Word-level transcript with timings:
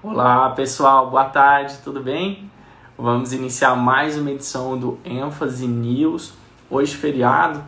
Olá 0.00 0.50
pessoal, 0.50 1.10
boa 1.10 1.24
tarde, 1.24 1.78
tudo 1.82 2.00
bem? 2.00 2.48
Vamos 2.96 3.32
iniciar 3.32 3.74
mais 3.74 4.16
uma 4.16 4.30
edição 4.30 4.78
do 4.78 4.96
ênfase 5.04 5.66
News. 5.66 6.34
Hoje, 6.70 6.94
feriado, 6.94 7.60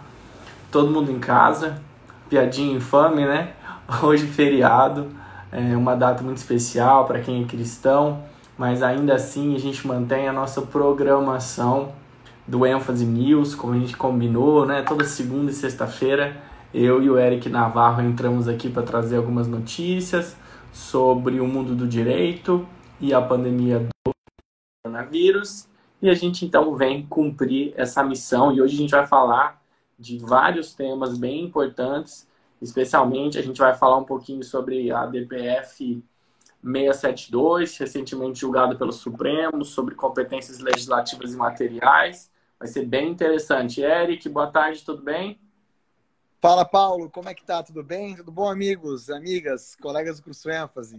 todo 0.70 0.92
mundo 0.92 1.10
em 1.10 1.18
casa, 1.18 1.82
piadinha 2.28 2.76
infame, 2.76 3.26
né? 3.26 3.54
Hoje, 4.00 4.28
feriado, 4.28 5.08
é 5.50 5.76
uma 5.76 5.96
data 5.96 6.22
muito 6.22 6.36
especial 6.36 7.04
para 7.04 7.18
quem 7.18 7.42
é 7.42 7.46
cristão, 7.48 8.22
mas 8.56 8.80
ainda 8.80 9.16
assim 9.16 9.56
a 9.56 9.58
gente 9.58 9.84
mantém 9.84 10.28
a 10.28 10.32
nossa 10.32 10.62
programação 10.62 11.90
do 12.46 12.64
ênfase 12.64 13.06
News, 13.06 13.56
como 13.56 13.72
a 13.72 13.78
gente 13.78 13.96
combinou, 13.96 14.64
né? 14.64 14.82
Toda 14.82 15.04
segunda 15.04 15.50
e 15.50 15.54
sexta-feira, 15.54 16.36
eu 16.72 17.02
e 17.02 17.10
o 17.10 17.18
Eric 17.18 17.48
Navarro 17.48 18.00
entramos 18.00 18.46
aqui 18.46 18.70
para 18.70 18.84
trazer 18.84 19.16
algumas 19.16 19.48
notícias 19.48 20.36
sobre 20.72 21.40
o 21.40 21.46
mundo 21.46 21.74
do 21.74 21.86
direito 21.86 22.66
e 23.00 23.12
a 23.12 23.20
pandemia 23.20 23.80
do 23.80 24.12
coronavírus. 24.82 25.68
E 26.02 26.08
a 26.08 26.14
gente 26.14 26.44
então 26.44 26.74
vem 26.74 27.06
cumprir 27.06 27.74
essa 27.76 28.02
missão 28.02 28.52
e 28.52 28.60
hoje 28.60 28.74
a 28.74 28.78
gente 28.78 28.90
vai 28.90 29.06
falar 29.06 29.60
de 29.98 30.18
vários 30.18 30.72
temas 30.74 31.18
bem 31.18 31.44
importantes, 31.44 32.26
especialmente 32.60 33.38
a 33.38 33.42
gente 33.42 33.58
vai 33.58 33.74
falar 33.74 33.98
um 33.98 34.04
pouquinho 34.04 34.42
sobre 34.42 34.90
a 34.90 35.04
DPF 35.04 36.02
672, 36.62 37.76
recentemente 37.78 38.40
julgado 38.40 38.76
pelo 38.76 38.92
Supremo, 38.92 39.64
sobre 39.64 39.94
competências 39.94 40.58
legislativas 40.58 41.34
e 41.34 41.36
materiais. 41.36 42.30
Vai 42.58 42.68
ser 42.68 42.84
bem 42.84 43.10
interessante. 43.10 43.80
Eric, 43.80 44.28
boa 44.28 44.46
tarde, 44.46 44.84
tudo 44.84 45.02
bem? 45.02 45.38
Fala, 46.42 46.64
Paulo, 46.64 47.10
como 47.10 47.28
é 47.28 47.34
que 47.34 47.44
tá? 47.44 47.62
Tudo 47.62 47.82
bem? 47.82 48.16
Tudo 48.16 48.32
bom, 48.32 48.48
amigos, 48.48 49.10
amigas, 49.10 49.76
colegas 49.76 50.16
do 50.16 50.22
curso 50.22 50.48
ênfase? 50.48 50.98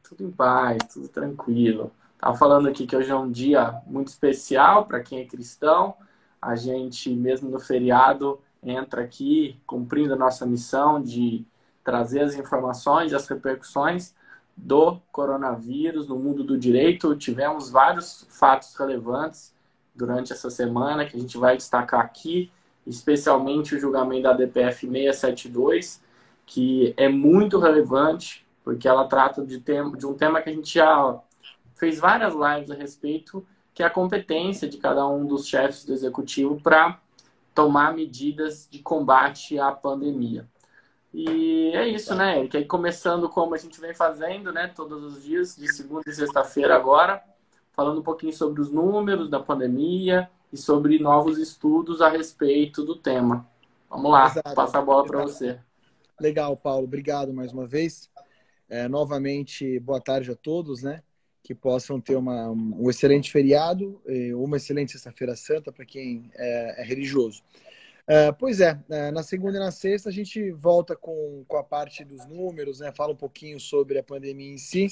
Tudo 0.00 0.22
em 0.22 0.30
paz, 0.30 0.78
tudo 0.92 1.08
tranquilo. 1.08 1.90
Tava 2.16 2.36
falando 2.36 2.68
aqui 2.68 2.86
que 2.86 2.94
hoje 2.94 3.10
é 3.10 3.16
um 3.16 3.28
dia 3.28 3.82
muito 3.84 4.06
especial 4.08 4.86
para 4.86 5.00
quem 5.00 5.22
é 5.22 5.24
cristão. 5.24 5.96
A 6.40 6.54
gente, 6.54 7.10
mesmo 7.10 7.50
no 7.50 7.58
feriado, 7.58 8.40
entra 8.62 9.02
aqui 9.02 9.60
cumprindo 9.66 10.14
a 10.14 10.16
nossa 10.16 10.46
missão 10.46 11.02
de 11.02 11.44
trazer 11.82 12.20
as 12.20 12.36
informações 12.36 13.12
as 13.12 13.26
repercussões 13.26 14.14
do 14.56 15.00
coronavírus 15.10 16.06
no 16.06 16.16
mundo 16.16 16.44
do 16.44 16.56
direito. 16.56 17.16
Tivemos 17.16 17.70
vários 17.70 18.24
fatos 18.30 18.72
relevantes 18.76 19.52
durante 19.96 20.32
essa 20.32 20.48
semana 20.48 21.04
que 21.06 21.16
a 21.16 21.20
gente 21.20 21.36
vai 21.36 21.56
destacar 21.56 21.98
aqui 21.98 22.52
especialmente 22.88 23.74
o 23.74 23.80
julgamento 23.80 24.22
da 24.22 24.32
DPF 24.32 24.88
672, 24.88 26.02
que 26.46 26.94
é 26.96 27.08
muito 27.08 27.58
relevante, 27.58 28.46
porque 28.64 28.88
ela 28.88 29.06
trata 29.06 29.44
de, 29.44 29.60
tema, 29.60 29.96
de 29.96 30.06
um 30.06 30.14
tema 30.14 30.40
que 30.40 30.48
a 30.48 30.52
gente 30.52 30.74
já 30.74 31.20
fez 31.76 31.98
várias 31.98 32.34
lives 32.34 32.70
a 32.70 32.74
respeito, 32.74 33.46
que 33.74 33.82
é 33.82 33.86
a 33.86 33.90
competência 33.90 34.68
de 34.68 34.78
cada 34.78 35.06
um 35.06 35.26
dos 35.26 35.46
chefes 35.46 35.84
do 35.84 35.92
executivo 35.92 36.60
para 36.60 37.00
tomar 37.54 37.94
medidas 37.94 38.66
de 38.70 38.78
combate 38.80 39.58
à 39.58 39.70
pandemia. 39.70 40.48
E 41.12 41.70
é 41.74 41.88
isso, 41.88 42.14
né, 42.14 42.38
Eric? 42.38 42.56
Aí 42.56 42.64
começando 42.64 43.28
como 43.28 43.54
a 43.54 43.58
gente 43.58 43.80
vem 43.80 43.94
fazendo, 43.94 44.52
né, 44.52 44.68
todos 44.68 45.02
os 45.02 45.22
dias, 45.22 45.56
de 45.56 45.72
segunda 45.72 46.02
e 46.06 46.12
sexta-feira 46.12 46.74
agora, 46.74 47.22
falando 47.72 48.00
um 48.00 48.02
pouquinho 48.02 48.32
sobre 48.32 48.60
os 48.60 48.70
números 48.70 49.30
da 49.30 49.40
pandemia, 49.40 50.28
e 50.52 50.56
sobre 50.56 50.98
novos 50.98 51.38
estudos 51.38 52.00
a 52.00 52.08
respeito 52.08 52.84
do 52.84 52.96
tema. 52.96 53.48
Vamos 53.88 54.10
lá, 54.10 54.26
Exato. 54.26 54.54
passa 54.54 54.78
a 54.78 54.82
bola 54.82 55.04
para 55.04 55.22
você. 55.22 55.58
Legal, 56.20 56.56
Paulo. 56.56 56.84
Obrigado 56.84 57.32
mais 57.32 57.52
uma 57.52 57.66
vez. 57.66 58.10
É, 58.68 58.86
novamente, 58.88 59.78
boa 59.80 60.00
tarde 60.00 60.30
a 60.30 60.36
todos, 60.36 60.82
né? 60.82 61.02
Que 61.42 61.54
possam 61.54 62.00
ter 62.00 62.16
uma, 62.16 62.50
um 62.50 62.90
excelente 62.90 63.30
feriado, 63.30 64.00
uma 64.36 64.56
excelente 64.58 64.92
Sexta-feira 64.92 65.34
Santa 65.36 65.72
para 65.72 65.86
quem 65.86 66.30
é, 66.34 66.82
é 66.82 66.84
religioso. 66.84 67.42
É, 68.10 68.32
pois 68.32 68.60
é, 68.60 68.82
é, 68.88 69.10
na 69.10 69.22
segunda 69.22 69.58
e 69.58 69.60
na 69.60 69.70
sexta 69.70 70.08
a 70.08 70.12
gente 70.12 70.50
volta 70.50 70.96
com, 70.96 71.44
com 71.46 71.56
a 71.58 71.62
parte 71.62 72.02
dos 72.04 72.26
números, 72.26 72.80
né? 72.80 72.90
Fala 72.90 73.12
um 73.12 73.16
pouquinho 73.16 73.60
sobre 73.60 73.98
a 73.98 74.02
pandemia 74.02 74.50
em 74.50 74.56
si, 74.56 74.86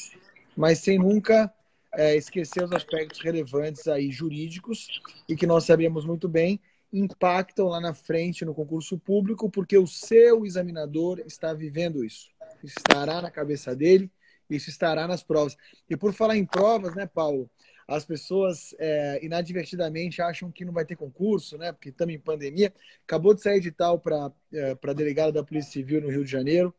mas 0.55 0.81
sem 0.81 0.99
nunca 0.99 1.51
é, 1.97 2.15
esquecer 2.15 2.63
os 2.63 2.73
aspectos 2.73 3.21
relevantes 3.21 3.89
aí 3.89 4.11
jurídicos 4.11 5.01
e 5.29 5.35
que 5.35 5.47
nós 5.47 5.65
sabemos 5.65 6.05
muito 6.05 6.29
bem 6.29 6.61
impactam 6.93 7.67
lá 7.67 7.81
na 7.81 7.93
frente 7.93 8.45
no 8.45 8.55
concurso 8.55 8.99
público, 8.99 9.51
porque 9.51 9.77
o 9.77 9.87
seu 9.87 10.47
examinador 10.47 11.21
está 11.27 11.53
vivendo 11.53 12.05
isso. 12.05 12.31
Isso 12.63 12.77
estará 12.79 13.21
na 13.21 13.31
cabeça 13.31 13.75
dele, 13.75 14.11
isso 14.49 14.71
estará 14.71 15.07
nas 15.07 15.23
provas. 15.23 15.57
E 15.91 15.97
por 15.97 16.13
falar 16.13 16.37
em 16.37 16.45
provas, 16.45 16.95
né, 16.95 17.07
Paulo? 17.07 17.51
As 17.89 18.05
pessoas 18.05 18.75
é, 18.81 19.25
inadvertidamente 19.25 20.21
acham 20.21 20.51
que 20.51 20.65
não 20.65 20.73
vai 20.73 20.85
ter 20.85 20.97
concurso, 20.97 21.57
né? 21.57 21.71
Porque 21.71 21.91
estamos 21.91 22.15
em 22.15 22.19
pandemia. 22.19 22.73
Acabou 23.05 23.33
de 23.33 23.41
sair 23.41 23.59
edital 23.59 23.99
para 23.99 24.33
é, 24.53 24.75
para 24.75 24.93
delegado 24.93 25.33
da 25.33 25.45
Polícia 25.45 25.71
Civil 25.71 26.01
no 26.01 26.11
Rio 26.11 26.25
de 26.25 26.31
Janeiro. 26.31 26.75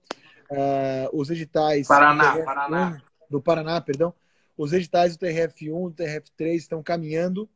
Uh, 0.50 1.10
os 1.14 1.30
editais 1.30 1.88
Paraná, 1.88 2.38
Paraná. 2.44 3.02
do 3.30 3.42
Paraná, 3.42 3.82
perdão, 3.82 4.14
os 4.58 4.74
editais 4.74 5.16
do 5.16 5.26
TRF1, 5.26 5.92
do 5.92 6.04
TRF3 6.04 6.56
estão 6.56 6.82
caminhando. 6.82 7.48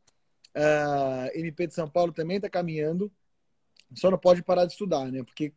A 0.53 1.29
MP 1.33 1.67
de 1.67 1.73
São 1.73 1.89
Paulo 1.89 2.13
também 2.13 2.37
está 2.37 2.49
caminhando. 2.49 3.11
Só 3.95 4.11
não 4.11 4.17
pode 4.17 4.43
parar 4.43 4.65
de 4.65 4.73
estudar, 4.73 5.11
né? 5.11 5.23
Porque 5.23 5.53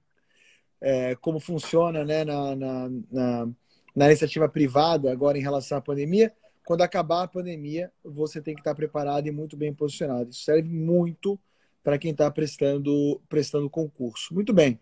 é, 0.81 1.15
como 1.17 1.39
funciona 1.39 2.05
né, 2.05 2.25
na, 2.25 2.57
na, 2.57 2.89
na, 3.11 3.49
na, 3.95 4.07
iniciativa 4.07 4.49
privada 4.49 5.11
agora 5.11 5.39
em 5.39 5.43
relação 5.43 5.79
à 5.79 5.81
pandemia, 5.81 6.33
quando 6.65 6.83
acabar 6.83 7.23
a 7.23 7.29
pandemia, 7.29 7.93
você 8.03 8.41
tem 8.41 8.55
que 8.55 8.61
estar 8.61 8.75
preparado 8.75 9.27
e 9.27 9.31
muito 9.31 9.57
bem 9.57 9.73
posicionado. 9.73 10.31
Isso 10.31 10.45
serve 10.45 10.69
muito 10.69 11.39
para 11.83 11.99
quem 11.99 12.11
está 12.11 12.31
prestando, 12.31 13.21
prestando 13.29 13.69
concurso. 13.69 14.35
Muito 14.35 14.53
bem. 14.53 14.81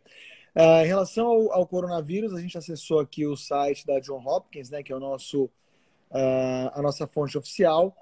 Uh, 0.54 0.84
em 0.84 0.86
relação 0.86 1.26
ao, 1.26 1.52
ao, 1.52 1.66
coronavírus, 1.66 2.34
a 2.34 2.40
gente 2.40 2.56
acessou 2.56 3.00
aqui 3.00 3.26
o 3.26 3.36
site 3.36 3.86
da 3.86 3.98
John 4.00 4.22
Hopkins, 4.24 4.70
né, 4.70 4.82
que 4.82 4.92
é 4.92 4.96
o 4.96 5.00
nosso 5.00 5.50
a 6.74 6.82
nossa 6.82 7.06
fonte 7.06 7.38
oficial. 7.38 7.96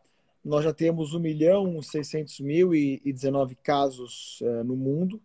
Nós 0.45 0.65
já 0.65 0.73
temos 0.73 1.13
1 1.13 1.21
milhão 1.21 1.83
600 1.83 2.41
mil 2.41 2.75
e 2.75 3.01
19 3.05 3.55
casos 3.57 4.41
uh, 4.41 4.65
no 4.65 4.75
mundo, 4.75 5.21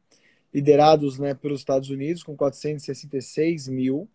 liderados 0.53 1.18
né, 1.18 1.34
pelos 1.34 1.62
Estados 1.62 1.90
Unidos, 1.90 2.22
com 2.22 2.35
466 2.35 3.69
mil, 3.69 4.09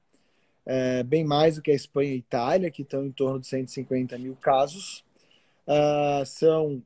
uh, 0.67 1.05
bem 1.05 1.25
mais 1.25 1.57
do 1.57 1.63
que 1.63 1.71
a 1.71 1.75
Espanha 1.75 2.11
e 2.11 2.15
a 2.15 2.17
Itália, 2.17 2.71
que 2.71 2.83
estão 2.83 3.05
em 3.05 3.11
torno 3.11 3.41
de 3.41 3.47
150 3.47 4.19
mil 4.19 4.37
casos. 4.37 5.03
Uh, 5.67 6.25
são 6.27 6.83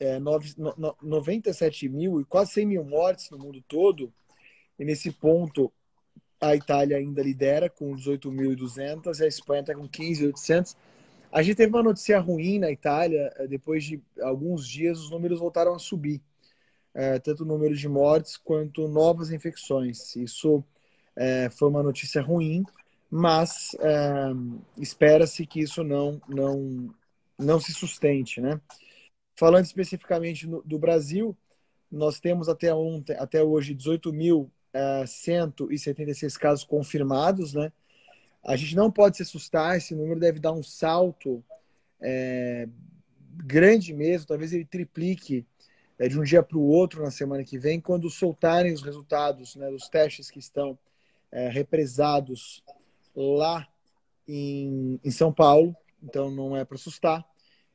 é, 0.00 0.18
9, 0.18 0.54
no, 0.58 0.96
97 1.00 1.88
mil 1.88 2.20
e 2.20 2.24
quase 2.24 2.52
100 2.52 2.66
mil 2.66 2.84
mortes 2.84 3.30
no 3.30 3.38
mundo 3.38 3.62
todo, 3.68 4.12
e 4.78 4.84
nesse 4.84 5.12
ponto 5.12 5.72
a 6.40 6.54
Itália 6.54 6.96
ainda 6.96 7.22
lidera 7.22 7.70
com 7.70 7.94
18.200 7.94 9.20
e 9.20 9.24
a 9.24 9.26
Espanha 9.26 9.60
está 9.60 9.74
com 9.74 9.88
15.800 9.88 10.76
a 11.36 11.42
gente 11.42 11.56
teve 11.56 11.70
uma 11.70 11.82
notícia 11.82 12.18
ruim 12.18 12.58
na 12.58 12.70
Itália, 12.70 13.30
eh, 13.36 13.46
depois 13.46 13.84
de 13.84 14.02
alguns 14.22 14.66
dias 14.66 14.98
os 14.98 15.10
números 15.10 15.38
voltaram 15.38 15.74
a 15.74 15.78
subir, 15.78 16.22
é, 16.94 17.18
tanto 17.18 17.42
o 17.42 17.46
número 17.46 17.76
de 17.76 17.86
mortes 17.86 18.38
quanto 18.38 18.88
novas 18.88 19.30
infecções. 19.30 20.16
Isso 20.16 20.64
é, 21.14 21.50
foi 21.50 21.68
uma 21.68 21.82
notícia 21.82 22.22
ruim, 22.22 22.64
mas 23.10 23.76
é, 23.80 24.30
espera-se 24.78 25.46
que 25.46 25.60
isso 25.60 25.84
não, 25.84 26.18
não, 26.26 26.88
não 27.38 27.60
se 27.60 27.74
sustente. 27.74 28.40
Né? 28.40 28.58
Falando 29.38 29.66
especificamente 29.66 30.46
no, 30.46 30.62
do 30.62 30.78
Brasil, 30.78 31.36
nós 31.92 32.18
temos 32.18 32.48
até, 32.48 32.74
ontem, 32.74 33.14
até 33.18 33.44
hoje 33.44 33.74
18.176 33.74 36.38
casos 36.38 36.64
confirmados, 36.64 37.52
né? 37.52 37.70
A 38.46 38.54
gente 38.54 38.76
não 38.76 38.92
pode 38.92 39.16
se 39.16 39.24
assustar, 39.24 39.76
esse 39.76 39.92
número 39.92 40.20
deve 40.20 40.38
dar 40.38 40.52
um 40.52 40.62
salto 40.62 41.42
é, 42.00 42.68
grande 43.44 43.92
mesmo, 43.92 44.28
talvez 44.28 44.52
ele 44.52 44.64
triplique 44.64 45.44
é, 45.98 46.08
de 46.08 46.18
um 46.18 46.22
dia 46.22 46.44
para 46.44 46.56
o 46.56 46.62
outro 46.62 47.02
na 47.02 47.10
semana 47.10 47.42
que 47.42 47.58
vem, 47.58 47.80
quando 47.80 48.08
soltarem 48.08 48.72
os 48.72 48.82
resultados 48.82 49.56
né, 49.56 49.68
dos 49.68 49.88
testes 49.88 50.30
que 50.30 50.38
estão 50.38 50.78
é, 51.32 51.48
represados 51.48 52.62
lá 53.14 53.66
em, 54.28 55.00
em, 55.02 55.10
São 55.10 55.32
Paulo, 55.32 55.74
então 56.00 56.30
não 56.30 56.56
é 56.56 56.64
para 56.64 56.76
assustar. 56.76 57.24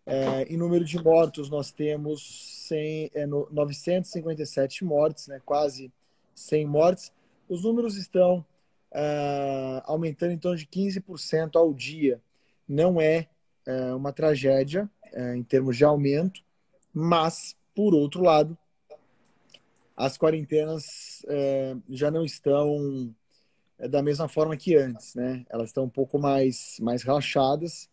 É, 0.06 0.44
em 0.44 0.57
número 0.57 0.85
de 0.85 0.97
mortos, 1.03 1.50
nós 1.50 1.71
temos 1.71 2.67
100, 2.67 3.12
é, 3.13 3.25
957 3.25 4.85
mortes, 4.85 5.27
né, 5.27 5.41
quase 5.45 5.91
100 6.33 6.65
mortes. 6.65 7.12
Os 7.50 7.63
números 7.63 7.97
estão 7.97 8.45
uh, 8.91 9.81
aumentando 9.85 10.31
em 10.31 10.38
torno 10.38 10.57
de 10.57 10.65
15% 10.65 11.55
ao 11.55 11.73
dia. 11.73 12.21
Não 12.67 12.99
é 12.99 13.27
uh, 13.67 13.95
uma 13.95 14.13
tragédia 14.13 14.89
uh, 15.13 15.35
em 15.35 15.43
termos 15.43 15.77
de 15.77 15.83
aumento, 15.83 16.41
mas, 16.93 17.55
por 17.75 17.93
outro 17.93 18.21
lado, 18.21 18.57
as 19.95 20.17
quarentenas 20.17 21.23
já 21.89 22.09
não 22.09 22.25
estão 22.25 23.13
é 23.81 23.88
da 23.88 24.03
mesma 24.03 24.27
forma 24.27 24.55
que 24.55 24.75
antes, 24.75 25.15
né? 25.15 25.43
Elas 25.49 25.69
estão 25.69 25.85
um 25.85 25.89
pouco 25.89 26.19
mais, 26.19 26.77
mais 26.79 27.01
relaxadas 27.01 27.89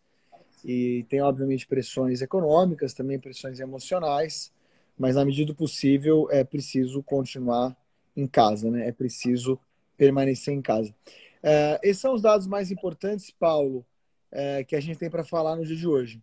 e 0.62 1.06
tem, 1.09 1.23
obviamente, 1.23 1.67
pressões 1.67 2.21
econômicas, 2.21 2.93
também 2.93 3.19
pressões 3.19 3.59
emocionais, 3.59 4.53
mas 4.99 5.17
na 5.17 5.25
medida 5.25 5.47
do 5.47 5.55
possível 5.55 6.29
é 6.31 6.45
preciso 6.45 7.03
continuar 7.03 7.75
em 8.15 8.27
casa, 8.27 8.71
né? 8.71 8.87
É 8.87 8.93
preciso 8.93 9.59
permanecer 9.99 10.55
em 10.55 10.62
casa. 10.62 10.95
É, 11.43 11.79
esses 11.83 12.00
são 12.00 12.15
os 12.15 12.23
dados 12.23 12.47
mais 12.47 12.71
importantes, 12.71 13.31
Paulo, 13.31 13.85
é, 14.33 14.65
que 14.65 14.75
a 14.75 14.81
gente 14.81 14.99
tem 14.99 15.11
para 15.11 15.25
falar 15.25 15.56
no 15.56 15.65
dia 15.67 15.77
de 15.77 15.87
hoje. 15.87 16.23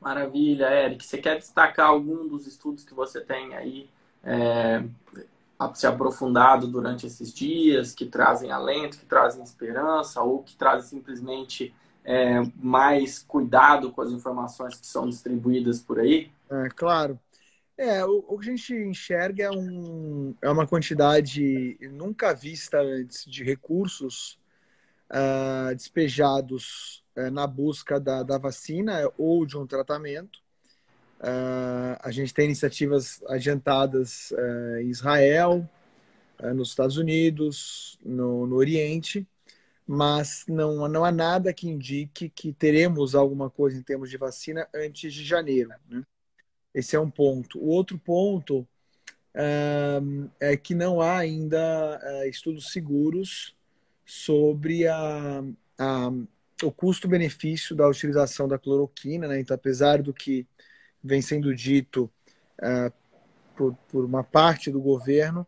Maravilha, 0.00 0.70
Eric. 0.70 1.04
Você 1.04 1.18
quer 1.18 1.38
destacar 1.38 1.88
algum 1.88 2.26
dos 2.26 2.46
estudos 2.46 2.84
que 2.84 2.94
você 2.94 3.20
tem 3.20 3.54
aí 3.54 3.90
é, 4.22 4.84
se 5.74 5.86
aprofundado 5.86 6.66
durante 6.66 7.06
esses 7.06 7.32
dias, 7.32 7.94
que 7.94 8.06
trazem 8.06 8.50
alento, 8.50 8.98
que 8.98 9.06
trazem 9.06 9.42
esperança, 9.42 10.22
ou 10.22 10.42
que 10.42 10.54
trazem 10.56 10.98
simplesmente 10.98 11.74
é, 12.04 12.42
mais 12.56 13.18
cuidado 13.18 13.90
com 13.90 14.02
as 14.02 14.10
informações 14.10 14.74
que 14.74 14.86
são 14.86 15.08
distribuídas 15.08 15.80
por 15.80 15.98
aí? 15.98 16.30
É, 16.50 16.68
claro. 16.68 17.18
É, 17.76 18.04
o, 18.04 18.24
o 18.28 18.38
que 18.38 18.48
a 18.48 18.56
gente 18.56 18.72
enxerga 18.72 19.44
é, 19.44 19.50
um, 19.50 20.34
é 20.40 20.48
uma 20.48 20.66
quantidade 20.66 21.76
nunca 21.90 22.32
vista 22.32 22.80
antes 22.80 23.24
de 23.24 23.42
recursos 23.42 24.38
uh, 25.10 25.74
despejados 25.74 27.04
uh, 27.16 27.30
na 27.30 27.46
busca 27.46 27.98
da, 27.98 28.22
da 28.22 28.38
vacina 28.38 29.10
ou 29.18 29.44
de 29.44 29.58
um 29.58 29.66
tratamento. 29.66 30.44
Uh, 31.20 31.96
a 32.00 32.10
gente 32.10 32.34
tem 32.34 32.44
iniciativas 32.44 33.22
adiantadas 33.28 34.30
uh, 34.32 34.80
em 34.80 34.90
Israel, 34.90 35.68
uh, 36.42 36.52
nos 36.52 36.68
Estados 36.68 36.96
Unidos, 36.96 37.98
no, 38.04 38.46
no, 38.46 38.56
Oriente, 38.56 39.26
mas 39.86 40.44
não, 40.46 40.86
não 40.86 41.04
há 41.04 41.10
nada 41.10 41.52
que 41.52 41.68
indique 41.68 42.28
que 42.28 42.52
teremos 42.52 43.14
alguma 43.14 43.48
coisa 43.48 43.78
em 43.78 43.82
termos 43.82 44.10
de 44.10 44.18
vacina 44.18 44.68
antes 44.74 45.14
de 45.14 45.24
janeiro. 45.24 45.70
Né? 45.88 46.04
Esse 46.74 46.96
é 46.96 47.00
um 47.00 47.10
ponto. 47.10 47.58
O 47.58 47.68
outro 47.68 47.98
ponto 47.98 48.66
é 50.38 50.56
que 50.56 50.74
não 50.74 51.00
há 51.00 51.18
ainda 51.18 52.00
estudos 52.28 52.72
seguros 52.72 53.56
sobre 54.04 54.86
a, 54.86 55.42
a 55.78 56.10
o 56.62 56.70
custo-benefício 56.70 57.74
da 57.74 57.88
utilização 57.88 58.46
da 58.46 58.58
cloroquina. 58.58 59.26
Né? 59.26 59.40
Então, 59.40 59.54
apesar 59.54 60.02
do 60.02 60.12
que 60.12 60.46
vem 61.02 61.20
sendo 61.20 61.54
dito 61.54 62.10
uh, 62.60 62.92
por, 63.56 63.74
por, 63.88 64.04
uma 64.04 64.22
parte 64.22 64.70
do 64.70 64.80
governo, 64.80 65.46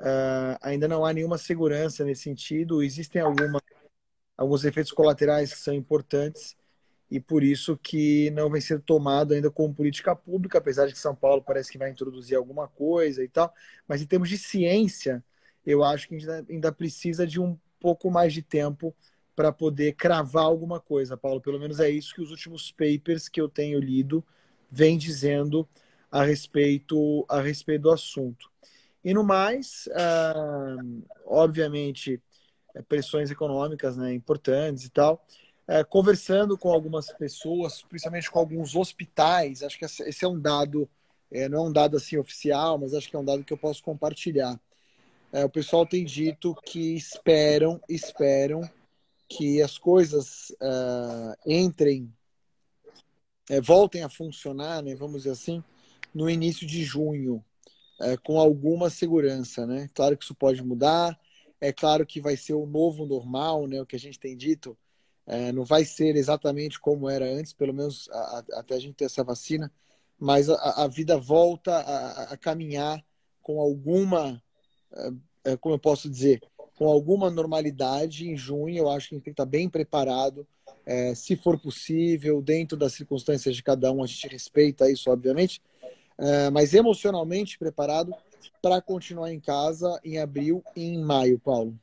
uh, 0.00 0.56
ainda 0.62 0.88
não 0.88 1.04
há 1.04 1.12
nenhuma 1.12 1.38
segurança 1.38 2.04
nesse 2.04 2.22
sentido. 2.22 2.82
Existem 2.82 3.20
alguma, 3.20 3.60
alguns 4.36 4.64
efeitos 4.64 4.92
colaterais 4.92 5.52
que 5.52 5.60
são 5.60 5.74
importantes 5.74 6.56
e 7.10 7.20
por 7.20 7.42
isso 7.44 7.76
que 7.76 8.30
não 8.30 8.50
vem 8.50 8.60
sendo 8.60 8.82
tomado 8.82 9.32
ainda 9.32 9.50
como 9.50 9.74
política 9.74 10.14
pública, 10.14 10.58
apesar 10.58 10.86
de 10.86 10.92
que 10.92 10.98
São 10.98 11.14
Paulo 11.14 11.42
parece 11.42 11.70
que 11.70 11.78
vai 11.78 11.90
introduzir 11.90 12.36
alguma 12.36 12.66
coisa 12.68 13.22
e 13.22 13.28
tal. 13.28 13.52
Mas 13.86 14.02
em 14.02 14.06
termos 14.06 14.28
de 14.28 14.36
ciência, 14.38 15.24
eu 15.64 15.84
acho 15.84 16.08
que 16.08 16.16
ainda, 16.16 16.44
ainda 16.48 16.72
precisa 16.72 17.26
de 17.26 17.40
um 17.40 17.56
pouco 17.78 18.10
mais 18.10 18.32
de 18.32 18.42
tempo 18.42 18.94
para 19.36 19.52
poder 19.52 19.92
cravar 19.94 20.44
alguma 20.44 20.80
coisa, 20.80 21.16
Paulo. 21.16 21.40
Pelo 21.40 21.60
menos 21.60 21.78
é 21.78 21.90
isso 21.90 22.14
que 22.14 22.22
os 22.22 22.30
últimos 22.30 22.72
papers 22.72 23.28
que 23.28 23.40
eu 23.40 23.48
tenho 23.48 23.78
lido 23.78 24.24
vem 24.70 24.98
dizendo 24.98 25.68
a 26.10 26.24
respeito, 26.24 27.24
a 27.28 27.40
respeito 27.40 27.82
do 27.82 27.90
assunto. 27.90 28.50
E 29.04 29.14
no 29.14 29.22
mais, 29.22 29.88
ah, 29.94 30.76
obviamente, 31.26 32.20
é, 32.74 32.82
pressões 32.82 33.30
econômicas 33.30 33.96
né, 33.96 34.12
importantes 34.12 34.84
e 34.84 34.90
tal. 34.90 35.24
É, 35.68 35.82
conversando 35.82 36.56
com 36.56 36.70
algumas 36.70 37.12
pessoas, 37.12 37.82
principalmente 37.82 38.30
com 38.30 38.38
alguns 38.38 38.76
hospitais, 38.76 39.62
acho 39.62 39.78
que 39.78 39.84
esse 39.84 40.24
é 40.24 40.28
um 40.28 40.38
dado, 40.38 40.88
é, 41.30 41.48
não 41.48 41.58
é 41.58 41.68
um 41.68 41.72
dado 41.72 41.96
assim 41.96 42.16
oficial, 42.16 42.78
mas 42.78 42.94
acho 42.94 43.10
que 43.10 43.16
é 43.16 43.18
um 43.18 43.24
dado 43.24 43.42
que 43.42 43.52
eu 43.52 43.58
posso 43.58 43.82
compartilhar. 43.82 44.60
É, 45.32 45.44
o 45.44 45.50
pessoal 45.50 45.84
tem 45.84 46.04
dito 46.04 46.54
que 46.64 46.94
esperam, 46.94 47.80
esperam 47.88 48.62
que 49.28 49.60
as 49.60 49.76
coisas 49.76 50.50
uh, 50.62 51.34
entrem 51.44 52.12
é, 53.48 53.60
voltem 53.60 54.02
a 54.02 54.08
funcionar, 54.08 54.82
né, 54.82 54.94
vamos 54.94 55.18
dizer 55.22 55.30
assim, 55.30 55.62
no 56.14 56.28
início 56.28 56.66
de 56.66 56.84
junho, 56.84 57.44
é, 58.00 58.16
com 58.16 58.38
alguma 58.38 58.90
segurança. 58.90 59.66
Né? 59.66 59.88
Claro 59.94 60.16
que 60.16 60.24
isso 60.24 60.34
pode 60.34 60.62
mudar, 60.62 61.18
é 61.60 61.72
claro 61.72 62.04
que 62.04 62.20
vai 62.20 62.36
ser 62.36 62.54
o 62.54 62.66
novo 62.66 63.06
normal, 63.06 63.66
né, 63.66 63.80
o 63.80 63.86
que 63.86 63.96
a 63.96 63.98
gente 63.98 64.18
tem 64.18 64.36
dito, 64.36 64.76
é, 65.26 65.50
não 65.52 65.64
vai 65.64 65.84
ser 65.84 66.16
exatamente 66.16 66.78
como 66.80 67.08
era 67.08 67.24
antes, 67.26 67.52
pelo 67.52 67.74
menos 67.74 68.08
a, 68.12 68.18
a, 68.18 68.60
até 68.60 68.74
a 68.74 68.78
gente 68.78 68.94
ter 68.94 69.06
essa 69.06 69.24
vacina, 69.24 69.72
mas 70.18 70.48
a, 70.48 70.84
a 70.84 70.86
vida 70.86 71.18
volta 71.18 71.76
a, 71.78 72.36
caminhar 72.36 73.04
com 73.42 73.60
alguma, 73.60 74.42
é, 74.92 75.12
é, 75.52 75.56
como 75.56 75.74
eu 75.74 75.78
posso 75.78 76.08
dizer, 76.08 76.40
com 76.76 76.86
alguma 76.86 77.30
normalidade 77.30 78.28
em 78.28 78.36
junho. 78.36 78.76
Eu 78.76 78.90
acho 78.90 79.08
que 79.08 79.14
a 79.14 79.18
gente 79.18 79.24
tem 79.24 79.34
que 79.34 79.40
estar 79.40 79.50
bem 79.50 79.68
preparado 79.68 80.46
é, 80.86 81.14
se 81.14 81.36
for 81.36 81.58
possível, 81.58 82.40
dentro 82.40 82.76
das 82.78 82.92
circunstâncias 82.92 83.56
de 83.56 83.62
cada 83.62 83.90
um, 83.90 84.04
a 84.04 84.06
gente 84.06 84.28
respeita 84.28 84.88
isso, 84.88 85.10
obviamente, 85.10 85.60
é, 86.16 86.48
mas 86.50 86.72
emocionalmente 86.72 87.58
preparado 87.58 88.14
para 88.62 88.80
continuar 88.80 89.32
em 89.32 89.40
casa 89.40 90.00
em 90.04 90.18
abril 90.18 90.62
e 90.76 90.84
em 90.84 90.98
maio, 91.02 91.38
Paulo. 91.40 91.76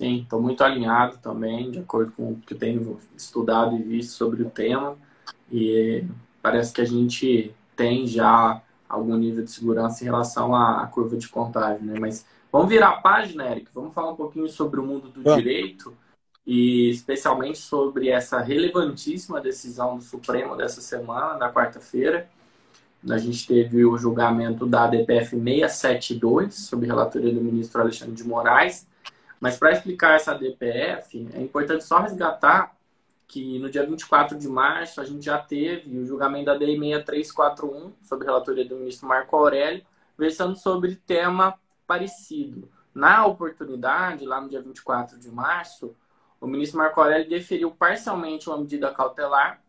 Sim, 0.00 0.22
estou 0.22 0.40
muito 0.40 0.64
alinhado 0.64 1.18
também, 1.18 1.70
de 1.70 1.78
acordo 1.78 2.10
com 2.12 2.32
o 2.32 2.36
que 2.36 2.54
tenho 2.54 2.98
estudado 3.14 3.76
e 3.76 3.82
visto 3.82 4.12
sobre 4.12 4.42
o 4.42 4.48
tema. 4.48 4.96
E 5.52 6.02
parece 6.40 6.72
que 6.72 6.80
a 6.80 6.86
gente 6.86 7.54
tem 7.76 8.06
já 8.06 8.62
algum 8.88 9.14
nível 9.14 9.44
de 9.44 9.50
segurança 9.50 10.02
em 10.02 10.06
relação 10.06 10.54
à 10.56 10.86
curva 10.86 11.18
de 11.18 11.28
contágio, 11.28 11.84
né? 11.84 12.00
Mas 12.00 12.24
vamos 12.50 12.70
virar 12.70 12.88
a 12.88 12.96
página, 13.02 13.50
Eric. 13.50 13.68
Vamos 13.74 13.92
falar 13.92 14.12
um 14.12 14.16
pouquinho 14.16 14.48
sobre 14.48 14.80
o 14.80 14.82
mundo 14.82 15.08
do 15.08 15.22
direito 15.34 15.94
e 16.46 16.88
especialmente 16.88 17.58
sobre 17.58 18.08
essa 18.08 18.40
relevantíssima 18.40 19.38
decisão 19.38 19.98
do 19.98 20.02
Supremo 20.02 20.56
dessa 20.56 20.80
semana, 20.80 21.36
na 21.36 21.52
quarta-feira. 21.52 22.26
A 23.06 23.18
gente 23.18 23.46
teve 23.46 23.84
o 23.84 23.98
julgamento 23.98 24.64
da 24.64 24.86
DPF 24.86 25.36
672, 25.38 26.54
sob 26.54 26.86
relatoria 26.86 27.34
do 27.34 27.40
ministro 27.42 27.82
Alexandre 27.82 28.14
de 28.14 28.24
Moraes. 28.24 28.88
Mas 29.40 29.56
para 29.56 29.72
explicar 29.72 30.16
essa 30.16 30.34
DPF, 30.34 31.28
é 31.32 31.40
importante 31.40 31.82
só 31.82 31.98
resgatar 31.98 32.76
que 33.26 33.58
no 33.58 33.70
dia 33.70 33.86
24 33.86 34.36
de 34.36 34.48
março 34.48 35.00
a 35.00 35.04
gente 35.04 35.24
já 35.24 35.38
teve 35.38 35.98
o 35.98 36.04
julgamento 36.04 36.46
da 36.46 36.56
DI 36.56 36.76
6341, 36.78 37.92
sob 38.02 38.24
relatoria 38.24 38.64
do 38.64 38.76
ministro 38.76 39.08
Marco 39.08 39.34
Aurélio, 39.34 39.86
versando 40.18 40.56
sobre 40.56 40.96
tema 40.96 41.58
parecido. 41.86 42.68
Na 42.92 43.24
oportunidade, 43.24 44.26
lá 44.26 44.40
no 44.40 44.48
dia 44.48 44.60
24 44.60 45.18
de 45.18 45.30
março, 45.30 45.96
o 46.40 46.46
ministro 46.46 46.78
Marco 46.78 47.00
Aurélio 47.00 47.28
deferiu 47.28 47.70
parcialmente 47.70 48.48
uma 48.48 48.58
medida 48.58 48.92
cautelar. 48.92 49.62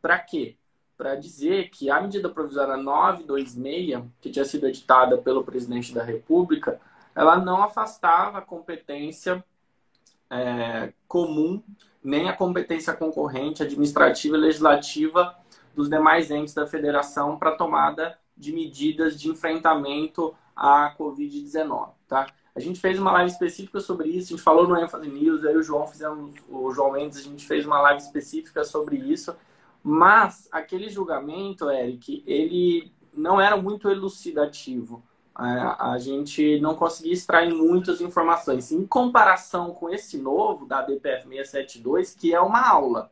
Para 0.00 0.18
quê? 0.18 0.56
Para 0.96 1.16
dizer 1.16 1.68
que 1.68 1.90
a 1.90 2.00
medida 2.00 2.28
provisória 2.28 2.76
926, 2.76 4.04
que 4.20 4.30
tinha 4.30 4.44
sido 4.44 4.66
editada 4.68 5.18
pelo 5.18 5.42
presidente 5.42 5.92
da 5.92 6.04
República, 6.04 6.80
ela 7.14 7.38
não 7.38 7.62
afastava 7.62 8.38
a 8.38 8.42
competência 8.42 9.44
é, 10.30 10.92
comum, 11.08 11.62
nem 12.02 12.28
a 12.28 12.36
competência 12.36 12.94
concorrente, 12.94 13.62
administrativa 13.62 14.36
e 14.36 14.40
legislativa 14.40 15.36
dos 15.74 15.88
demais 15.88 16.30
entes 16.30 16.54
da 16.54 16.66
federação 16.66 17.38
para 17.38 17.52
tomada 17.52 18.18
de 18.36 18.52
medidas 18.52 19.20
de 19.20 19.28
enfrentamento 19.28 20.34
à 20.56 20.94
Covid-19. 20.98 21.90
Tá? 22.08 22.26
A 22.54 22.60
gente 22.60 22.80
fez 22.80 22.98
uma 22.98 23.12
live 23.12 23.30
específica 23.30 23.80
sobre 23.80 24.08
isso, 24.08 24.32
a 24.32 24.36
gente 24.36 24.42
falou 24.42 24.66
no 24.66 24.76
ênfase 24.76 25.08
News, 25.08 25.44
eu 25.44 25.52
e 25.52 25.56
o 25.56 25.62
João 25.62 25.86
fizemos, 25.86 26.34
o 26.48 26.70
João 26.72 26.92
Mendes, 26.92 27.18
a 27.18 27.22
gente 27.22 27.46
fez 27.46 27.66
uma 27.66 27.80
live 27.80 28.00
específica 28.00 28.64
sobre 28.64 28.96
isso, 28.96 29.36
mas 29.82 30.48
aquele 30.50 30.88
julgamento, 30.88 31.70
Eric, 31.70 32.22
ele 32.26 32.92
não 33.12 33.40
era 33.40 33.56
muito 33.56 33.88
elucidativo. 33.88 35.02
A, 35.42 35.92
a 35.92 35.98
gente 35.98 36.60
não 36.60 36.74
conseguia 36.74 37.12
extrair 37.12 37.52
muitas 37.52 38.00
informações. 38.00 38.70
Em 38.70 38.86
comparação 38.86 39.72
com 39.72 39.88
esse 39.88 40.18
novo, 40.18 40.66
da 40.66 40.82
DPF 40.82 41.26
672, 41.28 42.14
que 42.14 42.34
é 42.34 42.40
uma 42.40 42.68
aula. 42.68 43.10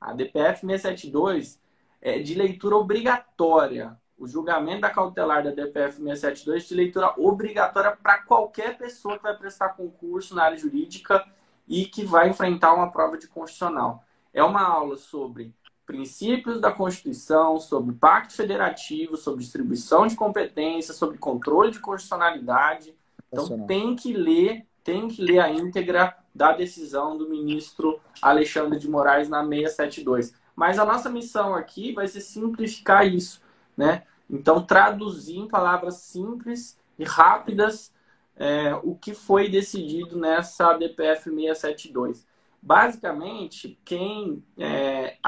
A 0.00 0.12
DPF 0.12 0.66
672 0.66 1.60
é 2.00 2.18
de 2.18 2.34
leitura 2.34 2.76
obrigatória 2.76 3.98
o 4.18 4.26
julgamento 4.26 4.80
da 4.80 4.90
cautelar 4.90 5.44
da 5.44 5.50
DPF 5.50 5.96
672 5.96 6.68
de 6.68 6.74
leitura 6.74 7.14
obrigatória 7.18 7.94
para 7.94 8.18
qualquer 8.18 8.78
pessoa 8.78 9.16
que 9.16 9.22
vai 9.22 9.36
prestar 9.36 9.70
concurso 9.70 10.34
na 10.34 10.44
área 10.44 10.56
jurídica 10.56 11.26
e 11.68 11.84
que 11.84 12.04
vai 12.04 12.28
enfrentar 12.28 12.72
uma 12.74 12.90
prova 12.90 13.18
de 13.18 13.28
constitucional. 13.28 14.04
É 14.32 14.42
uma 14.42 14.62
aula 14.62 14.96
sobre 14.96 15.54
princípios 15.86 16.60
da 16.60 16.72
Constituição, 16.72 17.60
sobre 17.60 17.94
pacto 17.94 18.34
federativo, 18.34 19.16
sobre 19.16 19.44
distribuição 19.44 20.06
de 20.06 20.16
competências, 20.16 20.96
sobre 20.96 21.16
controle 21.16 21.70
de 21.70 21.78
constitucionalidade. 21.78 22.94
Então 23.32 23.66
tem 23.66 23.94
que 23.94 24.12
ler, 24.12 24.66
tem 24.82 25.06
que 25.06 25.22
ler 25.22 25.38
a 25.38 25.50
íntegra 25.50 26.16
da 26.34 26.52
decisão 26.52 27.16
do 27.16 27.30
ministro 27.30 28.00
Alexandre 28.20 28.78
de 28.78 28.90
Moraes 28.90 29.28
na 29.28 29.42
672. 29.42 30.34
Mas 30.54 30.78
a 30.78 30.84
nossa 30.84 31.08
missão 31.08 31.54
aqui 31.54 31.92
vai 31.92 32.08
ser 32.08 32.20
simplificar 32.20 33.06
isso, 33.06 33.40
né? 33.76 34.02
Então 34.28 34.62
traduzir 34.62 35.38
em 35.38 35.48
palavras 35.48 35.96
simples 35.96 36.78
e 36.98 37.04
rápidas 37.04 37.92
é, 38.36 38.74
o 38.82 38.94
que 38.94 39.14
foi 39.14 39.48
decidido 39.48 40.18
nessa 40.18 40.74
DPF 40.74 41.30
672. 41.30 42.26
Basicamente, 42.66 43.78
quem 43.84 44.44
é, 44.58 45.18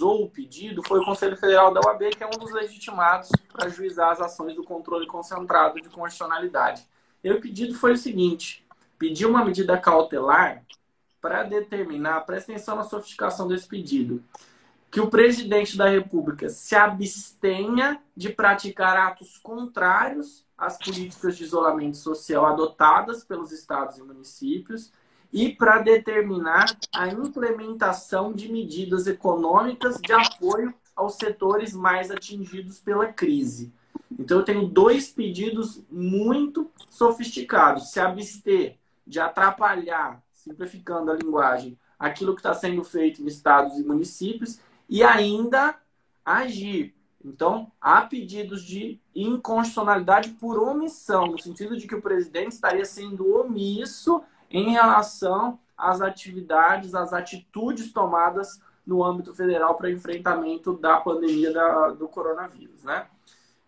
o 0.00 0.28
pedido 0.28 0.82
foi 0.82 0.98
o 0.98 1.04
Conselho 1.04 1.36
Federal 1.36 1.72
da 1.72 1.80
OAB, 1.80 2.10
que 2.10 2.24
é 2.24 2.26
um 2.26 2.30
dos 2.30 2.50
legitimados 2.50 3.30
para 3.52 3.66
ajuizar 3.66 4.10
as 4.10 4.20
ações 4.20 4.56
do 4.56 4.64
controle 4.64 5.06
concentrado 5.06 5.80
de 5.80 5.88
constitucionalidade. 5.88 6.84
E 7.22 7.30
o 7.30 7.40
pedido 7.40 7.72
foi 7.74 7.92
o 7.92 7.96
seguinte: 7.96 8.66
pediu 8.98 9.28
uma 9.30 9.44
medida 9.44 9.78
cautelar 9.78 10.64
para 11.20 11.44
determinar, 11.44 12.22
presta 12.22 12.50
atenção 12.50 12.74
na 12.74 12.82
sofisticação 12.82 13.46
desse 13.46 13.68
pedido, 13.68 14.20
que 14.90 15.00
o 15.00 15.08
presidente 15.08 15.78
da 15.78 15.88
República 15.88 16.48
se 16.48 16.74
abstenha 16.74 18.02
de 18.16 18.30
praticar 18.30 18.96
atos 18.96 19.38
contrários 19.38 20.44
às 20.58 20.78
políticas 20.78 21.36
de 21.36 21.44
isolamento 21.44 21.96
social 21.96 22.44
adotadas 22.44 23.22
pelos 23.22 23.52
estados 23.52 23.98
e 23.98 24.02
municípios 24.02 24.90
e 25.32 25.48
para 25.48 25.78
determinar 25.78 26.76
a 26.94 27.08
implementação 27.08 28.32
de 28.32 28.52
medidas 28.52 29.06
econômicas 29.06 29.98
de 30.00 30.12
apoio 30.12 30.74
aos 30.94 31.14
setores 31.14 31.72
mais 31.72 32.10
atingidos 32.10 32.78
pela 32.78 33.06
crise. 33.06 33.72
Então, 34.18 34.38
eu 34.38 34.44
tenho 34.44 34.68
dois 34.68 35.10
pedidos 35.10 35.82
muito 35.90 36.70
sofisticados: 36.90 37.90
se 37.90 37.98
abster 37.98 38.76
de 39.06 39.18
atrapalhar, 39.18 40.22
simplificando 40.32 41.10
a 41.10 41.14
linguagem, 41.14 41.78
aquilo 41.98 42.34
que 42.34 42.40
está 42.40 42.52
sendo 42.52 42.84
feito 42.84 43.22
em 43.22 43.26
estados 43.26 43.78
e 43.78 43.82
municípios 43.82 44.60
e 44.88 45.02
ainda 45.02 45.76
agir. 46.24 46.94
Então, 47.24 47.70
há 47.80 48.02
pedidos 48.02 48.62
de 48.64 49.00
inconstitucionalidade 49.14 50.30
por 50.30 50.58
omissão, 50.58 51.28
no 51.28 51.40
sentido 51.40 51.76
de 51.76 51.86
que 51.86 51.94
o 51.94 52.02
presidente 52.02 52.52
estaria 52.52 52.84
sendo 52.84 53.36
omisso 53.36 54.22
em 54.52 54.70
relação 54.70 55.58
às 55.76 56.00
atividades, 56.00 56.94
às 56.94 57.12
atitudes 57.12 57.92
tomadas 57.92 58.60
no 58.86 59.02
âmbito 59.02 59.34
federal 59.34 59.76
para 59.76 59.90
enfrentamento 59.90 60.74
da 60.74 61.00
pandemia 61.00 61.52
da, 61.52 61.90
do 61.90 62.08
coronavírus, 62.08 62.84
né? 62.84 63.06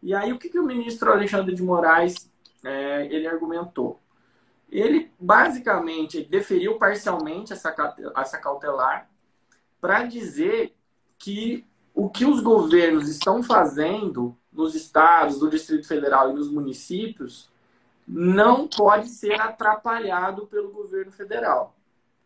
E 0.03 0.15
aí 0.15 0.33
o 0.33 0.39
que, 0.39 0.51
que 0.51 0.59
o 0.59 0.67
ministro 0.67 1.11
Alexandre 1.11 1.55
de 1.55 1.63
Moraes 1.63 2.31
é, 2.63 3.07
ele 3.07 3.27
argumentou? 3.27 3.99
Ele 4.71 5.11
basicamente 5.19 6.23
deferiu 6.23 6.77
parcialmente 6.77 7.53
essa, 7.53 7.75
essa 8.17 8.39
cautelar 8.39 9.09
para 9.81 10.03
dizer 10.05 10.75
que 11.19 11.65
o 11.95 12.11
que 12.11 12.25
os 12.27 12.41
governos 12.41 13.09
estão 13.09 13.43
fazendo 13.43 14.37
nos 14.53 14.75
estados, 14.75 15.41
no 15.41 15.49
Distrito 15.49 15.87
Federal 15.87 16.31
e 16.31 16.35
nos 16.35 16.51
municípios 16.51 17.49
não 18.07 18.69
pode 18.69 19.09
ser 19.09 19.41
atrapalhado 19.41 20.47
pelo 20.47 20.71
governo 20.71 21.11
federal. 21.11 21.75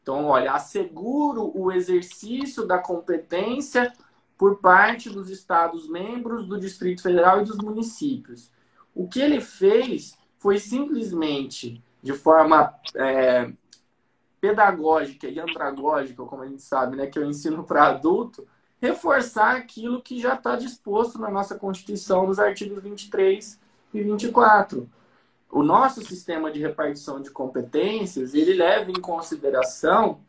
Então, 0.02 0.24
olha, 0.26 0.52
asseguro 0.52 1.52
o 1.54 1.70
exercício 1.70 2.66
da 2.66 2.78
competência 2.78 3.92
por 4.36 4.58
parte 4.58 5.10
dos 5.10 5.30
Estados-membros, 5.30 6.46
do 6.46 6.58
Distrito 6.58 7.02
Federal 7.02 7.40
e 7.40 7.44
dos 7.44 7.58
municípios. 7.58 8.50
O 8.94 9.08
que 9.08 9.20
ele 9.20 9.40
fez 9.40 10.16
foi 10.38 10.58
simplesmente, 10.58 11.82
de 12.02 12.12
forma 12.12 12.74
é, 12.94 13.52
pedagógica 14.40 15.28
e 15.28 15.38
andragógica, 15.38 16.24
como 16.24 16.42
a 16.42 16.48
gente 16.48 16.62
sabe, 16.62 16.96
né, 16.96 17.06
que 17.06 17.18
eu 17.18 17.24
ensino 17.24 17.64
para 17.64 17.88
adulto, 17.88 18.46
reforçar 18.80 19.56
aquilo 19.56 20.00
que 20.00 20.20
já 20.20 20.34
está 20.34 20.56
disposto 20.56 21.18
na 21.18 21.30
nossa 21.30 21.58
Constituição, 21.58 22.26
nos 22.26 22.38
artigos 22.38 22.82
23 22.82 23.58
e 23.92 24.02
24 24.02 24.88
o 25.50 25.62
nosso 25.62 26.04
sistema 26.04 26.50
de 26.50 26.60
repartição 26.60 27.20
de 27.20 27.30
competências 27.30 28.34
ele 28.34 28.54
leva 28.54 28.90
em 28.90 29.00
consideração 29.00 30.20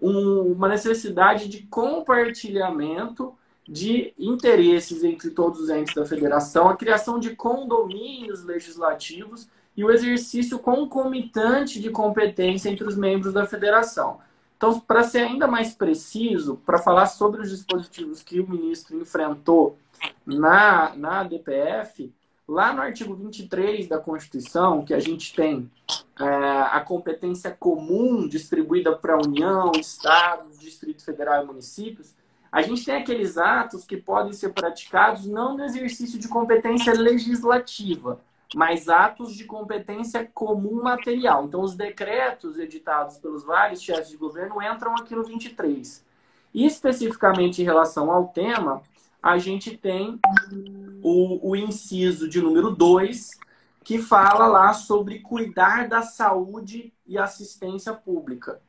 um, 0.00 0.52
uma 0.52 0.68
necessidade 0.68 1.48
de 1.48 1.62
compartilhamento 1.64 3.34
de 3.68 4.12
interesses 4.18 5.04
entre 5.04 5.30
todos 5.30 5.60
os 5.60 5.70
entes 5.70 5.94
da 5.94 6.04
federação, 6.04 6.68
a 6.68 6.76
criação 6.76 7.18
de 7.18 7.36
condomínios 7.36 8.42
legislativos 8.42 9.48
e 9.76 9.84
o 9.84 9.90
exercício 9.90 10.58
concomitante 10.58 11.80
de 11.80 11.90
competência 11.90 12.68
entre 12.68 12.84
os 12.84 12.96
membros 12.96 13.32
da 13.32 13.46
federação. 13.46 14.18
Então, 14.56 14.78
para 14.80 15.02
ser 15.02 15.20
ainda 15.20 15.46
mais 15.46 15.74
preciso, 15.74 16.56
para 16.66 16.78
falar 16.78 17.06
sobre 17.06 17.40
os 17.40 17.50
dispositivos 17.50 18.22
que 18.22 18.40
o 18.40 18.48
ministro 18.48 19.00
enfrentou 19.00 19.76
na, 20.26 20.94
na 20.96 21.22
DPF, 21.24 22.12
Lá 22.48 22.72
no 22.72 22.82
artigo 22.82 23.14
23 23.14 23.88
da 23.88 23.98
Constituição, 23.98 24.84
que 24.84 24.92
a 24.92 24.98
gente 24.98 25.34
tem 25.34 25.70
é, 26.18 26.24
a 26.24 26.80
competência 26.80 27.50
comum 27.50 28.26
distribuída 28.26 28.96
para 28.96 29.14
a 29.14 29.18
União, 29.18 29.72
Estados, 29.78 30.58
Distrito 30.58 31.04
Federal 31.04 31.42
e 31.42 31.46
municípios, 31.46 32.14
a 32.50 32.60
gente 32.60 32.84
tem 32.84 32.96
aqueles 32.96 33.38
atos 33.38 33.84
que 33.84 33.96
podem 33.96 34.32
ser 34.32 34.50
praticados 34.50 35.24
não 35.24 35.56
no 35.56 35.64
exercício 35.64 36.18
de 36.18 36.28
competência 36.28 36.92
legislativa, 36.92 38.20
mas 38.54 38.88
atos 38.90 39.34
de 39.34 39.44
competência 39.44 40.28
comum 40.34 40.82
material. 40.82 41.46
Então, 41.46 41.62
os 41.62 41.74
decretos 41.74 42.58
editados 42.58 43.16
pelos 43.16 43.44
vários 43.44 43.80
chefes 43.80 44.10
de 44.10 44.18
governo 44.18 44.60
entram 44.60 44.94
aqui 44.94 45.14
no 45.14 45.24
23. 45.24 46.04
E 46.52 46.66
especificamente 46.66 47.62
em 47.62 47.64
relação 47.64 48.10
ao 48.10 48.28
tema, 48.28 48.82
a 49.22 49.38
gente 49.38 49.76
tem 49.76 50.18
o, 51.02 51.50
o 51.50 51.56
inciso 51.56 52.28
de 52.28 52.40
número 52.40 52.70
2, 52.74 53.38
que 53.84 53.98
fala 53.98 54.46
lá 54.46 54.72
sobre 54.72 55.20
cuidar 55.20 55.88
da 55.88 56.02
saúde 56.02 56.92
e 57.06 57.16
assistência 57.16 57.92
pública, 57.92 58.60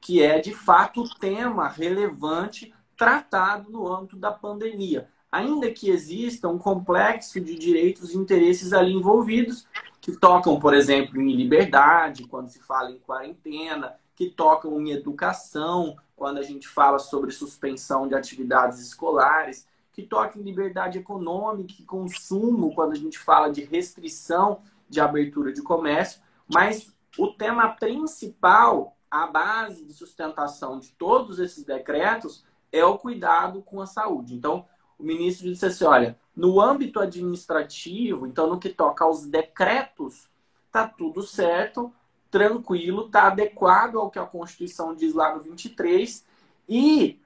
que 0.00 0.22
é 0.22 0.38
de 0.38 0.54
fato 0.54 1.02
o 1.02 1.14
tema 1.18 1.68
relevante 1.68 2.72
tratado 2.96 3.70
no 3.70 3.92
âmbito 3.92 4.16
da 4.16 4.32
pandemia. 4.32 5.08
Ainda 5.30 5.70
que 5.70 5.90
exista 5.90 6.48
um 6.48 6.58
complexo 6.58 7.40
de 7.40 7.54
direitos 7.56 8.14
e 8.14 8.16
interesses 8.16 8.72
ali 8.72 8.94
envolvidos, 8.94 9.66
que 10.00 10.12
tocam, 10.12 10.58
por 10.58 10.74
exemplo, 10.74 11.20
em 11.20 11.36
liberdade, 11.36 12.26
quando 12.26 12.48
se 12.48 12.60
fala 12.60 12.90
em 12.90 12.98
quarentena, 12.98 13.94
que 14.16 14.30
tocam 14.30 14.80
em 14.80 14.90
educação, 14.90 15.96
quando 16.16 16.38
a 16.38 16.42
gente 16.42 16.66
fala 16.66 16.98
sobre 16.98 17.30
suspensão 17.30 18.08
de 18.08 18.14
atividades 18.14 18.80
escolares, 18.80 19.67
que 19.98 20.06
toca 20.06 20.38
em 20.38 20.42
liberdade 20.42 20.96
econômica 20.96 21.74
e 21.76 21.84
consumo, 21.84 22.72
quando 22.72 22.92
a 22.92 22.94
gente 22.94 23.18
fala 23.18 23.50
de 23.50 23.64
restrição 23.64 24.60
de 24.88 25.00
abertura 25.00 25.52
de 25.52 25.60
comércio, 25.60 26.22
mas 26.46 26.94
o 27.18 27.26
tema 27.26 27.70
principal, 27.70 28.96
a 29.10 29.26
base 29.26 29.84
de 29.84 29.92
sustentação 29.92 30.78
de 30.78 30.92
todos 30.92 31.40
esses 31.40 31.64
decretos, 31.64 32.44
é 32.70 32.84
o 32.84 32.96
cuidado 32.96 33.60
com 33.60 33.82
a 33.82 33.86
saúde. 33.86 34.36
Então, 34.36 34.64
o 34.96 35.02
ministro 35.02 35.48
disse 35.48 35.66
assim: 35.66 35.84
olha, 35.84 36.16
no 36.36 36.60
âmbito 36.60 37.00
administrativo, 37.00 38.24
então 38.24 38.48
no 38.48 38.60
que 38.60 38.68
toca 38.68 39.04
aos 39.04 39.26
decretos, 39.26 40.30
tá 40.70 40.86
tudo 40.86 41.24
certo, 41.24 41.92
tranquilo, 42.30 43.08
tá 43.08 43.26
adequado 43.26 43.98
ao 43.98 44.12
que 44.12 44.20
a 44.20 44.24
Constituição 44.24 44.94
diz 44.94 45.12
lá 45.12 45.34
no 45.34 45.40
23 45.40 46.24
e 46.68 47.20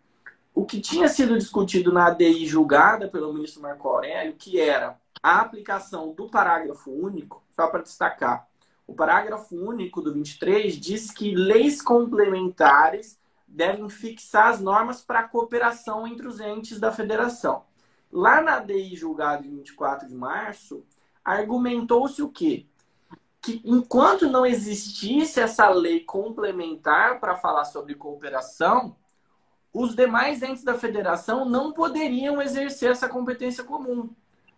o 0.54 0.64
que 0.66 0.80
tinha 0.80 1.08
sido 1.08 1.38
discutido 1.38 1.92
na 1.92 2.06
ADI 2.06 2.46
julgada 2.46 3.08
pelo 3.08 3.32
ministro 3.32 3.62
Marco 3.62 3.88
Aurélio, 3.88 4.34
que 4.34 4.60
era 4.60 4.98
a 5.22 5.40
aplicação 5.40 6.12
do 6.12 6.28
parágrafo 6.28 6.90
único, 6.90 7.42
só 7.50 7.68
para 7.68 7.82
destacar, 7.82 8.46
o 8.86 8.94
parágrafo 8.94 9.56
único 9.56 10.02
do 10.02 10.12
23 10.12 10.76
diz 10.78 11.10
que 11.10 11.34
leis 11.34 11.80
complementares 11.80 13.18
devem 13.46 13.88
fixar 13.88 14.48
as 14.48 14.60
normas 14.60 15.00
para 15.00 15.20
a 15.20 15.28
cooperação 15.28 16.06
entre 16.06 16.26
os 16.26 16.40
entes 16.40 16.80
da 16.80 16.90
federação. 16.90 17.64
Lá 18.10 18.42
na 18.42 18.56
ADI 18.56 18.94
julgada 18.96 19.46
em 19.46 19.56
24 19.56 20.08
de 20.08 20.14
março, 20.14 20.84
argumentou-se 21.24 22.22
o 22.22 22.28
quê? 22.28 22.66
Que 23.40 23.62
enquanto 23.64 24.28
não 24.28 24.44
existisse 24.44 25.40
essa 25.40 25.68
lei 25.70 26.00
complementar 26.00 27.20
para 27.20 27.36
falar 27.36 27.64
sobre 27.64 27.94
cooperação, 27.94 28.96
os 29.72 29.96
demais 29.96 30.42
entes 30.42 30.62
da 30.62 30.74
federação 30.74 31.44
não 31.44 31.72
poderiam 31.72 32.42
exercer 32.42 32.90
essa 32.90 33.08
competência 33.08 33.64
comum. 33.64 34.10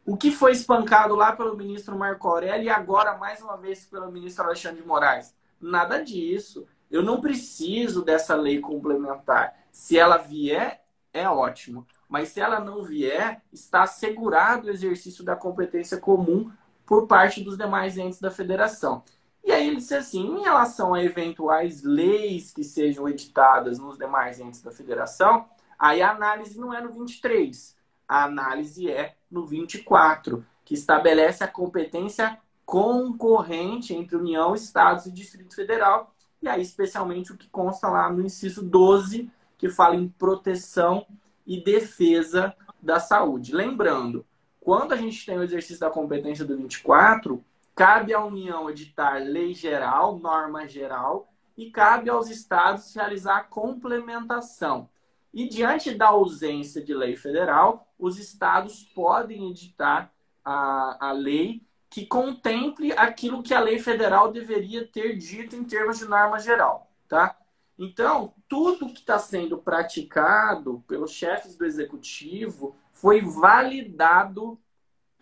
O 0.04 0.16
que 0.16 0.30
foi 0.30 0.52
espancado 0.52 1.14
lá 1.14 1.33
pelo 1.33 1.56
ministro 1.56 1.97
Marco 1.97 2.28
Aurélio 2.28 2.64
e 2.64 2.68
agora 2.68 3.16
mais 3.16 3.40
uma 3.40 3.56
vez 3.56 3.87
pelo 3.87 4.11
ministro 4.11 4.44
Alexandre 4.44 4.83
de 4.83 4.87
Moraes? 4.87 5.35
Nada 5.61 6.02
disso. 6.02 6.66
Eu 6.90 7.02
não 7.02 7.21
preciso 7.21 8.04
dessa 8.04 8.35
lei 8.35 8.61
complementar. 8.61 9.56
Se 9.73 9.99
ela 9.99 10.18
vier, 10.18 10.85
é 11.12 11.28
ótimo. 11.28 11.87
Mas 12.09 12.28
se 12.28 12.40
ela 12.40 12.61
não 12.61 12.83
vier, 12.83 13.40
está 13.52 13.85
assegurado 13.85 14.66
o 14.66 14.71
exercício 14.71 15.25
da 15.25 15.35
competência 15.35 15.97
comum 15.99 16.50
por 16.85 17.06
parte 17.06 17.42
dos 17.42 17.56
demais 17.56 17.97
entes 17.97 18.21
da 18.21 18.30
federação. 18.30 19.02
E 19.45 19.53
aí 19.53 19.69
ele 19.69 19.77
disse 19.77 19.95
assim, 19.95 20.27
em 20.27 20.43
relação 20.43 20.95
a 20.95 21.05
eventuais 21.05 21.83
leis 21.83 22.51
que 22.51 22.65
sejam 22.65 23.07
editadas 23.09 23.79
nos 23.79 23.99
demais 23.99 24.41
entes 24.41 24.63
da 24.63 24.71
federação, 24.71 25.47
aí 25.79 26.01
a 26.01 26.13
análise 26.13 26.59
não 26.59 26.73
é 26.73 26.81
no 26.81 26.91
23, 26.91 27.77
a 28.09 28.25
análise 28.25 28.91
é 28.91 29.17
no 29.31 29.47
24, 29.47 30.45
que 30.65 30.73
estabelece 30.73 31.45
a 31.45 31.49
competência 31.49 32.39
concorrente 32.65 33.93
entre 33.93 34.17
União, 34.17 34.55
Estados 34.55 35.05
e 35.05 35.13
Distrito 35.13 35.55
Federal, 35.55 36.15
e 36.41 36.49
aí 36.49 36.63
especialmente 36.63 37.33
o 37.33 37.37
que 37.37 37.49
consta 37.49 37.89
lá 37.89 38.11
no 38.11 38.23
inciso 38.23 38.63
12, 38.63 39.31
que 39.59 39.69
fala 39.69 39.95
em 39.95 40.09
proteção 40.09 41.07
e 41.47 41.63
defesa 41.63 42.55
da 42.83 42.99
saúde. 42.99 43.55
Lembrando, 43.55 44.25
quando 44.59 44.93
a 44.93 44.97
gente 44.97 45.25
tem 45.27 45.39
o 45.39 45.43
exercício 45.43 45.81
da 45.81 45.91
competência 45.91 46.45
do 46.45 46.57
24, 46.57 47.45
cabe 47.75 48.14
à 48.14 48.25
União 48.25 48.71
editar 48.71 49.19
lei 49.19 49.52
geral, 49.52 50.19
norma 50.19 50.66
geral, 50.66 51.28
e 51.57 51.71
cabe 51.71 52.11
aos 52.11 52.28
estados 52.28 52.95
realizar 52.95 53.37
a 53.38 53.45
complementação. 53.45 54.88
E 55.33 55.49
diante 55.49 55.93
da 55.95 56.09
ausência 56.09 56.83
de 56.83 56.95
lei 56.95 57.16
federal, 57.16 57.93
os 57.99 58.19
estados 58.19 58.83
podem 58.95 59.50
editar 59.50 60.12
a, 60.45 61.09
a 61.09 61.12
lei 61.12 61.62
que 61.90 62.07
contemple 62.07 62.93
aquilo 62.93 63.43
que 63.43 63.54
a 63.54 63.61
lei 63.61 63.78
federal 63.78 64.31
deveria 64.31 64.87
ter 64.87 65.16
dito 65.16 65.54
em 65.54 65.64
termos 65.64 65.99
de 65.99 66.07
norma 66.07 66.38
geral, 66.38 66.90
tá? 67.09 67.37
Então, 67.78 68.35
tudo 68.49 68.88
que 68.88 69.00
está 69.00 69.19
sendo 69.19 69.59
praticado 69.59 70.85
pelos 70.87 71.12
chefes 71.12 71.57
do 71.57 71.64
executivo 71.64 72.76
foi 72.93 73.21
validado 73.21 74.59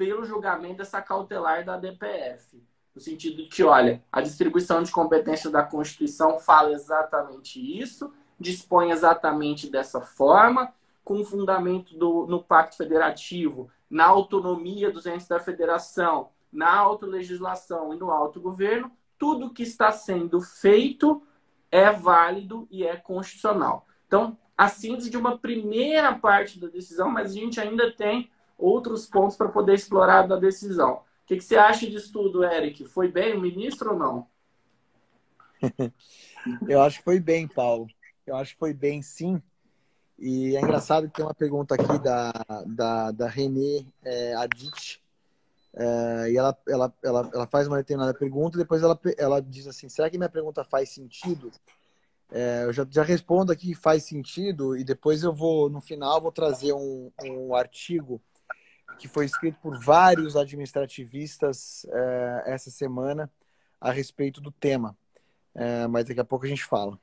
pelo 0.03 0.25
julgamento 0.25 0.79
dessa 0.79 1.01
cautelar 1.01 1.65
da 1.65 1.77
DPF. 1.77 2.61
No 2.93 3.01
sentido 3.01 3.37
de 3.37 3.45
que, 3.45 3.63
olha, 3.63 4.03
a 4.11 4.21
distribuição 4.21 4.83
de 4.83 4.91
competência 4.91 5.49
da 5.49 5.63
Constituição 5.63 6.41
fala 6.41 6.73
exatamente 6.73 7.61
isso, 7.81 8.13
dispõe 8.37 8.91
exatamente 8.91 9.71
dessa 9.71 10.01
forma, 10.01 10.75
com 11.05 11.25
fundamento 11.25 11.97
do, 11.97 12.27
no 12.27 12.43
Pacto 12.43 12.77
Federativo, 12.77 13.71
na 13.89 14.07
autonomia 14.07 14.91
dos 14.91 15.07
entes 15.07 15.29
da 15.29 15.39
federação, 15.39 16.31
na 16.53 16.75
autolegislação 16.75 17.95
e 17.95 17.97
no 17.97 18.11
autogoverno, 18.11 18.91
tudo 19.17 19.55
que 19.55 19.63
está 19.63 19.93
sendo 19.93 20.41
feito 20.41 21.23
é 21.71 21.93
válido 21.93 22.67
e 22.73 22.85
é 22.85 22.97
constitucional. 22.97 23.87
Então, 24.09 24.37
a 24.59 24.67
síntese 24.67 25.09
de 25.09 25.17
uma 25.17 25.39
primeira 25.39 26.13
parte 26.13 26.59
da 26.59 26.67
decisão, 26.67 27.09
mas 27.09 27.31
a 27.31 27.35
gente 27.35 27.61
ainda 27.61 27.93
tem 27.93 28.32
outros 28.63 29.07
pontos 29.07 29.37
para 29.37 29.49
poder 29.49 29.75
explorar 29.75 30.27
da 30.27 30.37
decisão. 30.37 30.95
O 30.95 31.27
que, 31.27 31.37
que, 31.37 31.45
você 31.45 31.57
acha 31.57 31.89
disso 31.89 32.13
tudo, 32.13 32.45
Eric? 32.45 32.85
Foi 32.85 33.09
bem 33.09 33.35
o 33.35 33.41
ministro 33.41 33.93
ou 33.93 33.99
não? 33.99 34.27
Eu 36.69 36.83
acho 36.83 36.99
que 36.99 37.05
foi 37.05 37.21
bem, 37.21 37.47
Paulo. 37.47 37.87
Eu 38.27 38.37
acho 38.37 38.53
que 38.53 38.59
foi 38.59 38.73
bem, 38.73 39.03
sim. 39.03 39.41
E 40.19 40.57
é 40.57 40.61
engraçado 40.61 41.09
que 41.09 41.15
tem 41.15 41.25
uma 41.25 41.35
pergunta 41.35 41.75
aqui 41.75 41.99
da, 41.99 42.33
da, 42.67 43.11
da 43.11 43.29
Renê 43.29 43.85
é, 44.05 44.35
Adit. 44.35 45.03
É, 45.75 46.31
e 46.31 46.37
ela, 46.37 46.57
ela, 46.69 46.95
ela, 47.03 47.31
ela 47.33 47.47
faz 47.47 47.67
uma 47.67 47.79
determinada 47.79 48.13
pergunta, 48.13 48.59
depois 48.59 48.83
ela, 48.83 48.99
ela 49.17 49.41
diz 49.41 49.67
assim: 49.67 49.89
será 49.89 50.11
que 50.11 50.19
minha 50.19 50.29
pergunta 50.29 50.63
faz 50.63 50.91
sentido? 50.91 51.51
É, 52.31 52.65
eu 52.65 52.73
já, 52.73 52.87
já 52.91 53.03
respondo 53.03 53.53
aqui 53.53 53.75
faz 53.75 54.05
sentido, 54.05 54.77
e 54.77 54.85
depois 54.85 55.23
eu 55.23 55.33
vou, 55.33 55.71
no 55.71 55.81
final, 55.81 56.21
vou 56.21 56.33
trazer 56.33 56.73
um, 56.73 57.11
um 57.25 57.55
artigo 57.55 58.21
que 58.99 59.09
foi 59.09 59.27
escrito 59.27 59.59
por 59.61 59.79
vários 59.79 60.37
administrativistas 60.37 61.87
é, 61.91 62.43
essa 62.47 62.71
semana 62.71 63.31
a 63.81 63.91
respeito 63.91 64.41
do 64.41 64.51
tema. 64.51 64.97
É, 65.55 65.87
mas 65.87 66.07
daqui 66.07 66.21
a 66.21 66.25
pouco 66.25 66.45
a 66.45 66.49
gente 66.49 66.65
fala. 66.65 66.99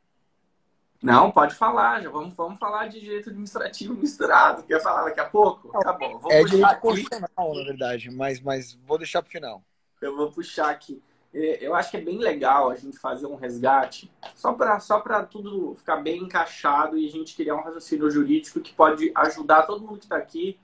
Não, 1.02 1.32
pode 1.32 1.56
falar, 1.56 2.02
já 2.02 2.10
vamos, 2.10 2.34
vamos 2.34 2.60
falar 2.60 2.88
de 2.88 3.00
direito 3.00 3.30
administrativo 3.30 3.94
misturado. 3.94 4.64
Quer 4.64 4.82
falar 4.82 5.06
daqui 5.06 5.20
a 5.20 5.26
pouco? 5.26 5.70
Tá 5.82 5.94
bom. 5.94 6.18
Vou 6.20 6.32
é 6.32 6.44
direito 6.44 6.66
aqui. 6.66 6.82
constitucional, 6.82 7.56
na 7.56 7.64
verdade, 7.64 8.12
mas, 8.12 8.42
mas 8.42 8.74
vou 8.86 8.98
deixar 8.98 9.22
para 9.22 9.30
o 9.30 9.32
final. 9.32 9.64
Eu 10.02 10.16
vou 10.16 10.32
puxar 10.32 10.70
aqui. 10.70 11.02
É, 11.34 11.66
eu 11.66 11.76
acho 11.76 11.92
que 11.92 11.98
é 11.98 12.02
bem 12.02 12.18
legal 12.18 12.70
a 12.70 12.76
gente 12.76 12.98
fazer 12.98 13.28
um 13.28 13.36
resgate, 13.36 14.12
só 14.36 14.52
para 14.52 14.80
só 14.80 15.00
tudo 15.30 15.76
ficar 15.76 15.98
bem 15.98 16.24
encaixado 16.24 16.98
e 16.98 17.08
a 17.08 17.12
gente 17.12 17.36
criar 17.36 17.56
um 17.56 17.62
raciocínio 17.62 18.10
jurídico 18.10 18.60
que 18.60 18.74
pode 18.74 19.12
ajudar 19.16 19.64
todo 19.64 19.86
mundo 19.86 20.00
que 20.00 20.06
está 20.06 20.18
aqui 20.18 20.60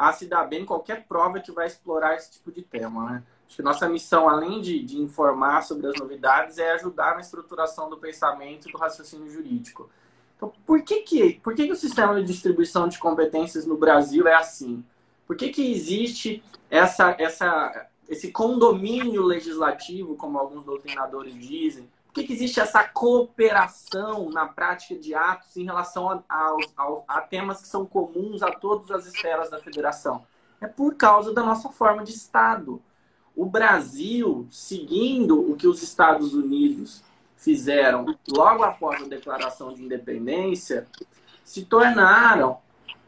a 0.00 0.14
se 0.14 0.26
dar 0.26 0.44
bem 0.44 0.62
em 0.62 0.64
qualquer 0.64 1.04
prova 1.06 1.40
que 1.40 1.52
vai 1.52 1.66
explorar 1.66 2.16
esse 2.16 2.32
tipo 2.32 2.50
de 2.50 2.62
tema. 2.62 3.10
Né? 3.10 3.22
Acho 3.46 3.56
que 3.56 3.62
nossa 3.62 3.86
missão, 3.86 4.30
além 4.30 4.62
de, 4.62 4.82
de 4.82 4.98
informar 4.98 5.60
sobre 5.60 5.88
as 5.88 5.94
novidades, 6.00 6.56
é 6.56 6.72
ajudar 6.72 7.16
na 7.16 7.20
estruturação 7.20 7.90
do 7.90 7.98
pensamento 7.98 8.66
e 8.66 8.72
do 8.72 8.78
raciocínio 8.78 9.30
jurídico. 9.30 9.90
Então, 10.34 10.50
por 10.64 10.80
que, 10.80 11.02
que, 11.02 11.34
por 11.42 11.54
que, 11.54 11.66
que 11.66 11.72
o 11.72 11.76
sistema 11.76 12.14
de 12.14 12.24
distribuição 12.24 12.88
de 12.88 12.98
competências 12.98 13.66
no 13.66 13.76
Brasil 13.76 14.26
é 14.26 14.32
assim? 14.32 14.82
Por 15.26 15.36
que, 15.36 15.50
que 15.50 15.70
existe 15.70 16.42
essa, 16.70 17.14
essa, 17.18 17.86
esse 18.08 18.32
condomínio 18.32 19.22
legislativo, 19.22 20.16
como 20.16 20.38
alguns 20.38 20.64
doutrinadores 20.64 21.34
dizem? 21.34 21.90
Por 22.10 22.14
que, 22.14 22.24
que 22.24 22.32
existe 22.32 22.58
essa 22.58 22.82
cooperação 22.82 24.30
na 24.30 24.44
prática 24.44 24.96
de 24.96 25.14
atos 25.14 25.56
em 25.56 25.64
relação 25.64 26.10
a, 26.10 26.22
a, 26.28 26.56
a, 27.06 27.20
temas 27.20 27.62
que 27.62 27.68
são 27.68 27.86
comuns 27.86 28.42
a 28.42 28.50
todas 28.50 28.90
as 28.90 29.06
esferas 29.06 29.48
da 29.48 29.60
federação? 29.60 30.26
É 30.60 30.66
por 30.66 30.96
causa 30.96 31.32
da 31.32 31.44
nossa 31.44 31.68
forma 31.68 32.02
de 32.02 32.10
Estado 32.10 32.82
o 33.36 33.46
Brasil, 33.46 34.48
seguindo 34.50 35.52
o 35.52 35.56
que 35.56 35.68
os 35.68 35.84
Estados 35.84 36.34
Unidos 36.34 37.00
fizeram 37.36 38.04
logo 38.28 38.64
após 38.64 39.00
a 39.00 39.06
declaração 39.06 39.72
de 39.72 39.84
independência, 39.84 40.88
se 41.44 41.64
tornaram 41.64 42.58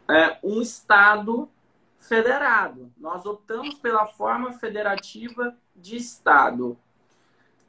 é, 0.08 0.38
um 0.44 0.62
Estado 0.62 1.50
federado. 1.98 2.92
Nós 2.96 3.26
optamos 3.26 3.74
pela 3.74 4.06
forma 4.06 4.52
federativa 4.52 5.56
de 5.74 5.96
Estado. 5.96 6.78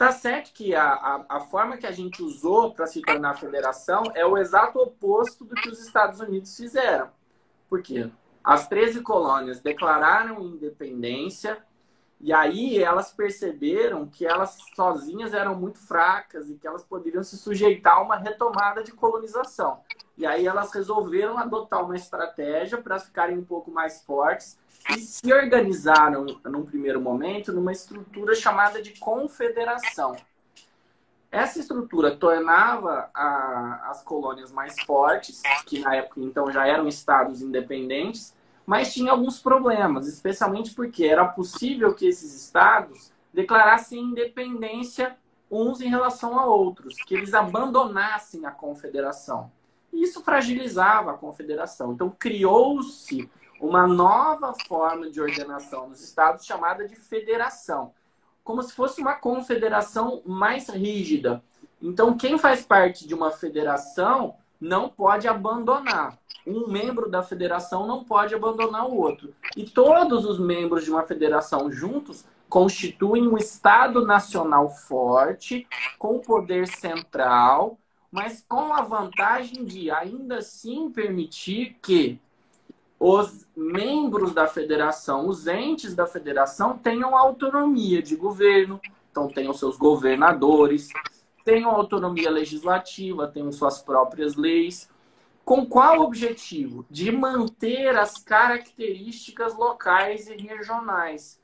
Tá 0.04 0.12
certo 0.12 0.52
que 0.52 0.76
a, 0.76 0.84
a, 0.84 1.26
a 1.30 1.40
forma 1.40 1.78
que 1.78 1.88
a 1.88 1.92
gente 1.94 2.22
usou 2.22 2.74
para 2.74 2.86
se 2.86 3.02
tornar 3.02 3.36
federação 3.36 4.04
é 4.14 4.26
o 4.26 4.38
exato 4.38 4.78
oposto 4.78 5.46
do 5.46 5.56
que 5.56 5.70
os 5.70 5.80
Estados 5.80 6.20
Unidos 6.20 6.58
fizeram. 6.58 7.10
Por 7.70 7.82
quê? 7.82 8.12
As 8.44 8.68
13 8.68 9.00
colônias 9.00 9.62
declararam 9.62 10.42
independência 10.42 11.58
e 12.20 12.34
aí 12.34 12.84
elas 12.84 13.14
perceberam 13.14 14.06
que 14.06 14.26
elas 14.26 14.58
sozinhas 14.76 15.34
eram 15.34 15.56
muito 15.56 15.78
fracas 15.78 16.50
e 16.50 16.56
que 16.56 16.68
elas 16.68 16.84
poderiam 16.84 17.24
se 17.24 17.38
sujeitar 17.38 17.96
a 17.96 18.02
uma 18.02 18.18
retomada 18.18 18.84
de 18.84 18.92
colonização. 18.92 19.80
E 20.18 20.26
aí 20.26 20.46
elas 20.46 20.74
resolveram 20.74 21.38
adotar 21.38 21.82
uma 21.82 21.96
estratégia 21.96 22.78
para 22.78 23.00
ficarem 23.00 23.38
um 23.38 23.46
pouco 23.46 23.72
mais 23.72 24.02
fortes 24.02 24.60
e 24.90 25.00
se 25.00 25.34
organizaram, 25.34 26.26
num 26.46 26.66
primeiro 26.66 27.00
momento, 27.00 27.54
numa 27.54 27.72
estrutura 27.72 28.36
chamada 28.36 28.82
de 28.82 29.00
confederação. 29.00 30.16
Essa 31.32 31.60
estrutura 31.60 32.16
tornava 32.16 33.10
a, 33.14 33.90
as 33.90 34.04
colônias 34.04 34.52
mais 34.52 34.80
fortes, 34.82 35.42
que 35.66 35.80
na 35.80 35.96
época 35.96 36.22
então 36.22 36.52
já 36.52 36.68
eram 36.68 36.88
estados 36.88 37.42
independentes, 37.42 38.36
mas 38.66 38.94
tinha 38.94 39.12
alguns 39.12 39.40
problemas, 39.40 40.08
especialmente 40.08 40.74
porque 40.74 41.06
era 41.06 41.26
possível 41.26 41.94
que 41.94 42.06
esses 42.06 42.34
estados 42.36 43.12
declarassem 43.34 44.00
independência 44.00 45.18
uns 45.50 45.82
em 45.82 45.90
relação 45.90 46.38
a 46.40 46.46
outros, 46.46 46.96
que 47.04 47.16
eles 47.16 47.34
abandonassem 47.34 48.46
a 48.46 48.52
confederação. 48.52 49.52
E 49.92 50.04
isso 50.04 50.24
fragilizava 50.24 51.12
a 51.12 51.18
confederação. 51.18 51.94
Então 51.94 52.10
criou-se 52.10 53.30
uma 53.68 53.88
nova 53.88 54.54
forma 54.68 55.10
de 55.10 55.22
ordenação 55.22 55.90
dos 55.90 56.02
estados 56.02 56.46
chamada 56.46 56.88
de 56.88 56.96
federação, 56.96 57.94
como 58.44 58.62
se 58.62 58.74
fosse 58.74 59.02
uma 59.02 59.14
confederação 59.16 60.22
mais 60.26 60.70
rígida. 60.70 61.44
Então 61.82 62.18
quem 62.18 62.38
faz 62.38 62.66
parte 62.66 63.08
de 63.08 63.14
uma 63.14 63.32
federação 63.32 64.36
não 64.60 64.90
pode 64.90 65.28
abandonar 65.28 66.18
um 66.46 66.68
membro 66.68 67.10
da 67.10 67.24
federação 67.24 67.88
não 67.88 68.04
pode 68.04 68.36
abandonar 68.36 68.88
o 68.88 68.98
outro. 68.98 69.34
E 69.56 69.64
todos 69.64 70.26
os 70.26 70.40
membros 70.40 70.84
de 70.84 70.92
uma 70.92 71.04
federação 71.04 71.72
juntos 71.72 72.26
constituem 72.50 73.28
um 73.28 73.38
Estado 73.38 74.06
nacional 74.06 74.70
forte, 74.70 75.68
com 75.98 76.20
poder 76.20 76.68
central, 76.68 77.78
mas 78.12 78.46
com 78.48 78.74
a 78.74 78.82
vantagem 78.82 79.66
de 79.66 79.90
ainda 79.90 80.38
assim 80.38 80.92
permitir 80.92 81.78
que 81.82 82.20
os 83.06 83.46
membros 83.54 84.34
da 84.34 84.48
federação, 84.48 85.28
os 85.28 85.46
entes 85.46 85.94
da 85.94 86.06
federação, 86.06 86.78
tenham 86.78 87.18
autonomia 87.18 88.02
de 88.02 88.16
governo, 88.16 88.80
então 89.12 89.28
tenham 89.28 89.54
seus 89.54 89.76
governadores, 89.76 90.88
tenham 91.44 91.70
autonomia 91.70 92.32
legislativa, 92.32 93.28
tenham 93.28 93.52
suas 93.52 93.82
próprias 93.82 94.38
leis, 94.38 94.90
com 95.44 95.66
qual 95.66 96.00
objetivo? 96.00 96.86
De 96.90 97.12
manter 97.12 97.94
as 97.98 98.14
características 98.20 99.54
locais 99.54 100.30
e 100.30 100.38
regionais. 100.38 101.38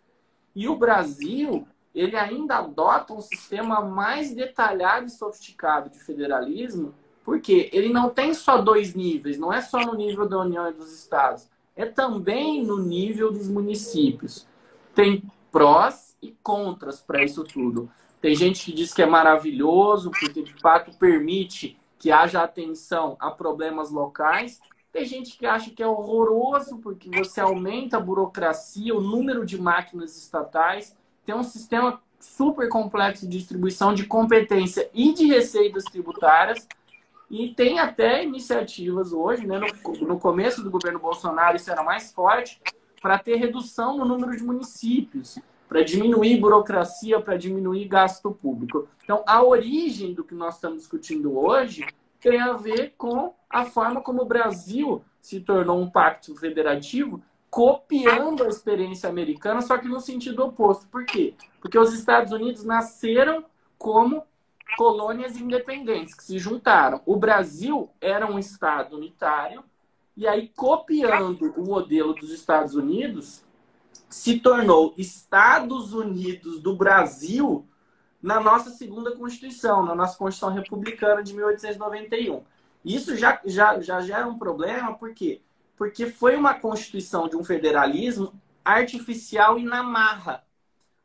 E 0.55 0.69
o 0.69 0.77
Brasil, 0.77 1.67
ele 1.93 2.15
ainda 2.15 2.59
adota 2.59 3.13
um 3.13 3.19
sistema 3.19 3.81
mais 3.81 4.33
detalhado 4.33 5.07
e 5.07 5.11
sofisticado 5.11 5.89
de 5.89 5.99
federalismo, 5.99 6.95
porque 7.29 7.69
ele 7.71 7.93
não 7.93 8.09
tem 8.09 8.33
só 8.33 8.57
dois 8.59 8.95
níveis, 8.95 9.37
não 9.37 9.53
é 9.53 9.61
só 9.61 9.85
no 9.85 9.93
nível 9.93 10.27
da 10.27 10.39
União 10.39 10.67
e 10.67 10.73
dos 10.73 10.91
Estados, 10.91 11.47
é 11.75 11.85
também 11.85 12.65
no 12.65 12.79
nível 12.79 13.31
dos 13.31 13.47
municípios. 13.47 14.47
Tem 14.95 15.21
prós 15.51 16.17
e 16.23 16.35
contras 16.41 17.01
para 17.01 17.23
isso 17.23 17.43
tudo. 17.43 17.87
Tem 18.19 18.33
gente 18.33 18.65
que 18.65 18.73
diz 18.73 18.91
que 18.95 19.03
é 19.03 19.05
maravilhoso, 19.05 20.09
porque 20.09 20.41
de 20.41 20.53
fato 20.59 20.91
permite 20.97 21.77
que 21.99 22.11
haja 22.11 22.41
atenção 22.41 23.15
a 23.19 23.29
problemas 23.29 23.91
locais. 23.91 24.59
Tem 24.91 25.05
gente 25.05 25.37
que 25.37 25.45
acha 25.45 25.69
que 25.69 25.83
é 25.83 25.87
horroroso, 25.87 26.79
porque 26.79 27.11
você 27.11 27.39
aumenta 27.39 27.97
a 27.97 28.01
burocracia, 28.01 28.95
o 28.95 29.01
número 29.01 29.45
de 29.45 29.61
máquinas 29.61 30.17
estatais 30.17 30.97
tem 31.23 31.35
um 31.35 31.43
sistema 31.43 32.01
super 32.19 32.67
complexo 32.69 33.27
de 33.27 33.37
distribuição 33.37 33.93
de 33.93 34.07
competência 34.07 34.89
e 34.95 35.13
de 35.13 35.27
receitas 35.27 35.83
tributárias. 35.83 36.67
E 37.29 37.49
tem 37.53 37.79
até 37.79 38.23
iniciativas 38.23 39.13
hoje, 39.13 39.45
né, 39.45 39.59
no, 39.59 40.07
no 40.07 40.19
começo 40.19 40.63
do 40.63 40.71
governo 40.71 40.99
Bolsonaro, 40.99 41.57
isso 41.57 41.69
era 41.69 41.83
mais 41.83 42.11
forte, 42.11 42.59
para 43.01 43.19
ter 43.19 43.35
redução 43.35 43.97
no 43.97 44.05
número 44.05 44.35
de 44.35 44.43
municípios, 44.43 45.37
para 45.67 45.83
diminuir 45.83 46.37
burocracia, 46.39 47.19
para 47.21 47.37
diminuir 47.37 47.85
gasto 47.87 48.31
público. 48.31 48.87
Então, 49.03 49.23
a 49.27 49.43
origem 49.43 50.13
do 50.13 50.23
que 50.23 50.33
nós 50.33 50.55
estamos 50.55 50.79
discutindo 50.79 51.37
hoje 51.37 51.85
tem 52.19 52.41
a 52.41 52.53
ver 52.53 52.95
com 52.97 53.33
a 53.49 53.65
forma 53.65 54.01
como 54.01 54.23
o 54.23 54.25
Brasil 54.25 55.03
se 55.21 55.39
tornou 55.39 55.79
um 55.79 55.89
pacto 55.89 56.35
federativo 56.35 57.21
copiando 57.49 58.43
a 58.43 58.47
experiência 58.47 59.09
americana, 59.09 59.61
só 59.61 59.77
que 59.77 59.87
no 59.87 59.99
sentido 59.99 60.43
oposto. 60.43 60.87
Por 60.87 61.05
quê? 61.05 61.33
Porque 61.61 61.77
os 61.77 61.93
Estados 61.93 62.31
Unidos 62.31 62.63
nasceram 62.63 63.45
como 63.77 64.23
colônias 64.77 65.37
independentes 65.37 66.13
que 66.13 66.23
se 66.23 66.39
juntaram. 66.39 67.01
O 67.05 67.15
Brasil 67.15 67.89
era 67.99 68.29
um 68.29 68.39
estado 68.39 68.97
unitário 68.97 69.63
e 70.15 70.27
aí 70.27 70.49
copiando 70.55 71.53
o 71.57 71.65
modelo 71.65 72.13
dos 72.13 72.31
Estados 72.31 72.75
Unidos 72.75 73.43
se 74.09 74.39
tornou 74.39 74.93
Estados 74.97 75.93
Unidos 75.93 76.59
do 76.61 76.75
Brasil 76.75 77.65
na 78.21 78.39
nossa 78.39 78.69
segunda 78.71 79.15
Constituição, 79.15 79.85
na 79.85 79.95
nossa 79.95 80.17
Constituição 80.17 80.53
Republicana 80.53 81.23
de 81.23 81.33
1891. 81.33 82.43
Isso 82.83 83.15
já, 83.15 83.39
já, 83.45 83.79
já 83.79 84.01
gera 84.01 84.27
um 84.27 84.37
problema, 84.37 84.93
por 84.93 85.13
quê? 85.13 85.41
porque 85.79 86.07
foi 86.07 86.35
uma 86.35 86.53
constituição 86.53 87.29
de 87.29 87.37
um 87.37 87.43
federalismo 87.43 88.33
artificial 88.65 89.57
e 89.57 89.63
na 89.63 89.81
marra. 89.81 90.43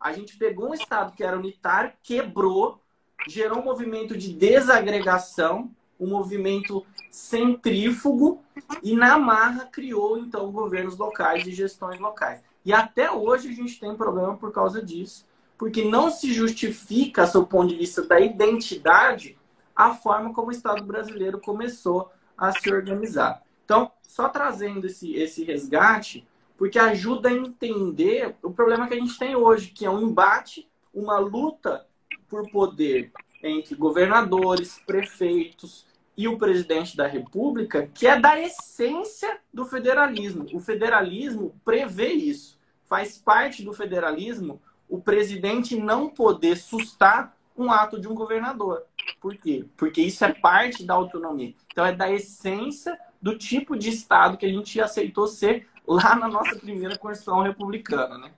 A 0.01 0.13
gente 0.13 0.37
pegou 0.37 0.71
um 0.71 0.75
Estado 0.75 1.13
que 1.13 1.23
era 1.23 1.39
unitário, 1.39 1.93
quebrou, 2.03 2.83
gerou 3.29 3.59
um 3.59 3.65
movimento 3.65 4.17
de 4.17 4.33
desagregação, 4.33 5.71
um 5.99 6.09
movimento 6.09 6.85
centrífugo, 7.11 8.43
e 8.83 8.95
na 8.95 9.19
marra 9.19 9.67
criou, 9.67 10.19
então, 10.19 10.51
governos 10.51 10.97
locais 10.97 11.47
e 11.47 11.53
gestões 11.53 12.01
locais. 12.01 12.43
E 12.65 12.73
até 12.73 13.11
hoje 13.11 13.49
a 13.49 13.53
gente 13.53 13.79
tem 13.79 13.95
problema 13.95 14.37
por 14.37 14.53
causa 14.53 14.83
disso, 14.83 15.27
porque 15.57 15.85
não 15.85 16.11
se 16.11 16.33
justifica, 16.33 17.27
do 17.27 17.47
ponto 17.47 17.69
de 17.69 17.77
vista 17.77 18.03
da 18.03 18.19
identidade, 18.21 19.39
a 19.75 19.95
forma 19.95 20.33
como 20.33 20.49
o 20.49 20.53
Estado 20.53 20.83
brasileiro 20.85 21.41
começou 21.41 22.11
a 22.37 22.53
se 22.53 22.73
organizar. 22.73 23.43
Então, 23.65 23.91
só 24.03 24.29
trazendo 24.29 24.87
esse, 24.87 25.15
esse 25.15 25.45
resgate, 25.45 26.27
porque 26.57 26.79
ajuda 26.79 27.29
a 27.29 27.33
entender 27.33 28.37
o 28.43 28.51
problema 28.51 28.87
que 28.87 28.95
a 28.95 28.99
gente 28.99 29.19
tem 29.19 29.35
hoje, 29.35 29.71
que 29.71 29.85
é 29.85 29.91
um 29.91 30.03
embate, 30.03 30.69
uma 30.93 31.19
luta 31.19 31.87
por 32.35 32.51
poder 32.51 33.13
entre 33.41 33.77
governadores, 33.77 34.81
prefeitos 34.85 35.87
e 36.17 36.27
o 36.27 36.37
presidente 36.37 36.97
da 36.97 37.07
República, 37.07 37.89
que 37.95 38.09
é 38.09 38.19
da 38.19 38.41
essência 38.41 39.39
do 39.53 39.65
federalismo. 39.65 40.45
O 40.53 40.59
federalismo 40.59 41.55
prevê 41.65 42.09
isso. 42.09 42.59
Faz 42.87 43.17
parte 43.17 43.63
do 43.63 43.73
federalismo 43.73 44.61
o 44.89 45.01
presidente 45.01 45.77
não 45.77 46.09
poder 46.09 46.57
sustar 46.57 47.37
um 47.57 47.71
ato 47.71 48.01
de 48.01 48.09
um 48.09 48.15
governador. 48.15 48.83
Por 49.21 49.37
quê? 49.37 49.65
Porque 49.77 50.03
isso 50.03 50.25
é 50.25 50.33
parte 50.33 50.85
da 50.85 50.95
autonomia. 50.95 51.55
Então, 51.73 51.87
é 51.87 51.93
da 51.93 52.11
essência 52.11 52.99
do 53.23 53.39
tipo 53.39 53.77
de 53.77 53.91
Estado 53.91 54.37
que 54.37 54.47
a 54.47 54.53
gente 54.53 54.81
aceitou 54.81 55.29
ser 55.29 55.69
lá 55.87 56.17
na 56.17 56.27
nossa 56.27 56.57
primeira 56.57 56.99
Constituição 56.99 57.43
Republicana, 57.43 58.19
né? 58.19 58.33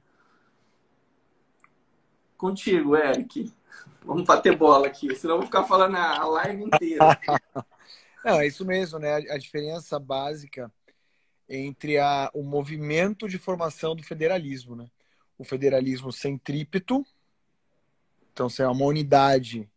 Contigo, 2.37 2.95
Eric. 2.95 3.51
Vamos 4.07 4.23
bater 4.23 4.57
bola 4.57 4.87
aqui, 4.87 5.13
senão 5.17 5.35
eu 5.35 5.39
vou 5.39 5.47
ficar 5.47 5.65
falando 5.65 5.97
a 5.97 6.25
live 6.25 6.63
inteira. 6.63 7.05
Não, 8.25 8.41
é 8.41 8.47
isso 8.47 8.65
mesmo, 8.65 9.01
né? 9.01 9.15
A 9.15 9.37
diferença 9.37 9.99
básica 9.99 10.73
entre 11.49 11.99
a, 11.99 12.31
o 12.33 12.43
movimento 12.43 13.29
de 13.29 13.37
formação 13.37 13.97
do 13.97 14.05
federalismo, 14.05 14.77
né? 14.77 14.89
O 15.37 15.45
federalismo 15.45 16.13
centrípeto, 16.13 17.05
então 18.33 18.49
você 18.49 18.63
é 18.63 18.69
uma 18.69 18.85
unidade 18.85 19.69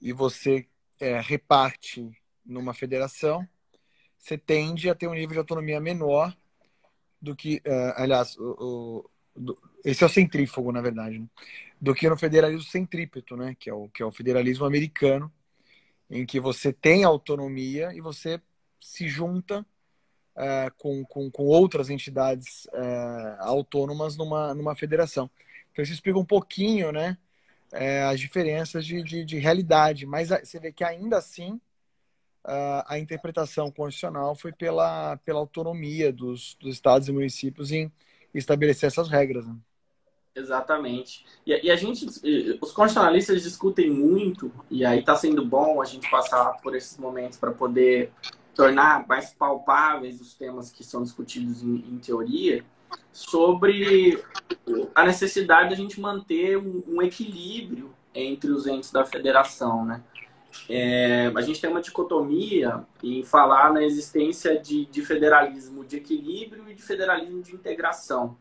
e 0.00 0.12
você 0.12 0.66
é, 1.00 1.20
reparte 1.20 2.10
numa 2.46 2.72
federação, 2.72 3.46
você 4.16 4.38
tende 4.38 4.88
a 4.88 4.94
ter 4.94 5.08
um 5.08 5.14
nível 5.14 5.32
de 5.32 5.38
autonomia 5.38 5.80
menor 5.80 6.34
do 7.20 7.34
que, 7.34 7.56
uh, 7.66 7.94
aliás, 7.96 8.36
o, 8.38 9.10
o 9.34 9.40
do, 9.40 9.58
esse 9.84 10.02
é 10.02 10.06
o 10.06 10.10
centrífugo, 10.10 10.72
na 10.72 10.80
verdade, 10.80 11.18
né? 11.18 11.26
do 11.80 11.94
que 11.94 12.08
no 12.08 12.16
federalismo 12.16 12.62
centrípeto, 12.62 13.36
né? 13.36 13.54
que, 13.58 13.68
é 13.68 13.74
o, 13.74 13.88
que 13.90 14.02
é 14.02 14.06
o 14.06 14.12
federalismo 14.12 14.64
americano, 14.64 15.30
em 16.10 16.24
que 16.24 16.40
você 16.40 16.72
tem 16.72 17.04
autonomia 17.04 17.92
e 17.94 18.00
você 18.00 18.40
se 18.80 19.08
junta 19.08 19.60
uh, 20.36 20.74
com, 20.78 21.04
com, 21.04 21.30
com, 21.30 21.44
outras 21.44 21.90
entidades 21.90 22.64
uh, 22.66 23.40
autônomas 23.40 24.16
numa, 24.16 24.54
numa 24.54 24.74
federação. 24.74 25.30
Então 25.72 25.82
isso 25.82 25.92
explica 25.92 26.18
um 26.18 26.24
pouquinho 26.24 26.92
né, 26.92 27.18
as 28.08 28.20
diferenças 28.20 28.86
de, 28.86 29.02
de, 29.02 29.24
de 29.24 29.38
realidade, 29.38 30.06
mas 30.06 30.28
você 30.28 30.60
vê 30.60 30.72
que 30.72 30.84
ainda 30.84 31.18
assim 31.18 31.60
a 32.86 32.98
interpretação 32.98 33.70
constitucional 33.70 34.36
foi 34.36 34.52
pela, 34.52 35.16
pela 35.16 35.40
autonomia 35.40 36.12
dos, 36.12 36.54
dos 36.60 36.74
estados 36.74 37.08
e 37.08 37.12
municípios 37.12 37.72
em 37.72 37.90
estabelecer 38.34 38.86
essas 38.86 39.08
regras. 39.08 39.46
Né? 39.46 39.56
Exatamente. 40.34 41.24
E, 41.46 41.66
e, 41.66 41.70
a 41.70 41.76
gente, 41.76 42.06
os 42.60 42.72
constitucionalistas 42.72 43.42
discutem 43.42 43.90
muito, 43.90 44.50
e 44.70 44.84
aí 44.84 45.00
está 45.00 45.14
sendo 45.14 45.44
bom 45.44 45.80
a 45.80 45.84
gente 45.84 46.10
passar 46.10 46.60
por 46.62 46.74
esses 46.74 46.98
momentos 46.98 47.38
para 47.38 47.52
poder 47.52 48.12
tornar 48.54 49.06
mais 49.06 49.32
palpáveis 49.32 50.20
os 50.20 50.34
temas 50.34 50.70
que 50.70 50.82
são 50.82 51.02
discutidos 51.02 51.62
em, 51.62 51.76
em 51.76 51.98
teoria, 51.98 52.64
sobre 53.12 54.22
a 54.94 55.04
necessidade 55.04 55.68
de 55.68 55.74
a 55.74 55.76
gente 55.76 56.00
manter 56.00 56.56
um, 56.58 56.82
um 56.86 57.02
equilíbrio 57.02 57.94
entre 58.14 58.50
os 58.50 58.66
entes 58.66 58.92
da 58.92 59.04
federação, 59.04 59.84
né? 59.84 60.02
é, 60.68 61.32
a 61.34 61.40
gente 61.40 61.60
tem 61.60 61.68
uma 61.68 61.80
dicotomia 61.80 62.84
em 63.02 63.22
falar 63.22 63.72
na 63.72 63.82
existência 63.82 64.58
de, 64.58 64.86
de 64.86 65.02
federalismo 65.02 65.84
de 65.84 65.96
equilíbrio 65.96 66.68
e 66.68 66.74
de 66.74 66.82
federalismo 66.82 67.42
de 67.42 67.54
integração. 67.54 68.36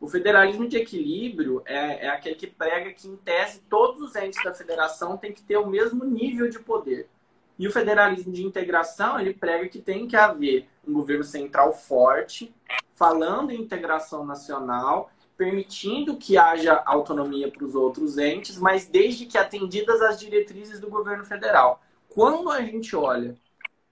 O 0.00 0.08
federalismo 0.08 0.68
de 0.68 0.76
equilíbrio 0.76 1.62
é, 1.64 2.06
é, 2.06 2.08
aquele 2.08 2.34
que 2.34 2.46
prega 2.46 2.92
que, 2.92 3.08
em 3.08 3.16
tese, 3.16 3.62
todos 3.68 4.00
os 4.00 4.14
entes 4.16 4.42
da 4.42 4.52
federação 4.52 5.16
têm 5.16 5.32
que 5.32 5.42
ter 5.42 5.56
o 5.56 5.66
mesmo 5.66 6.04
nível 6.04 6.48
de 6.48 6.58
poder. 6.58 7.08
E 7.58 7.66
o 7.66 7.72
federalismo 7.72 8.32
de 8.32 8.44
integração, 8.44 9.18
ele 9.18 9.32
prega 9.32 9.68
que 9.68 9.80
tem 9.80 10.06
que 10.06 10.16
haver 10.16 10.68
um 10.86 10.92
governo 10.92 11.24
central 11.24 11.72
forte, 11.72 12.54
falando 12.94 13.50
em 13.50 13.60
integração 13.60 14.24
nacional 14.24 15.10
permitindo 15.36 16.16
que 16.16 16.38
haja 16.38 16.82
autonomia 16.86 17.50
para 17.50 17.64
os 17.64 17.74
outros 17.74 18.16
entes, 18.16 18.58
mas 18.58 18.86
desde 18.86 19.26
que 19.26 19.36
atendidas 19.36 20.00
as 20.00 20.18
diretrizes 20.18 20.80
do 20.80 20.88
governo 20.88 21.24
federal. 21.24 21.82
Quando 22.08 22.50
a 22.50 22.62
gente 22.62 22.96
olha 22.96 23.34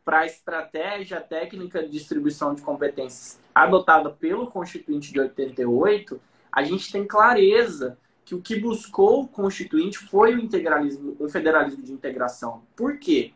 para 0.05 0.21
a 0.21 0.27
estratégia 0.27 1.21
técnica 1.21 1.83
de 1.83 1.89
distribuição 1.89 2.55
de 2.55 2.63
competências 2.63 3.41
adotada 3.55 4.11
pelo 4.11 4.49
Constituinte 4.49 5.13
de 5.13 5.21
88, 5.21 6.21
a 6.53 6.63
gente 6.63 6.93
tem 6.93 7.07
clareza 7.07 7.99
que 8.25 8.35
o 8.35 8.41
que 8.41 8.57
buscou 8.57 9.23
o 9.23 9.29
Constituinte 9.29 9.99
foi 9.99 10.35
o 10.35 10.41
integralismo, 10.41 11.17
o 11.19 11.29
federalismo 11.29 11.83
de 11.83 11.93
integração. 11.93 12.63
Por 12.75 12.99
quê? 12.99 13.33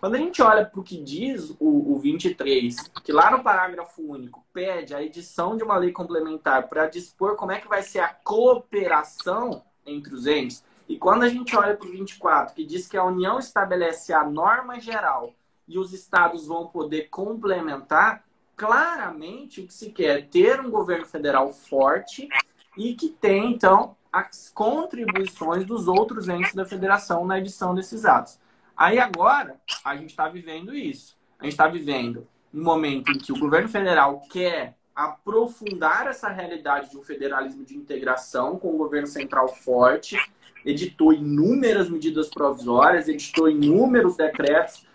Quando 0.00 0.16
a 0.16 0.18
gente 0.18 0.42
olha 0.42 0.64
para 0.64 0.80
o 0.80 0.82
que 0.82 1.00
diz 1.00 1.50
o, 1.60 1.94
o 1.94 1.98
23, 1.98 2.76
que 3.04 3.12
lá 3.12 3.30
no 3.30 3.42
parágrafo 3.42 4.02
único 4.02 4.44
pede 4.52 4.94
a 4.94 5.02
edição 5.02 5.56
de 5.56 5.62
uma 5.62 5.76
lei 5.76 5.92
complementar 5.92 6.68
para 6.68 6.88
dispor 6.88 7.36
como 7.36 7.52
é 7.52 7.60
que 7.60 7.68
vai 7.68 7.82
ser 7.82 8.00
a 8.00 8.08
cooperação 8.08 9.62
entre 9.86 10.12
os 10.12 10.26
entes, 10.26 10.64
e 10.88 10.96
quando 10.98 11.22
a 11.22 11.28
gente 11.28 11.56
olha 11.56 11.76
para 11.76 11.86
o 11.86 11.90
24, 11.90 12.54
que 12.54 12.64
diz 12.64 12.86
que 12.86 12.96
a 12.96 13.04
União 13.04 13.38
estabelece 13.38 14.12
a 14.12 14.24
norma 14.24 14.80
geral 14.80 15.34
e 15.68 15.78
os 15.78 15.92
estados 15.92 16.46
vão 16.46 16.66
poder 16.66 17.08
complementar, 17.08 18.24
claramente 18.56 19.60
o 19.60 19.66
que 19.66 19.74
se 19.74 19.90
quer 19.90 20.28
ter 20.28 20.60
um 20.60 20.70
governo 20.70 21.04
federal 21.04 21.52
forte 21.52 22.28
e 22.76 22.94
que 22.94 23.08
tem, 23.08 23.52
então, 23.52 23.96
as 24.12 24.50
contribuições 24.54 25.64
dos 25.64 25.88
outros 25.88 26.28
entes 26.28 26.54
da 26.54 26.64
federação 26.64 27.26
na 27.26 27.38
edição 27.38 27.74
desses 27.74 28.04
atos. 28.04 28.38
Aí 28.76 28.98
agora, 28.98 29.60
a 29.84 29.96
gente 29.96 30.10
está 30.10 30.28
vivendo 30.28 30.74
isso. 30.74 31.16
A 31.38 31.44
gente 31.44 31.52
está 31.52 31.66
vivendo 31.66 32.26
um 32.52 32.62
momento 32.62 33.12
em 33.12 33.18
que 33.18 33.32
o 33.32 33.38
governo 33.38 33.68
federal 33.68 34.22
quer 34.30 34.76
aprofundar 34.94 36.06
essa 36.06 36.28
realidade 36.28 36.90
de 36.90 36.96
um 36.96 37.02
federalismo 37.02 37.64
de 37.64 37.76
integração 37.76 38.58
com 38.58 38.74
o 38.74 38.78
governo 38.78 39.06
central 39.06 39.48
forte, 39.48 40.16
editou 40.64 41.12
inúmeras 41.12 41.90
medidas 41.90 42.28
provisórias, 42.28 43.06
editou 43.06 43.50
inúmeros 43.50 44.16
decretos 44.16 44.85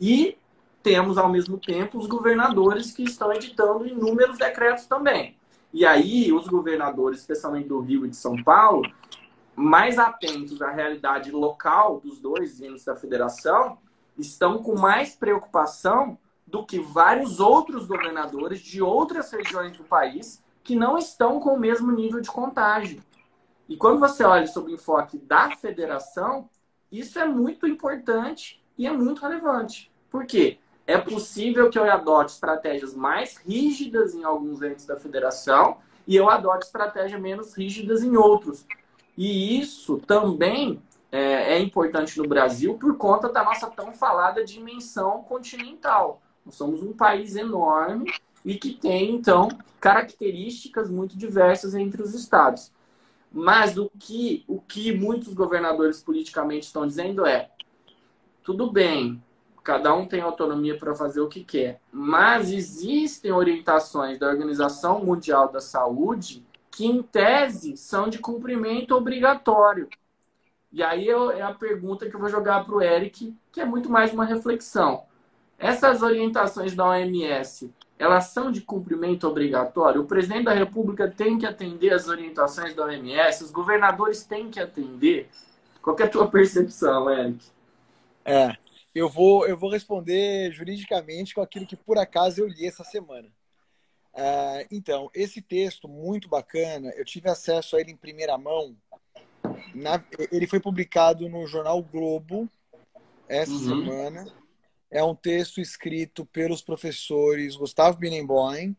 e 0.00 0.36
temos, 0.82 1.18
ao 1.18 1.28
mesmo 1.28 1.58
tempo, 1.58 1.98
os 1.98 2.06
governadores 2.06 2.92
que 2.92 3.02
estão 3.02 3.32
editando 3.32 3.86
inúmeros 3.86 4.38
decretos 4.38 4.86
também. 4.86 5.36
E 5.72 5.84
aí, 5.84 6.32
os 6.32 6.46
governadores, 6.46 7.20
especialmente 7.20 7.68
do 7.68 7.80
Rio 7.80 8.06
e 8.06 8.08
de 8.08 8.16
São 8.16 8.42
Paulo, 8.42 8.90
mais 9.54 9.98
atentos 9.98 10.62
à 10.62 10.70
realidade 10.70 11.30
local 11.30 12.00
dos 12.00 12.20
dois 12.20 12.60
entes 12.60 12.84
da 12.84 12.96
federação, 12.96 13.78
estão 14.16 14.62
com 14.62 14.78
mais 14.78 15.14
preocupação 15.14 16.16
do 16.46 16.64
que 16.64 16.80
vários 16.80 17.40
outros 17.40 17.86
governadores 17.86 18.60
de 18.60 18.80
outras 18.80 19.30
regiões 19.30 19.76
do 19.76 19.84
país 19.84 20.42
que 20.64 20.74
não 20.74 20.96
estão 20.96 21.40
com 21.40 21.54
o 21.54 21.60
mesmo 21.60 21.92
nível 21.92 22.20
de 22.20 22.30
contágio. 22.30 23.02
E 23.68 23.76
quando 23.76 24.00
você 24.00 24.24
olha 24.24 24.46
sobre 24.46 24.72
o 24.72 24.74
enfoque 24.74 25.18
da 25.18 25.50
federação, 25.56 26.48
isso 26.90 27.18
é 27.18 27.26
muito 27.26 27.66
importante 27.66 28.62
e 28.78 28.86
é 28.86 28.92
muito 28.92 29.20
relevante. 29.20 29.90
Por 30.10 30.24
quê? 30.24 30.58
É 30.86 30.96
possível 30.96 31.68
que 31.68 31.78
eu 31.78 31.84
adote 31.90 32.32
estratégias 32.32 32.94
mais 32.94 33.36
rígidas 33.36 34.14
em 34.14 34.24
alguns 34.24 34.62
entes 34.62 34.86
da 34.86 34.96
federação 34.96 35.76
e 36.06 36.16
eu 36.16 36.30
adote 36.30 36.64
estratégias 36.64 37.20
menos 37.20 37.52
rígidas 37.54 38.02
em 38.02 38.16
outros. 38.16 38.64
E 39.16 39.60
isso 39.60 39.98
também 40.06 40.80
é, 41.12 41.56
é 41.56 41.58
importante 41.58 42.16
no 42.16 42.26
Brasil 42.26 42.74
por 42.78 42.96
conta 42.96 43.28
da 43.28 43.44
nossa 43.44 43.66
tão 43.66 43.92
falada 43.92 44.44
dimensão 44.44 45.22
continental. 45.24 46.22
Nós 46.46 46.54
somos 46.54 46.82
um 46.82 46.94
país 46.94 47.36
enorme 47.36 48.10
e 48.44 48.54
que 48.54 48.72
tem, 48.72 49.14
então, 49.14 49.48
características 49.80 50.88
muito 50.88 51.18
diversas 51.18 51.74
entre 51.74 52.00
os 52.00 52.14
estados. 52.14 52.72
Mas 53.30 53.76
o 53.76 53.90
que, 53.98 54.44
o 54.48 54.58
que 54.58 54.96
muitos 54.96 55.34
governadores 55.34 56.00
politicamente 56.00 56.66
estão 56.66 56.86
dizendo 56.86 57.26
é: 57.26 57.50
tudo 58.48 58.72
bem, 58.72 59.22
cada 59.62 59.92
um 59.92 60.06
tem 60.06 60.22
autonomia 60.22 60.74
para 60.78 60.94
fazer 60.94 61.20
o 61.20 61.28
que 61.28 61.44
quer, 61.44 61.82
mas 61.92 62.50
existem 62.50 63.30
orientações 63.30 64.18
da 64.18 64.26
Organização 64.26 65.04
Mundial 65.04 65.52
da 65.52 65.60
Saúde 65.60 66.46
que, 66.70 66.86
em 66.86 67.02
tese, 67.02 67.76
são 67.76 68.08
de 68.08 68.18
cumprimento 68.18 68.96
obrigatório. 68.96 69.86
E 70.72 70.82
aí 70.82 71.10
é 71.10 71.42
a 71.42 71.52
pergunta 71.52 72.08
que 72.08 72.16
eu 72.16 72.18
vou 72.18 72.30
jogar 72.30 72.64
para 72.64 72.74
o 72.74 72.80
Eric, 72.80 73.36
que 73.52 73.60
é 73.60 73.66
muito 73.66 73.90
mais 73.90 74.14
uma 74.14 74.24
reflexão. 74.24 75.02
Essas 75.58 76.00
orientações 76.00 76.74
da 76.74 76.86
OMS, 76.86 77.70
elas 77.98 78.28
são 78.28 78.50
de 78.50 78.62
cumprimento 78.62 79.28
obrigatório? 79.28 80.00
O 80.00 80.06
presidente 80.06 80.44
da 80.44 80.54
República 80.54 81.06
tem 81.06 81.36
que 81.36 81.44
atender 81.44 81.92
as 81.92 82.08
orientações 82.08 82.74
da 82.74 82.86
OMS? 82.86 83.44
Os 83.44 83.50
governadores 83.50 84.24
têm 84.24 84.48
que 84.48 84.58
atender? 84.58 85.28
Qual 85.82 85.94
é 85.98 86.04
a 86.04 86.08
tua 86.08 86.26
percepção, 86.32 87.10
Eric? 87.10 87.57
É, 88.28 88.56
eu 88.94 89.08
vou, 89.08 89.46
eu 89.46 89.56
vou 89.56 89.70
responder 89.70 90.52
juridicamente 90.52 91.34
com 91.34 91.40
aquilo 91.40 91.66
que 91.66 91.76
por 91.76 91.98
acaso 91.98 92.40
eu 92.40 92.48
li 92.48 92.66
essa 92.66 92.84
semana. 92.84 93.28
Uh, 94.14 94.66
então, 94.70 95.10
esse 95.14 95.40
texto 95.40 95.86
muito 95.86 96.28
bacana, 96.28 96.90
eu 96.96 97.04
tive 97.04 97.28
acesso 97.28 97.76
a 97.76 97.80
ele 97.80 97.92
em 97.92 97.96
primeira 97.96 98.36
mão. 98.36 98.76
Na, 99.74 100.02
ele 100.32 100.46
foi 100.46 100.60
publicado 100.60 101.28
no 101.28 101.46
jornal 101.46 101.82
Globo 101.82 102.48
essa 103.28 103.52
uhum. 103.52 103.58
semana 103.84 104.26
é 104.90 105.02
um 105.02 105.14
texto 105.14 105.60
escrito 105.60 106.24
pelos 106.24 106.62
professores 106.62 107.56
Gustavo 107.56 107.98
Binemboim, 107.98 108.74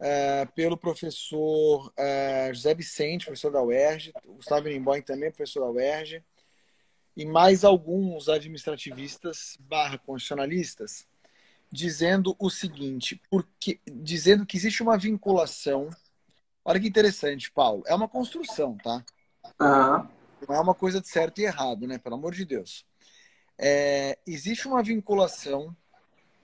uh, 0.00 0.52
pelo 0.54 0.76
professor 0.76 1.86
uh, 1.88 2.52
José 2.54 2.74
Vicente, 2.74 3.26
professor 3.26 3.52
da 3.52 3.62
UERJ, 3.62 4.12
Gustavo 4.26 4.62
Binemboim 4.62 5.02
também, 5.02 5.30
professor 5.30 5.60
da 5.60 5.70
UERJ, 5.70 6.22
e 7.16 7.24
mais 7.24 7.64
alguns 7.64 8.28
administrativistas 8.28 9.56
barra 9.60 9.98
constitucionalistas, 9.98 11.06
dizendo 11.70 12.36
o 12.38 12.50
seguinte, 12.50 13.20
porque, 13.30 13.80
dizendo 13.86 14.46
que 14.46 14.56
existe 14.56 14.82
uma 14.82 14.98
vinculação. 14.98 15.90
Olha 16.64 16.80
que 16.80 16.88
interessante, 16.88 17.50
Paulo. 17.50 17.82
É 17.86 17.94
uma 17.94 18.08
construção, 18.08 18.76
tá? 18.76 19.04
Uhum. 19.60 20.08
Não 20.48 20.54
é 20.54 20.60
uma 20.60 20.74
coisa 20.74 21.00
de 21.00 21.08
certo 21.08 21.40
e 21.40 21.44
errado, 21.44 21.86
né? 21.86 21.98
Pelo 21.98 22.16
amor 22.16 22.34
de 22.34 22.44
Deus 22.44 22.84
é, 23.58 24.18
existe 24.26 24.66
uma 24.66 24.82
vinculação 24.82 25.76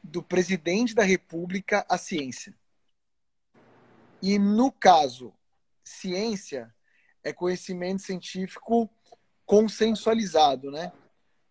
do 0.02 0.22
presidente 0.22 0.94
da 0.94 1.02
República 1.02 1.84
à 1.88 1.98
ciência. 1.98 2.54
E 4.22 4.38
no 4.38 4.70
caso, 4.70 5.32
ciência 5.84 6.74
é 7.22 7.32
conhecimento 7.32 8.02
científico 8.02 8.88
consensualizado, 9.50 10.70
né? 10.70 10.92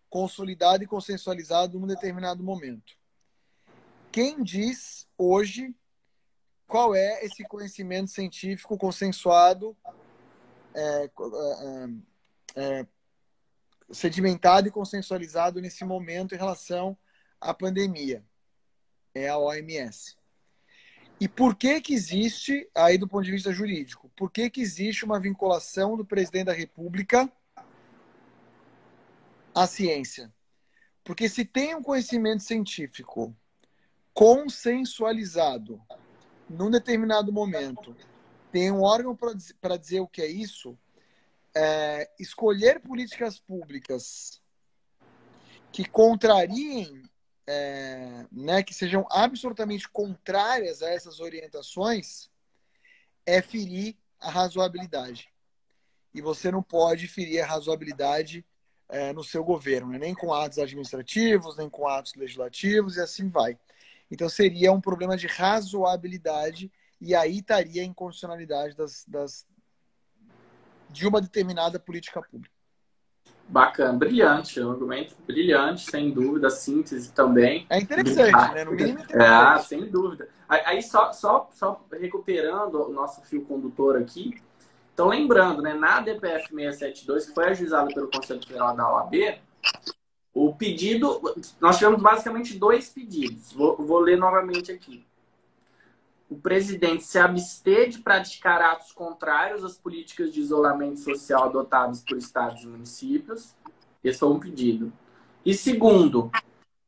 Consolidado 0.08 0.82
e 0.82 0.86
consensualizado 0.86 1.78
num 1.78 1.86
determinado 1.86 2.42
momento. 2.42 2.96
Quem 4.10 4.42
diz 4.42 5.06
hoje 5.18 5.74
qual 6.66 6.94
é 6.94 7.22
esse 7.26 7.44
conhecimento 7.44 8.10
científico 8.10 8.78
consensuado 8.78 9.76
é, 10.74 11.04
é, 11.04 11.88
é, 12.56 12.86
sedimentado 13.90 14.66
e 14.66 14.70
consensualizado 14.70 15.60
nesse 15.60 15.84
momento 15.84 16.34
em 16.34 16.38
relação 16.38 16.96
à 17.38 17.52
pandemia. 17.52 18.24
É 19.14 19.28
a 19.28 19.36
OMS. 19.36 20.16
E 21.20 21.28
por 21.28 21.54
que 21.54 21.82
que 21.82 21.92
existe, 21.92 22.66
aí 22.74 22.96
do 22.96 23.06
ponto 23.06 23.24
de 23.24 23.30
vista 23.30 23.52
jurídico, 23.52 24.10
por 24.16 24.30
que 24.30 24.48
que 24.48 24.62
existe 24.62 25.04
uma 25.04 25.20
vinculação 25.20 25.98
do 25.98 26.04
presidente 26.04 26.46
da 26.46 26.54
República 26.54 27.30
à 29.54 29.66
ciência? 29.66 30.32
Porque 31.04 31.28
se 31.28 31.44
tem 31.44 31.74
um 31.74 31.82
conhecimento 31.82 32.42
científico 32.42 33.34
consensualizado 34.12 35.80
num 36.48 36.70
determinado 36.70 37.32
momento, 37.32 37.96
tem 38.52 38.70
um 38.70 38.82
órgão 38.82 39.16
para 39.16 39.76
dizer 39.76 40.00
o 40.00 40.08
que 40.08 40.20
é 40.20 40.26
isso, 40.26 40.78
é, 41.54 42.10
escolher 42.18 42.80
políticas 42.80 43.38
públicas 43.38 44.40
que 45.72 45.84
contrariem, 45.84 47.02
é, 47.46 48.26
né, 48.30 48.62
que 48.62 48.74
sejam 48.74 49.06
absolutamente 49.10 49.88
contrárias 49.88 50.82
a 50.82 50.90
essas 50.90 51.20
orientações, 51.20 52.28
é 53.24 53.40
ferir 53.40 53.96
a 54.18 54.30
razoabilidade. 54.30 55.28
E 56.12 56.20
você 56.20 56.50
não 56.50 56.62
pode 56.62 57.06
ferir 57.06 57.40
a 57.40 57.46
razoabilidade 57.46 58.44
é, 58.90 59.12
no 59.12 59.24
seu 59.24 59.42
governo, 59.42 59.92
né? 59.92 59.98
nem 59.98 60.14
com 60.14 60.32
atos 60.32 60.58
administrativos, 60.58 61.56
nem 61.56 61.68
com 61.68 61.88
atos 61.88 62.14
legislativos, 62.14 62.96
e 62.96 63.00
assim 63.00 63.28
vai. 63.28 63.56
Então 64.10 64.28
seria 64.28 64.72
um 64.72 64.80
problema 64.80 65.16
de 65.16 65.26
razoabilidade, 65.26 66.70
e 67.00 67.14
aí 67.14 67.38
estaria 67.38 67.82
a 67.82 67.84
inconstitucionalidade 67.84 68.76
das, 68.76 69.04
das, 69.06 69.46
de 70.90 71.06
uma 71.06 71.20
determinada 71.20 71.78
política 71.78 72.20
pública. 72.20 72.54
Bacana, 73.48 73.98
brilhante, 73.98 74.60
um 74.60 74.70
argumento 74.70 75.16
brilhante, 75.26 75.90
sem 75.90 76.12
dúvida, 76.12 76.48
síntese 76.50 77.12
também. 77.12 77.66
É 77.68 77.80
interessante, 77.80 78.54
né? 78.54 78.64
No 78.64 78.72
mínimo 78.72 79.00
é, 79.10 79.26
ah, 79.26 79.58
sem 79.58 79.86
dúvida. 79.86 80.28
Aí, 80.48 80.80
só, 80.82 81.12
só, 81.12 81.48
só 81.52 81.84
recuperando 81.92 82.76
o 82.88 82.92
nosso 82.92 83.22
fio 83.22 83.44
condutor 83.44 83.96
aqui, 83.96 84.40
então 85.00 85.08
lembrando, 85.08 85.62
né, 85.62 85.72
na 85.72 86.00
DPF 86.00 86.48
672, 86.48 87.26
que 87.26 87.34
foi 87.34 87.48
ajuizada 87.48 87.88
pelo 87.94 88.10
Conselho 88.10 88.46
Federal 88.46 88.76
da 88.76 88.86
OAB, 88.86 89.40
o 90.34 90.54
pedido, 90.54 91.20
nós 91.58 91.78
tivemos 91.78 92.02
basicamente 92.02 92.58
dois 92.58 92.90
pedidos. 92.90 93.52
Vou, 93.52 93.76
vou 93.76 93.98
ler 93.98 94.18
novamente 94.18 94.70
aqui 94.70 95.04
o 96.30 96.36
presidente 96.36 97.02
se 97.02 97.18
abster 97.18 97.88
de 97.88 97.98
praticar 97.98 98.62
atos 98.62 98.92
contrários 98.92 99.64
às 99.64 99.76
políticas 99.76 100.32
de 100.32 100.38
isolamento 100.38 101.00
social 101.00 101.44
adotadas 101.44 102.04
por 102.04 102.16
estados 102.16 102.62
e 102.62 102.68
municípios. 102.68 103.56
Esse 104.02 104.20
foi 104.20 104.28
um 104.28 104.38
pedido. 104.38 104.92
E 105.44 105.52
segundo, 105.52 106.30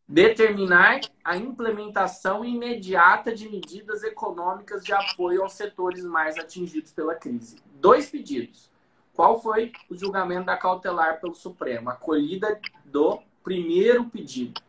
determinar 0.06 1.00
a 1.24 1.36
implementação 1.36 2.44
imediata 2.44 3.34
de 3.34 3.48
medidas 3.48 4.04
econômicas 4.04 4.84
de 4.84 4.92
apoio 4.92 5.42
aos 5.42 5.54
setores 5.54 6.04
mais 6.04 6.38
atingidos 6.38 6.92
pela 6.92 7.16
crise. 7.16 7.56
Dois 7.82 8.08
pedidos. 8.08 8.70
Qual 9.12 9.42
foi 9.42 9.72
o 9.90 9.96
julgamento 9.96 10.46
da 10.46 10.56
cautelar 10.56 11.20
pelo 11.20 11.34
Supremo? 11.34 11.90
Acolhida 11.90 12.60
do 12.84 13.20
primeiro 13.42 14.04
pedido. 14.04 14.62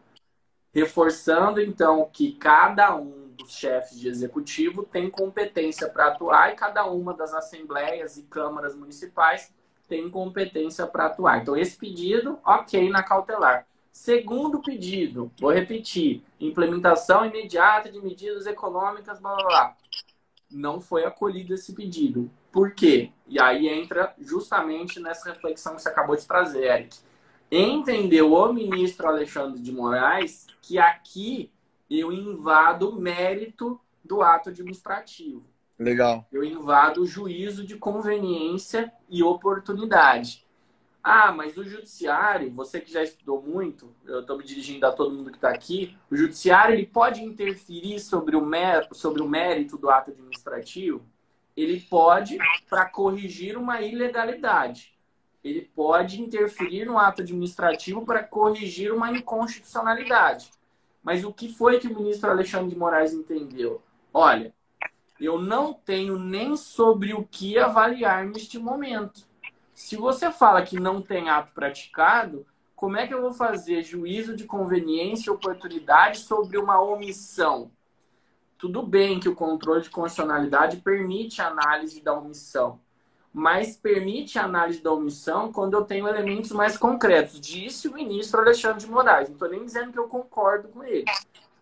Reforçando, 0.73 1.61
então, 1.61 2.09
que 2.11 2.31
cada 2.31 2.95
um 2.95 3.27
dos 3.37 3.51
chefes 3.51 3.99
de 3.99 4.07
executivo 4.07 4.81
tem 4.81 5.11
competência 5.11 5.87
para 5.87 6.07
atuar 6.07 6.51
e 6.51 6.55
cada 6.55 6.87
uma 6.87 7.13
das 7.13 7.35
assembleias 7.35 8.17
e 8.17 8.23
câmaras 8.23 8.75
municipais 8.75 9.53
tem 9.87 10.09
competência 10.09 10.87
para 10.87 11.05
atuar. 11.05 11.39
Então, 11.39 11.55
esse 11.55 11.77
pedido, 11.77 12.39
ok 12.43 12.89
na 12.89 13.03
cautelar. 13.03 13.67
Segundo 13.91 14.59
pedido, 14.59 15.31
vou 15.39 15.51
repetir: 15.51 16.23
implementação 16.39 17.23
imediata 17.23 17.91
de 17.91 18.01
medidas 18.01 18.47
econômicas, 18.47 19.19
blá 19.19 19.35
blá 19.35 19.45
blá. 19.45 19.77
Não 20.49 20.81
foi 20.81 21.05
acolhido 21.05 21.53
esse 21.53 21.73
pedido. 21.73 22.31
Por 22.53 22.71
quê? 22.75 23.11
E 23.27 23.41
aí 23.41 23.67
entra 23.67 24.13
justamente 24.19 24.99
nessa 24.99 25.31
reflexão 25.31 25.75
que 25.75 25.81
você 25.81 25.89
acabou 25.89 26.15
de 26.15 26.27
trazer, 26.27 26.65
Eric. 26.65 26.99
Entendeu 27.51 28.31
o 28.31 28.53
ministro 28.53 29.07
Alexandre 29.07 29.59
de 29.59 29.71
Moraes 29.71 30.45
que 30.61 30.77
aqui 30.77 31.51
eu 31.89 32.11
invado 32.11 32.89
o 32.89 32.95
mérito 32.95 33.81
do 34.05 34.21
ato 34.21 34.49
administrativo. 34.49 35.43
Legal. 35.79 36.27
Eu 36.31 36.43
invado 36.43 37.01
o 37.01 37.07
juízo 37.07 37.65
de 37.65 37.75
conveniência 37.75 38.93
e 39.09 39.23
oportunidade. 39.23 40.45
Ah, 41.03 41.31
mas 41.31 41.57
o 41.57 41.63
judiciário, 41.63 42.51
você 42.51 42.79
que 42.79 42.91
já 42.91 43.03
estudou 43.03 43.41
muito, 43.41 43.93
eu 44.05 44.21
estou 44.21 44.37
me 44.37 44.43
dirigindo 44.43 44.85
a 44.85 44.91
todo 44.91 45.13
mundo 45.13 45.31
que 45.31 45.37
está 45.37 45.49
aqui, 45.49 45.97
o 46.09 46.15
judiciário 46.15 46.75
ele 46.75 46.85
pode 46.85 47.23
interferir 47.23 47.99
sobre 47.99 48.35
o, 48.35 48.45
mérito, 48.45 48.93
sobre 48.93 49.21
o 49.23 49.27
mérito 49.27 49.75
do 49.75 49.89
ato 49.89 50.11
administrativo? 50.11 51.01
Ele 51.55 51.79
pode 51.79 52.37
para 52.69 52.85
corrigir 52.85 53.57
uma 53.57 53.81
ilegalidade. 53.81 54.93
Ele 55.43 55.61
pode 55.75 56.21
interferir 56.21 56.85
no 56.85 56.97
ato 56.97 57.21
administrativo 57.21 58.05
para 58.05 58.23
corrigir 58.23 58.93
uma 58.93 59.11
inconstitucionalidade. 59.11 60.49
Mas 61.03 61.23
o 61.23 61.33
que 61.33 61.53
foi 61.53 61.79
que 61.79 61.87
o 61.87 61.95
ministro 61.95 62.31
Alexandre 62.31 62.69
de 62.69 62.77
Moraes 62.77 63.13
entendeu? 63.13 63.81
Olha, 64.13 64.53
eu 65.19 65.39
não 65.39 65.73
tenho 65.73 66.17
nem 66.17 66.55
sobre 66.55 67.13
o 67.13 67.23
que 67.23 67.57
avaliar 67.57 68.25
neste 68.25 68.57
momento. 68.57 69.27
Se 69.73 69.95
você 69.95 70.31
fala 70.31 70.63
que 70.63 70.79
não 70.79 71.01
tem 71.01 71.29
ato 71.29 71.51
praticado, 71.53 72.45
como 72.75 72.97
é 72.97 73.07
que 73.07 73.13
eu 73.13 73.21
vou 73.21 73.33
fazer 73.33 73.83
juízo 73.83 74.35
de 74.35 74.45
conveniência 74.45 75.29
e 75.29 75.33
oportunidade 75.33 76.19
sobre 76.19 76.57
uma 76.57 76.81
omissão? 76.81 77.71
Tudo 78.63 78.81
bem 78.81 79.19
que 79.19 79.27
o 79.27 79.35
controle 79.35 79.81
de 79.81 79.89
constitucionalidade 79.89 80.77
permite 80.77 81.41
a 81.41 81.47
análise 81.47 81.99
da 81.99 82.13
omissão, 82.13 82.79
mas 83.33 83.75
permite 83.75 84.39
a 84.39 84.45
análise 84.45 84.81
da 84.81 84.89
omissão 84.89 85.51
quando 85.51 85.73
eu 85.73 85.83
tenho 85.83 86.07
elementos 86.07 86.49
mais 86.53 86.77
concretos. 86.77 87.41
Disse 87.41 87.89
o 87.89 87.93
ministro 87.93 88.39
Alexandre 88.39 88.79
de 88.79 88.89
Moraes. 88.89 89.27
Não 89.27 89.35
estou 89.35 89.49
nem 89.49 89.65
dizendo 89.65 89.91
que 89.91 89.99
eu 89.99 90.07
concordo 90.07 90.69
com 90.69 90.81
ele. 90.81 91.03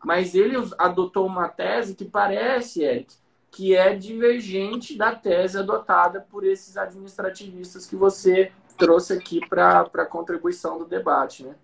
Mas 0.06 0.36
ele 0.36 0.56
adotou 0.78 1.26
uma 1.26 1.48
tese 1.50 1.96
que 1.96 2.06
parece, 2.06 2.84
Eric, 2.84 3.16
que 3.50 3.76
é 3.76 3.96
divergente 3.96 4.96
da 4.96 5.16
tese 5.16 5.58
adotada 5.58 6.22
por 6.30 6.46
esses 6.46 6.78
administrativistas 6.78 7.88
que 7.88 7.96
você 7.96 8.52
trouxe 8.78 9.14
aqui 9.14 9.40
para 9.50 9.90
a 9.92 10.06
contribuição 10.06 10.78
do 10.78 10.86
debate, 10.86 11.46
né? 11.46 11.56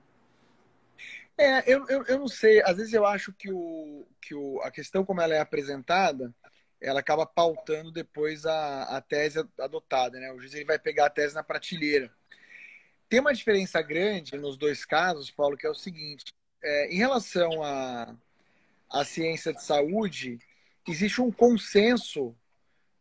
É, 1.38 1.72
eu, 1.72 1.88
eu, 1.88 2.04
eu 2.06 2.20
não 2.20 2.28
sei. 2.28 2.62
Às 2.64 2.78
vezes 2.78 2.94
eu 2.94 3.06
acho 3.06 3.32
que, 3.34 3.52
o, 3.52 4.08
que 4.20 4.34
o, 4.34 4.60
a 4.62 4.72
questão 4.72 5.06
como 5.06 5.22
ela 5.22 5.36
é 5.36 5.40
apresentada, 5.40 6.34
ela 6.82 7.00
acaba 7.00 7.26
pautando 7.26 7.92
depois 7.92 8.46
a, 8.46 8.98
a 8.98 9.02
tese 9.02 9.46
adotada, 9.60 10.20
né? 10.20 10.32
O 10.32 10.40
juiz 10.40 10.54
ele 10.54 10.66
vai 10.66 10.80
pegar 10.80 11.06
a 11.06 11.10
tese 11.10 11.36
na 11.36 11.44
prateleira. 11.44 12.12
Tem 13.08 13.20
uma 13.20 13.34
diferença 13.34 13.82
grande 13.82 14.36
nos 14.38 14.58
dois 14.58 14.84
casos, 14.84 15.32
Paulo, 15.32 15.56
que 15.56 15.66
é 15.66 15.70
o 15.70 15.76
seguinte. 15.76 16.26
É, 16.62 16.94
em 16.94 16.98
relação 16.98 17.64
à 17.64 18.16
a, 18.90 19.02
a 19.02 19.06
ciência 19.06 19.54
de 19.54 19.64
saúde, 19.64 20.40
existe 20.88 21.22
um 21.22 21.32
consenso 21.32 22.36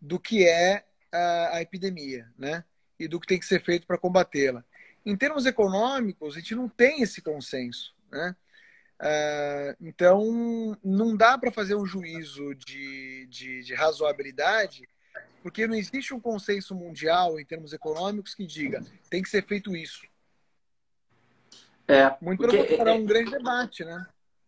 do 0.00 0.20
que 0.20 0.46
é 0.46 0.84
a, 1.10 1.56
a 1.56 1.62
epidemia, 1.62 2.30
né? 2.38 2.64
E 2.98 3.08
do 3.08 3.18
que 3.18 3.26
tem 3.26 3.38
que 3.38 3.46
ser 3.46 3.64
feito 3.64 3.86
para 3.86 3.98
combatê-la. 3.98 4.62
Em 5.04 5.16
termos 5.16 5.46
econômicos, 5.46 6.36
a 6.36 6.40
gente 6.40 6.54
não 6.54 6.68
tem 6.68 7.02
esse 7.02 7.22
consenso, 7.22 7.95
né? 8.10 8.36
Uh, 8.98 9.76
então, 9.86 10.76
não 10.82 11.14
dá 11.14 11.36
para 11.36 11.52
fazer 11.52 11.74
um 11.74 11.84
juízo 11.84 12.54
de, 12.54 13.26
de, 13.26 13.62
de, 13.62 13.74
razoabilidade, 13.74 14.88
porque 15.42 15.66
não 15.66 15.74
existe 15.74 16.14
um 16.14 16.20
consenso 16.20 16.74
mundial 16.74 17.38
em 17.38 17.44
termos 17.44 17.74
econômicos 17.74 18.34
que 18.34 18.46
diga 18.46 18.82
tem 19.10 19.22
que 19.22 19.28
ser 19.28 19.44
feito 19.44 19.76
isso. 19.76 20.06
É, 21.86 22.16
Muito 22.22 22.40
pelo 22.40 22.56
contrário, 22.56 22.88
é 22.88 22.94
um 22.94 23.04
grande 23.04 23.30
debate, 23.30 23.84
né? 23.84 24.06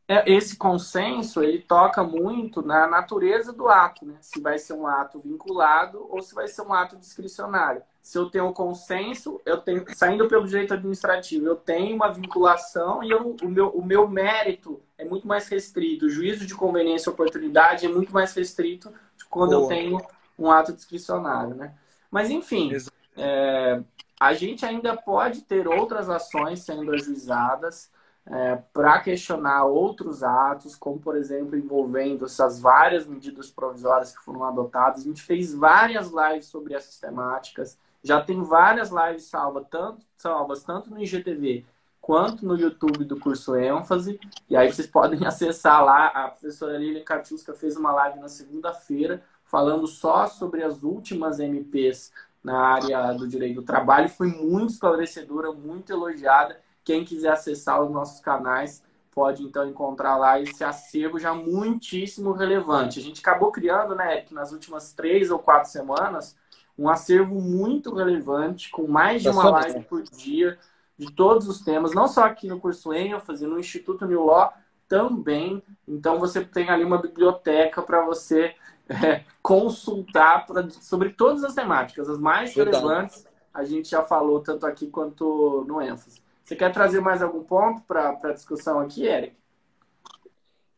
É, 0.08 0.32
esse 0.32 0.56
consenso 0.56 1.42
ele 1.42 1.60
toca 1.60 2.02
muito 2.02 2.62
na 2.62 2.86
natureza 2.86 3.52
do 3.52 3.68
ato, 3.68 4.06
né? 4.06 4.16
Se 4.22 4.40
vai 4.40 4.58
ser 4.58 4.72
um 4.72 4.86
ato 4.86 5.20
vinculado 5.20 6.06
ou 6.10 6.22
se 6.22 6.34
vai 6.34 6.48
ser 6.48 6.62
um 6.62 6.72
ato 6.72 6.96
discricionário. 6.96 7.82
Se 8.08 8.16
eu 8.16 8.30
tenho 8.30 8.50
consenso, 8.54 9.38
eu 9.44 9.58
tenho 9.58 9.84
saindo 9.94 10.26
pelo 10.28 10.46
direito 10.46 10.72
administrativo, 10.72 11.46
eu 11.46 11.56
tenho 11.56 11.94
uma 11.94 12.10
vinculação 12.10 13.04
e 13.04 13.10
eu, 13.10 13.36
o, 13.42 13.48
meu, 13.48 13.68
o 13.68 13.84
meu 13.84 14.08
mérito 14.08 14.80
é 14.96 15.04
muito 15.04 15.28
mais 15.28 15.46
restrito. 15.46 16.06
O 16.06 16.08
juízo 16.08 16.46
de 16.46 16.54
conveniência 16.54 17.10
e 17.10 17.12
oportunidade 17.12 17.84
é 17.84 17.88
muito 17.90 18.10
mais 18.10 18.32
restrito 18.32 18.90
quando 19.28 19.50
Boa. 19.50 19.64
eu 19.64 19.68
tenho 19.68 20.00
um 20.38 20.50
ato 20.50 20.72
discricionário, 20.72 21.54
né? 21.54 21.74
Mas 22.10 22.30
enfim, 22.30 22.72
é, 23.14 23.82
a 24.18 24.32
gente 24.32 24.64
ainda 24.64 24.96
pode 24.96 25.42
ter 25.42 25.68
outras 25.68 26.08
ações 26.08 26.60
sendo 26.60 26.90
ajuizadas 26.92 27.90
é, 28.24 28.56
para 28.72 29.00
questionar 29.00 29.66
outros 29.66 30.22
atos, 30.22 30.74
como, 30.74 30.98
por 30.98 31.14
exemplo, 31.14 31.58
envolvendo 31.58 32.24
essas 32.24 32.58
várias 32.58 33.06
medidas 33.06 33.50
provisórias 33.50 34.16
que 34.16 34.24
foram 34.24 34.44
adotadas. 34.44 35.02
A 35.02 35.04
gente 35.04 35.20
fez 35.20 35.52
várias 35.52 36.10
lives 36.10 36.46
sobre 36.46 36.72
essas 36.72 36.98
temáticas, 36.98 37.76
já 38.02 38.20
tem 38.20 38.42
várias 38.42 38.90
lives 38.90 39.24
salvas, 39.24 39.66
tanto, 39.70 40.04
salvas 40.16 40.62
tanto 40.62 40.90
no 40.90 41.02
IGTV 41.02 41.64
quanto 42.00 42.46
no 42.46 42.56
YouTube 42.56 43.04
do 43.04 43.20
curso 43.20 43.54
ênfase. 43.54 44.18
E 44.48 44.56
aí 44.56 44.72
vocês 44.72 44.86
podem 44.86 45.24
acessar 45.28 45.84
lá. 45.84 46.06
A 46.06 46.28
professora 46.28 46.78
Lilian 46.78 47.04
Katiuska 47.04 47.52
fez 47.52 47.76
uma 47.76 47.92
live 47.92 48.18
na 48.18 48.28
segunda-feira 48.28 49.22
falando 49.44 49.86
só 49.86 50.26
sobre 50.26 50.62
as 50.62 50.82
últimas 50.82 51.38
MPs 51.38 52.12
na 52.42 52.58
área 52.58 53.12
do 53.12 53.28
direito 53.28 53.56
do 53.56 53.62
trabalho. 53.62 54.08
Foi 54.08 54.26
muito 54.26 54.72
esclarecedora, 54.72 55.52
muito 55.52 55.92
elogiada. 55.92 56.58
Quem 56.82 57.04
quiser 57.04 57.32
acessar 57.32 57.82
os 57.82 57.90
nossos 57.90 58.20
canais 58.20 58.82
pode 59.10 59.42
então 59.42 59.68
encontrar 59.68 60.16
lá 60.16 60.40
esse 60.40 60.62
acervo 60.62 61.18
já 61.18 61.34
muitíssimo 61.34 62.32
relevante. 62.32 63.00
A 63.00 63.02
gente 63.02 63.20
acabou 63.20 63.50
criando, 63.50 63.94
né, 63.94 64.24
nas 64.30 64.52
últimas 64.52 64.92
três 64.92 65.30
ou 65.30 65.38
quatro 65.38 65.68
semanas, 65.68 66.36
um 66.78 66.88
acervo 66.88 67.40
muito 67.40 67.92
relevante, 67.92 68.70
com 68.70 68.86
mais 68.86 69.22
de 69.22 69.28
uma 69.28 69.50
live 69.50 69.82
por 69.84 70.02
dia, 70.02 70.58
de 70.96 71.12
todos 71.12 71.48
os 71.48 71.60
temas, 71.60 71.94
não 71.94 72.06
só 72.06 72.24
aqui 72.24 72.46
no 72.46 72.60
curso 72.60 72.92
ênfase, 72.92 73.46
no 73.46 73.58
Instituto 73.58 74.06
New 74.06 74.24
Law 74.24 74.52
também. 74.88 75.62
Então 75.86 76.18
você 76.18 76.44
tem 76.44 76.70
ali 76.70 76.84
uma 76.84 77.00
biblioteca 77.00 77.82
para 77.82 78.04
você 78.04 78.54
é, 78.88 79.22
consultar 79.42 80.46
pra, 80.46 80.68
sobre 80.70 81.10
todas 81.10 81.44
as 81.44 81.54
temáticas, 81.54 82.08
as 82.08 82.18
mais 82.18 82.54
relevantes. 82.54 83.26
A 83.52 83.64
gente 83.64 83.90
já 83.90 84.02
falou 84.02 84.40
tanto 84.40 84.66
aqui 84.66 84.88
quanto 84.88 85.64
no 85.66 85.80
ênfase. 85.80 86.22
Você 86.42 86.56
quer 86.56 86.72
trazer 86.72 87.00
mais 87.00 87.22
algum 87.22 87.44
ponto 87.44 87.82
para 87.82 88.18
a 88.22 88.32
discussão 88.32 88.80
aqui, 88.80 89.04
Eric? 89.04 89.36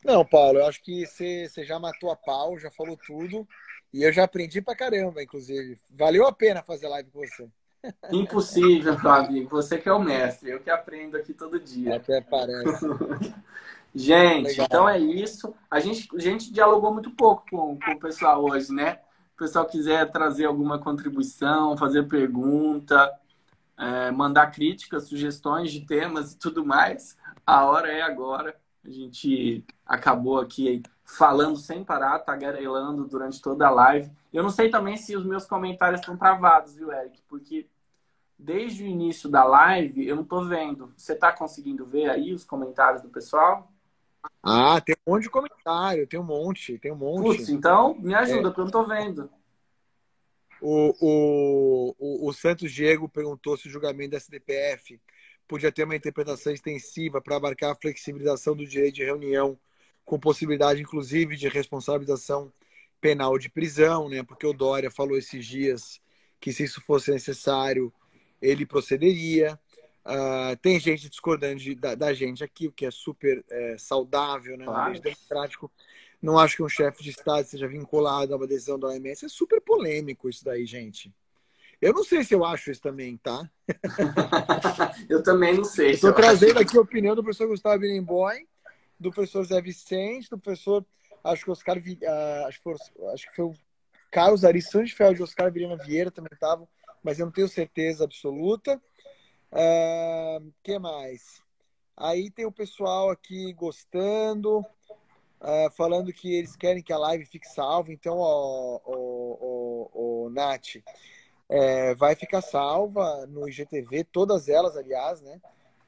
Não, 0.05 0.25
Paulo, 0.25 0.59
eu 0.59 0.67
acho 0.67 0.83
que 0.83 1.07
você, 1.07 1.49
você 1.49 1.63
já 1.65 1.79
matou 1.79 2.11
a 2.11 2.17
pau, 2.17 2.59
já 2.59 2.71
falou 2.71 2.99
tudo. 3.07 3.47
E 3.93 4.03
eu 4.03 4.13
já 4.13 4.25
aprendi 4.25 4.63
pra 4.63 4.77
caramba, 4.77 5.23
inclusive. 5.23 5.79
Valeu 5.91 6.27
a 6.27 6.33
pena 6.33 6.63
fazer 6.63 6.89
live 6.89 7.11
com 7.11 7.21
você. 7.21 7.49
Impossível, 8.13 8.97
meu 8.99 9.11
amigo. 9.11 9.49
Você 9.51 9.79
que 9.79 9.89
é 9.89 9.93
o 9.93 9.99
mestre. 9.99 10.51
Eu 10.51 10.61
que 10.61 10.71
aprendo 10.71 11.17
aqui 11.17 11.33
todo 11.33 11.59
dia. 11.59 11.97
Até 11.97 12.21
parece. 12.21 12.87
gente, 13.95 14.49
Legal. 14.49 14.67
então 14.67 14.89
é 14.89 14.99
isso. 14.99 15.55
A 15.71 15.81
gente, 15.81 16.09
a 16.15 16.21
gente 16.21 16.53
dialogou 16.53 16.93
muito 16.93 17.11
pouco 17.11 17.45
com, 17.51 17.79
com 17.79 17.93
o 17.93 18.01
pessoal 18.01 18.45
hoje, 18.45 18.73
né? 18.73 18.95
Se 18.95 19.35
o 19.35 19.39
pessoal 19.39 19.67
quiser 19.67 20.11
trazer 20.11 20.45
alguma 20.45 20.79
contribuição, 20.79 21.77
fazer 21.77 22.07
pergunta, 22.07 23.11
é, 23.79 24.11
mandar 24.11 24.51
críticas, 24.51 25.09
sugestões 25.09 25.73
de 25.73 25.81
temas 25.81 26.33
e 26.33 26.39
tudo 26.39 26.65
mais, 26.65 27.17
a 27.47 27.65
hora 27.65 27.91
é 27.91 28.03
agora. 28.03 28.55
A 28.85 28.91
gente 28.91 29.65
acabou 29.87 30.39
aqui 30.39 30.83
falando 31.17 31.57
sem 31.57 31.85
parar, 31.85 32.19
tagarelando 32.21 33.07
durante 33.07 33.41
toda 33.41 33.67
a 33.67 33.71
live. 33.71 34.11
Eu 34.33 34.43
não 34.43 34.51
sei 34.51 34.71
também 34.71 34.97
se 34.97 35.17
os 35.17 35.25
meus 35.25 35.45
comentários 35.45 36.01
estão 36.01 36.17
travados, 36.17 36.75
viu, 36.75 36.93
Eric? 36.93 37.21
Porque 37.29 37.67
desde 38.39 38.85
o 38.85 38.87
início 38.87 39.29
da 39.29 39.45
live 39.45 40.07
eu 40.07 40.17
não 40.17 40.23
estou 40.23 40.47
vendo. 40.47 40.93
Você 40.97 41.13
está 41.13 41.33
conseguindo 41.33 41.85
ver 41.85 42.09
aí 42.09 42.33
os 42.33 42.45
comentários 42.45 43.03
do 43.03 43.09
pessoal? 43.09 43.71
Ah, 44.43 44.81
tem 44.81 44.95
um 45.07 45.13
monte 45.13 45.25
de 45.25 45.31
comentário, 45.31 46.07
tem 46.07 46.21
um 46.21 46.25
monte, 46.25 46.79
tem 46.79 46.93
um 46.93 46.97
monte. 46.97 47.39
Putz, 47.39 47.49
então 47.49 47.95
me 47.99 48.15
ajuda, 48.15 48.41
é. 48.41 48.43
porque 48.43 48.61
eu 48.61 48.65
não 48.65 48.69
estou 48.69 48.87
vendo. 48.87 49.31
O, 50.61 50.95
o, 51.01 51.97
o, 51.99 52.29
o, 52.29 52.33
Santos 52.35 52.71
Diego 52.71 53.09
perguntou 53.09 53.57
se 53.57 53.67
o 53.67 53.71
julgamento 53.71 54.11
da 54.11 54.19
SDPF 54.19 55.01
podia 55.49 55.73
ter 55.73 55.85
uma 55.85 55.97
interpretação 55.97 56.53
extensiva 56.53 57.21
para 57.21 57.37
abarcar 57.37 57.73
a 57.73 57.75
flexibilização 57.75 58.55
do 58.55 58.67
direito 58.67 58.97
de 58.97 59.05
reunião 59.05 59.59
com 60.11 60.19
possibilidade, 60.19 60.83
inclusive, 60.83 61.37
de 61.37 61.47
responsabilização 61.47 62.53
penal 63.01 63.39
de 63.39 63.49
prisão, 63.49 64.09
né? 64.09 64.25
Porque 64.25 64.45
o 64.45 64.53
Dória 64.53 64.91
falou 64.91 65.17
esses 65.17 65.47
dias 65.47 66.01
que 66.41 66.53
se 66.53 66.65
isso 66.65 66.81
fosse 66.81 67.13
necessário, 67.13 67.93
ele 68.43 68.67
procederia. 68.67 69.57
Uh, 70.05 70.57
tem 70.61 70.81
gente 70.81 71.09
discordando 71.09 71.61
de, 71.61 71.77
da, 71.77 71.95
da, 71.95 72.13
gente 72.13 72.43
aqui, 72.43 72.67
o 72.67 72.73
que 72.73 72.87
é 72.87 72.91
super 72.91 73.45
é, 73.49 73.77
saudável, 73.79 74.59
né? 74.59 74.65
Claro. 74.65 75.01
democrático. 75.01 75.71
Não 76.21 76.37
acho 76.37 76.57
que 76.57 76.63
um 76.65 76.69
chefe 76.69 77.05
de 77.05 77.11
Estado 77.11 77.47
seja 77.47 77.69
vinculado 77.69 78.35
a 78.35 78.37
uma 78.37 78.49
decisão 78.49 78.81
da 78.81 78.89
OMS. 78.89 79.27
É 79.27 79.29
super 79.29 79.61
polêmico 79.61 80.29
isso 80.29 80.45
daí, 80.45 80.67
gente. 80.67 81.15
Eu 81.81 81.93
não 81.93 82.03
sei 82.03 82.25
se 82.25 82.35
eu 82.35 82.45
acho 82.45 82.73
isso 82.73 82.83
também, 82.83 83.17
tá? 83.17 83.49
eu 85.09 85.23
também 85.23 85.55
não 85.55 85.65
sei. 85.65 85.93
Estou 85.93 86.13
trazendo 86.13 86.59
aqui 86.59 86.77
a 86.77 86.81
opinião 86.81 87.15
do 87.15 87.23
professor 87.23 87.47
Gustavo 87.47 87.79
Birenboim, 87.79 88.45
do 89.01 89.11
professor 89.11 89.43
Zé 89.45 89.61
Vicente, 89.61 90.29
do 90.29 90.39
professor, 90.39 90.85
acho 91.25 91.45
que 91.45 91.51
Oscar, 91.51 91.79
uh, 91.79 92.47
acho, 92.47 92.59
que 92.59 92.63
foi, 92.63 92.75
acho 93.13 93.29
que 93.29 93.35
foi 93.35 93.45
o 93.47 93.55
Carlos 94.11 94.45
Ari 94.45 94.61
Sanfeld 94.61 95.19
e 95.19 95.23
Oscar 95.23 95.51
Virena 95.51 95.77
Vieira 95.77 96.11
também 96.11 96.31
estavam, 96.33 96.69
mas 97.03 97.19
eu 97.19 97.27
não 97.27 97.33
tenho 97.33 97.49
certeza 97.49 98.05
absoluta. 98.05 98.81
Uh, 99.51 100.53
que 100.63 100.79
mais? 100.79 101.43
Aí 101.97 102.31
tem 102.31 102.45
o 102.45 102.53
pessoal 102.53 103.11
aqui 103.11 103.53
gostando, 103.55 104.61
uh, 104.61 105.71
falando 105.77 106.13
que 106.13 106.35
eles 106.35 106.55
querem 106.55 106.83
que 106.83 106.93
a 106.93 106.99
live 106.99 107.25
fique 107.25 107.49
salva. 107.49 107.93
Então, 107.93 108.19
o, 108.19 108.81
o, 108.85 109.91
o, 109.93 110.25
o 110.27 110.31
Nath, 110.31 110.77
é, 111.51 111.95
vai 111.97 112.15
ficar 112.15 112.41
salva 112.41 113.27
no 113.27 113.49
IGTV, 113.49 114.05
todas 114.05 114.49
elas, 114.49 114.77
aliás, 114.77 115.21
né? 115.21 115.41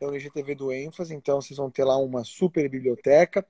Então, 0.02 0.10
no 0.10 0.16
IGTV 0.16 0.56
do 0.56 0.72
ênfase, 0.72 1.14
então 1.14 1.40
vocês 1.40 1.56
vão 1.56 1.70
ter 1.70 1.84
lá 1.84 1.96
uma 1.96 2.24
super 2.24 2.68
biblioteca. 2.68 3.46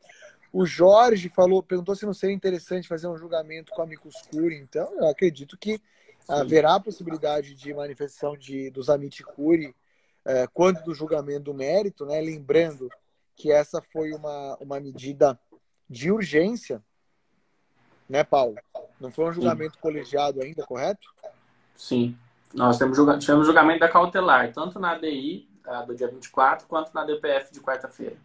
O 0.52 0.66
Jorge 0.66 1.30
falou, 1.30 1.62
perguntou 1.62 1.96
se 1.96 2.04
não 2.04 2.12
seria 2.12 2.36
interessante 2.36 2.86
fazer 2.86 3.06
um 3.06 3.16
julgamento 3.16 3.72
com 3.72 3.80
a 3.80 3.86
Micuscuri. 3.86 4.58
Então, 4.58 4.86
eu 4.98 5.08
acredito 5.08 5.56
que 5.56 5.76
Sim. 5.76 5.80
haverá 6.28 6.74
a 6.74 6.80
possibilidade 6.80 7.54
de 7.54 7.72
manifestação 7.72 8.36
de, 8.36 8.68
dos 8.68 8.90
Amiticuri 8.90 9.74
é, 10.26 10.46
quando 10.46 10.82
do 10.82 10.92
julgamento 10.92 11.44
do 11.44 11.54
mérito, 11.54 12.04
né? 12.04 12.20
Lembrando 12.20 12.90
que 13.34 13.50
essa 13.50 13.80
foi 13.80 14.12
uma, 14.12 14.58
uma 14.60 14.78
medida 14.78 15.40
de 15.88 16.12
urgência, 16.12 16.82
né, 18.06 18.22
Paulo? 18.22 18.56
Não 19.00 19.10
foi 19.10 19.24
um 19.24 19.32
julgamento 19.32 19.76
Sim. 19.76 19.80
colegiado 19.80 20.42
ainda, 20.42 20.66
correto? 20.66 21.08
Sim. 21.74 22.14
Nós 22.52 22.76
temos 22.76 22.94
julga 22.94 23.16
tivemos 23.16 23.46
julgamento 23.46 23.80
da 23.80 23.88
cautelar, 23.88 24.52
tanto 24.52 24.78
na 24.78 24.90
ADI 24.90 25.50
do 25.80 25.94
dia 25.94 26.08
24, 26.08 26.66
quanto 26.66 26.92
na 26.92 27.04
DPF 27.04 27.52
de 27.52 27.60
quarta-feira. 27.60 28.16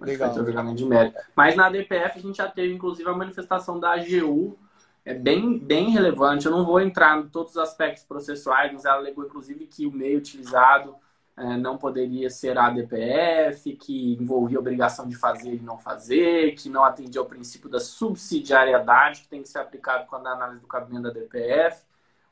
Legal. 0.00 0.32
julgamento 0.34 0.76
de 0.76 0.84
mérito. 0.84 1.18
Mas 1.34 1.56
na 1.56 1.68
DPF 1.70 2.18
a 2.18 2.22
gente 2.22 2.36
já 2.36 2.48
teve, 2.48 2.74
inclusive, 2.74 3.08
a 3.08 3.14
manifestação 3.14 3.80
da 3.80 3.94
AGU, 3.94 4.56
é 5.04 5.14
bem, 5.14 5.58
bem 5.58 5.90
relevante. 5.90 6.46
Eu 6.46 6.52
não 6.52 6.64
vou 6.64 6.80
entrar 6.80 7.18
em 7.18 7.28
todos 7.28 7.52
os 7.52 7.58
aspectos 7.58 8.04
processuais, 8.04 8.72
mas 8.72 8.84
ela 8.84 8.96
alegou, 8.96 9.24
inclusive, 9.24 9.66
que 9.66 9.86
o 9.86 9.92
meio 9.92 10.18
utilizado 10.18 10.94
é, 11.36 11.56
não 11.56 11.78
poderia 11.78 12.28
ser 12.28 12.58
a 12.58 12.70
DPF, 12.70 13.76
que 13.76 14.14
envolvia 14.14 14.58
obrigação 14.58 15.06
de 15.06 15.14
fazer 15.14 15.54
e 15.54 15.60
não 15.60 15.78
fazer, 15.78 16.54
que 16.54 16.68
não 16.68 16.82
atendia 16.82 17.20
ao 17.20 17.26
princípio 17.26 17.68
da 17.68 17.78
subsidiariedade, 17.78 19.22
que 19.22 19.28
tem 19.28 19.42
que 19.42 19.48
ser 19.48 19.58
aplicado 19.58 20.06
quando 20.06 20.26
a 20.26 20.32
análise 20.32 20.60
do 20.60 20.66
cabimento 20.66 21.04
da 21.04 21.10
DPF. 21.10 21.82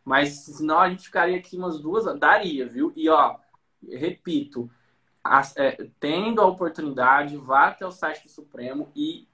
Mas 0.05 0.31
senão 0.41 0.81
a 0.81 0.89
gente 0.89 1.05
ficaria 1.05 1.37
aqui 1.37 1.57
umas 1.57 1.79
duas. 1.79 2.05
Daria, 2.19 2.67
viu? 2.67 2.93
E 2.97 3.09
ó, 3.09 3.37
repito, 3.91 4.70
as, 5.22 5.57
é, 5.57 5.89
tendo 5.99 6.41
a 6.41 6.47
oportunidade, 6.47 7.37
vá 7.37 7.68
até 7.68 7.87
o 7.87 7.91
site 7.91 8.24
do 8.24 8.28
Supremo 8.28 8.91
e 8.95 9.26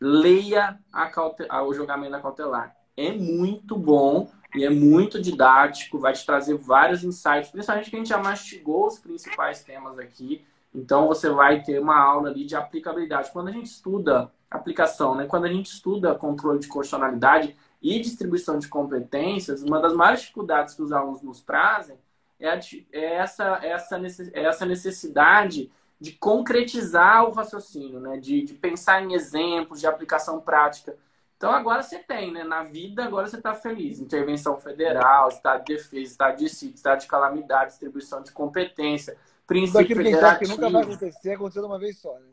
leia 0.00 0.78
a 0.92 1.62
o 1.62 1.74
julgamento 1.74 2.12
da 2.12 2.20
cautelar. 2.20 2.76
É 2.96 3.12
muito 3.12 3.76
bom 3.76 4.30
e 4.54 4.64
é 4.64 4.70
muito 4.70 5.20
didático, 5.20 5.98
vai 5.98 6.12
te 6.12 6.26
trazer 6.26 6.56
vários 6.56 7.02
insights, 7.02 7.50
principalmente 7.50 7.90
que 7.90 7.96
a 7.96 7.98
gente 7.98 8.08
já 8.08 8.18
mastigou 8.18 8.86
os 8.86 8.98
principais 8.98 9.64
temas 9.64 9.98
aqui. 9.98 10.44
Então 10.74 11.08
você 11.08 11.30
vai 11.30 11.62
ter 11.62 11.80
uma 11.80 11.98
aula 11.98 12.30
ali 12.30 12.44
de 12.44 12.54
aplicabilidade. 12.54 13.30
Quando 13.32 13.48
a 13.48 13.52
gente 13.52 13.66
estuda 13.66 14.30
aplicação, 14.50 15.14
né? 15.14 15.26
Quando 15.26 15.44
a 15.44 15.52
gente 15.52 15.66
estuda 15.72 16.14
controle 16.14 16.58
de 16.58 16.68
constitucionalidade, 16.68 17.56
e 17.82 17.98
distribuição 17.98 18.58
de 18.58 18.68
competências, 18.68 19.62
uma 19.62 19.80
das 19.80 19.92
maiores 19.92 20.20
dificuldades 20.20 20.74
que 20.74 20.82
os 20.82 20.92
alunos 20.92 21.20
nos 21.20 21.42
trazem 21.42 21.98
é, 22.42 22.50
a, 22.50 22.60
é 22.92 23.14
essa, 23.14 23.60
essa, 23.62 24.30
é 24.32 24.44
essa 24.44 24.66
necessidade 24.66 25.70
de 26.00 26.12
concretizar 26.12 27.24
o 27.24 27.32
raciocínio, 27.32 28.00
né? 28.00 28.16
de, 28.16 28.42
de 28.42 28.54
pensar 28.54 29.02
em 29.02 29.14
exemplos, 29.14 29.80
de 29.80 29.86
aplicação 29.86 30.40
prática. 30.40 30.96
Então 31.36 31.50
agora 31.50 31.82
você 31.82 31.98
tem, 31.98 32.32
né? 32.32 32.44
Na 32.44 32.62
vida 32.62 33.04
agora 33.04 33.26
você 33.26 33.36
está 33.36 33.52
feliz. 33.52 33.98
Intervenção 33.98 34.56
federal, 34.58 35.28
estado 35.28 35.64
de 35.64 35.74
defesa, 35.74 36.12
estado 36.12 36.36
de 36.36 36.48
sítio, 36.48 36.76
estado 36.76 37.00
de 37.00 37.08
calamidade, 37.08 37.70
distribuição 37.70 38.22
de 38.22 38.30
competência, 38.30 39.16
princípio 39.44 39.96
federativo. 39.96 40.38
Que 40.38 40.48
nunca 40.48 40.70
vai 40.70 40.82
acontecer, 40.82 41.32
aconteceu 41.32 41.66
uma 41.66 41.80
vez 41.80 41.98
só, 41.98 42.14
né? 42.14 42.28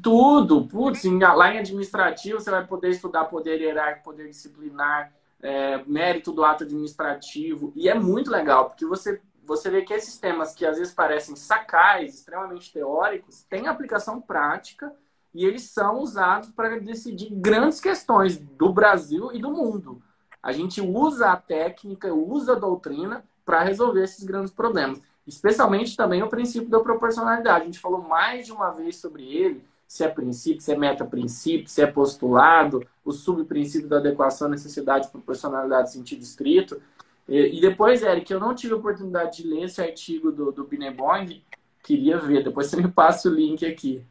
Tudo, 0.00 0.68
putz, 0.68 1.02
lá 1.04 1.52
em 1.52 1.58
administrativo 1.58 2.38
você 2.38 2.52
vai 2.52 2.64
poder 2.64 2.90
estudar 2.90 3.24
poder 3.24 3.60
hierárquico, 3.60 4.04
poder 4.04 4.28
disciplinar, 4.28 5.12
é, 5.42 5.82
mérito 5.84 6.30
do 6.30 6.44
ato 6.44 6.62
administrativo, 6.62 7.72
e 7.74 7.88
é 7.88 7.94
muito 7.94 8.30
legal, 8.30 8.66
porque 8.66 8.86
você, 8.86 9.20
você 9.44 9.70
vê 9.70 9.82
que 9.82 9.92
esses 9.92 10.18
temas 10.18 10.54
que 10.54 10.64
às 10.64 10.78
vezes 10.78 10.94
parecem 10.94 11.34
sacais, 11.36 12.14
extremamente 12.14 12.72
teóricos, 12.72 13.42
têm 13.44 13.66
aplicação 13.66 14.20
prática 14.20 14.92
e 15.34 15.44
eles 15.44 15.62
são 15.62 15.98
usados 16.00 16.50
para 16.50 16.78
decidir 16.78 17.30
grandes 17.32 17.80
questões 17.80 18.36
do 18.36 18.72
Brasil 18.72 19.30
e 19.32 19.40
do 19.40 19.50
mundo. 19.50 20.02
A 20.42 20.52
gente 20.52 20.80
usa 20.80 21.30
a 21.30 21.36
técnica, 21.36 22.12
usa 22.12 22.52
a 22.52 22.58
doutrina 22.58 23.24
para 23.44 23.62
resolver 23.62 24.04
esses 24.04 24.24
grandes 24.24 24.52
problemas. 24.52 25.00
Especialmente 25.26 25.96
também 25.96 26.22
o 26.22 26.28
princípio 26.28 26.68
da 26.68 26.80
proporcionalidade. 26.80 27.62
A 27.62 27.66
gente 27.66 27.78
falou 27.78 28.02
mais 28.02 28.46
de 28.46 28.52
uma 28.52 28.70
vez 28.70 28.96
sobre 28.96 29.24
ele, 29.24 29.64
se 29.86 30.02
é 30.02 30.08
princípio, 30.08 30.60
se 30.60 30.72
é 30.72 30.76
meta-princípio, 30.76 31.68
se 31.68 31.82
é 31.82 31.86
postulado, 31.86 32.86
o 33.04 33.12
subprincípio 33.12 33.88
da 33.88 33.98
adequação, 33.98 34.48
necessidade, 34.48 35.08
proporcionalidade, 35.08 35.92
sentido 35.92 36.22
estrito. 36.22 36.80
E, 37.28 37.58
e 37.58 37.60
depois, 37.60 38.02
Eric, 38.02 38.32
eu 38.32 38.40
não 38.40 38.54
tive 38.54 38.74
a 38.74 38.76
oportunidade 38.76 39.42
de 39.42 39.48
ler 39.48 39.64
esse 39.64 39.80
artigo 39.80 40.32
do, 40.32 40.52
do 40.52 40.64
Binebong, 40.64 41.42
queria 41.82 42.18
ver, 42.18 42.44
depois 42.44 42.68
você 42.68 42.76
me 42.76 42.90
passa 42.90 43.28
o 43.28 43.34
link 43.34 43.64
aqui. 43.64 44.04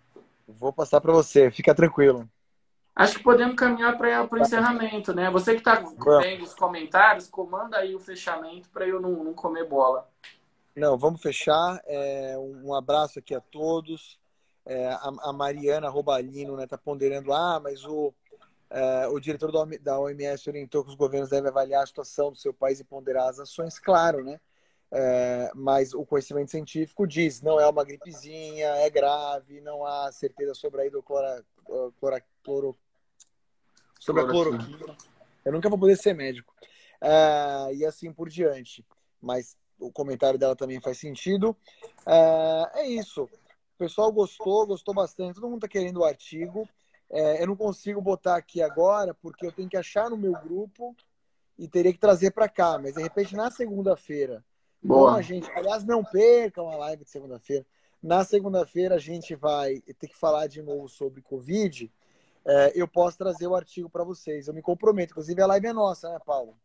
Vou 0.47 0.73
passar 0.73 0.99
para 0.99 1.13
você, 1.13 1.49
fica 1.49 1.73
tranquilo. 1.73 2.27
Acho 2.93 3.17
que 3.17 3.23
podemos 3.23 3.55
caminhar 3.55 3.97
para 3.97 4.27
o 4.29 4.37
encerramento, 4.37 5.13
né? 5.13 5.31
Você 5.31 5.53
que 5.53 5.61
está 5.61 5.81
vendo 6.19 6.43
os 6.43 6.53
comentários, 6.53 7.27
comanda 7.27 7.77
aí 7.77 7.95
o 7.95 7.99
fechamento 7.99 8.69
para 8.69 8.85
eu 8.85 8.99
não, 8.99 9.23
não 9.23 9.33
comer 9.33 9.65
bola. 9.65 10.07
Não, 10.75 10.97
vamos 10.97 11.21
fechar. 11.21 11.81
É, 11.85 12.35
um 12.37 12.73
abraço 12.73 13.19
aqui 13.19 13.33
a 13.33 13.39
todos. 13.39 14.19
É, 14.65 14.89
a, 14.89 15.11
a, 15.23 15.33
Mariana 15.33 15.89
Robalino 15.89 16.53
está 16.53 16.61
né, 16.61 16.67
tá 16.67 16.77
ponderando, 16.77 17.33
ah, 17.33 17.59
mas 17.63 17.83
o, 17.85 18.13
é, 18.71 19.07
o 19.07 19.19
diretor 19.19 19.51
da 19.81 19.99
OMS 19.99 20.49
orientou 20.49 20.83
que 20.83 20.89
os 20.89 20.95
governos 20.95 21.29
devem 21.29 21.49
avaliar 21.49 21.83
a 21.83 21.85
situação 21.85 22.31
do 22.31 22.37
seu 22.37 22.53
país 22.53 22.79
e 22.79 22.83
ponderar 22.83 23.27
as 23.29 23.39
ações, 23.39 23.77
claro, 23.77 24.23
né? 24.23 24.39
É, 24.93 25.51
mas 25.55 25.93
o 25.93 26.05
conhecimento 26.05 26.51
científico 26.51 27.05
diz, 27.05 27.41
não 27.41 27.59
é 27.59 27.67
uma 27.67 27.83
gripezinha, 27.83 28.67
é 28.67 28.89
grave, 28.89 29.61
não 29.61 29.85
há 29.85 30.11
certeza 30.11 30.53
sobre 30.53 30.81
a 30.81 30.85
hidroclora, 30.85 31.45
clora, 31.99 32.23
cloro, 32.43 32.75
sobre 33.99 34.23
a 34.23 34.27
cloroquina. 34.27 34.97
Eu 35.45 35.51
nunca 35.51 35.69
vou 35.69 35.79
poder 35.79 35.95
ser 35.95 36.13
médico. 36.13 36.53
É, 36.99 37.73
e 37.75 37.85
assim 37.85 38.11
por 38.11 38.29
diante. 38.29 38.85
Mas 39.21 39.55
o 39.79 39.91
comentário 39.91 40.37
dela 40.37 40.55
também 40.55 40.79
faz 40.81 40.97
sentido. 40.97 41.55
É, 42.05 42.87
isso 42.87 43.29
pessoal 43.81 44.11
gostou, 44.11 44.67
gostou 44.67 44.93
bastante. 44.93 45.35
Todo 45.35 45.49
mundo 45.49 45.65
está 45.65 45.67
querendo 45.67 46.01
o 46.01 46.05
artigo. 46.05 46.69
É, 47.13 47.43
eu 47.43 47.47
não 47.47 47.57
consigo 47.57 48.01
botar 48.01 48.37
aqui 48.37 48.61
agora, 48.61 49.13
porque 49.13 49.45
eu 49.45 49.51
tenho 49.51 49.67
que 49.67 49.75
achar 49.75 50.09
no 50.09 50.15
meu 50.15 50.31
grupo 50.31 50.95
e 51.59 51.67
teria 51.67 51.91
que 51.91 51.99
trazer 51.99 52.31
para 52.31 52.47
cá. 52.47 52.79
Mas, 52.81 52.93
de 52.93 53.01
repente, 53.01 53.35
na 53.35 53.51
segunda-feira, 53.51 54.43
Boa. 54.81 55.15
a 55.15 55.21
gente... 55.21 55.51
Aliás, 55.51 55.85
não 55.85 56.03
percam 56.03 56.69
a 56.69 56.75
live 56.77 57.03
de 57.03 57.09
segunda-feira. 57.09 57.65
Na 58.01 58.23
segunda-feira, 58.23 58.95
a 58.95 58.99
gente 58.99 59.35
vai 59.35 59.81
ter 59.99 60.07
que 60.07 60.15
falar 60.15 60.47
de 60.47 60.61
novo 60.61 60.87
sobre 60.87 61.21
Covid. 61.21 61.91
É, 62.45 62.71
eu 62.73 62.87
posso 62.87 63.17
trazer 63.17 63.45
o 63.45 63.55
artigo 63.55 63.89
para 63.89 64.05
vocês. 64.05 64.47
Eu 64.47 64.53
me 64.53 64.61
comprometo. 64.61 65.11
Inclusive, 65.11 65.41
a 65.41 65.47
live 65.47 65.67
é 65.67 65.73
nossa, 65.73 66.09
né, 66.09 66.19
Paulo? 66.25 66.55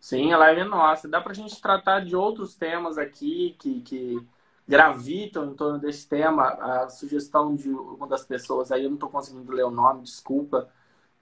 Sim, 0.00 0.32
a 0.32 0.38
live 0.38 0.60
é 0.60 0.64
nossa. 0.64 1.08
Dá 1.08 1.20
para 1.20 1.32
a 1.32 1.34
gente 1.34 1.60
tratar 1.60 2.04
de 2.04 2.14
outros 2.14 2.54
temas 2.54 2.96
aqui 2.96 3.56
que... 3.58 3.80
que 3.80 4.26
gravitam 4.70 5.46
em 5.46 5.54
torno 5.54 5.80
desse 5.80 6.08
tema. 6.08 6.44
A 6.44 6.88
sugestão 6.88 7.56
de 7.56 7.68
uma 7.68 8.06
das 8.06 8.24
pessoas 8.24 8.70
aí, 8.70 8.84
eu 8.84 8.88
não 8.88 8.94
estou 8.94 9.10
conseguindo 9.10 9.50
ler 9.52 9.64
o 9.64 9.70
nome, 9.70 10.02
desculpa, 10.02 10.68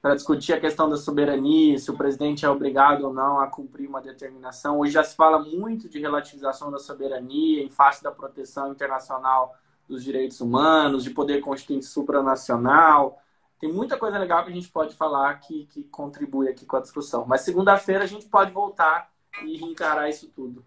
para 0.03 0.15
discutir 0.15 0.53
a 0.53 0.61
questão 0.61 0.89
da 0.89 0.99
soberania, 0.99 1.79
se 1.79 1.91
o 1.91 1.97
presidente 1.97 2.45
é 2.45 2.51
obrigado 2.51 3.05
ou 3.05 3.13
não 3.13 3.41
a 3.41 3.47
cumprir 3.47 3.89
uma 3.89 4.03
determinação. 4.03 4.79
Hoje 4.79 4.93
já 4.93 5.03
se 5.03 5.17
fala 5.17 5.39
muito 5.39 5.89
de 5.89 5.99
relativização 5.99 6.71
da 6.71 6.79
soberania 6.79 7.63
em 7.65 7.71
face 7.71 8.03
da 8.03 8.13
proteção 8.13 8.71
internacional 8.71 9.57
dos 9.89 10.05
direitos 10.05 10.43
humanos, 10.43 11.03
de 11.03 11.11
poder 11.11 11.41
constituinte 11.41 11.87
supranacional. 11.87 13.19
tem 13.59 13.73
muita 13.73 13.97
coisa 13.97 14.19
legal 14.19 14.45
que 14.45 14.51
a 14.51 14.55
gente 14.55 14.69
pode 14.69 14.95
falar 14.95 15.41
que, 15.41 15.65
que 15.67 15.85
contribui 15.85 16.51
aqui 16.51 16.67
com 16.67 16.77
a 16.77 16.81
discussão. 16.81 17.25
Mas 17.27 17.41
segunda-feira 17.41 18.05
a 18.05 18.07
gente 18.07 18.27
pode 18.27 18.53
voltar 18.53 19.11
e 19.43 19.65
encarar 19.65 20.11
isso 20.11 20.29
tudo. 20.29 20.63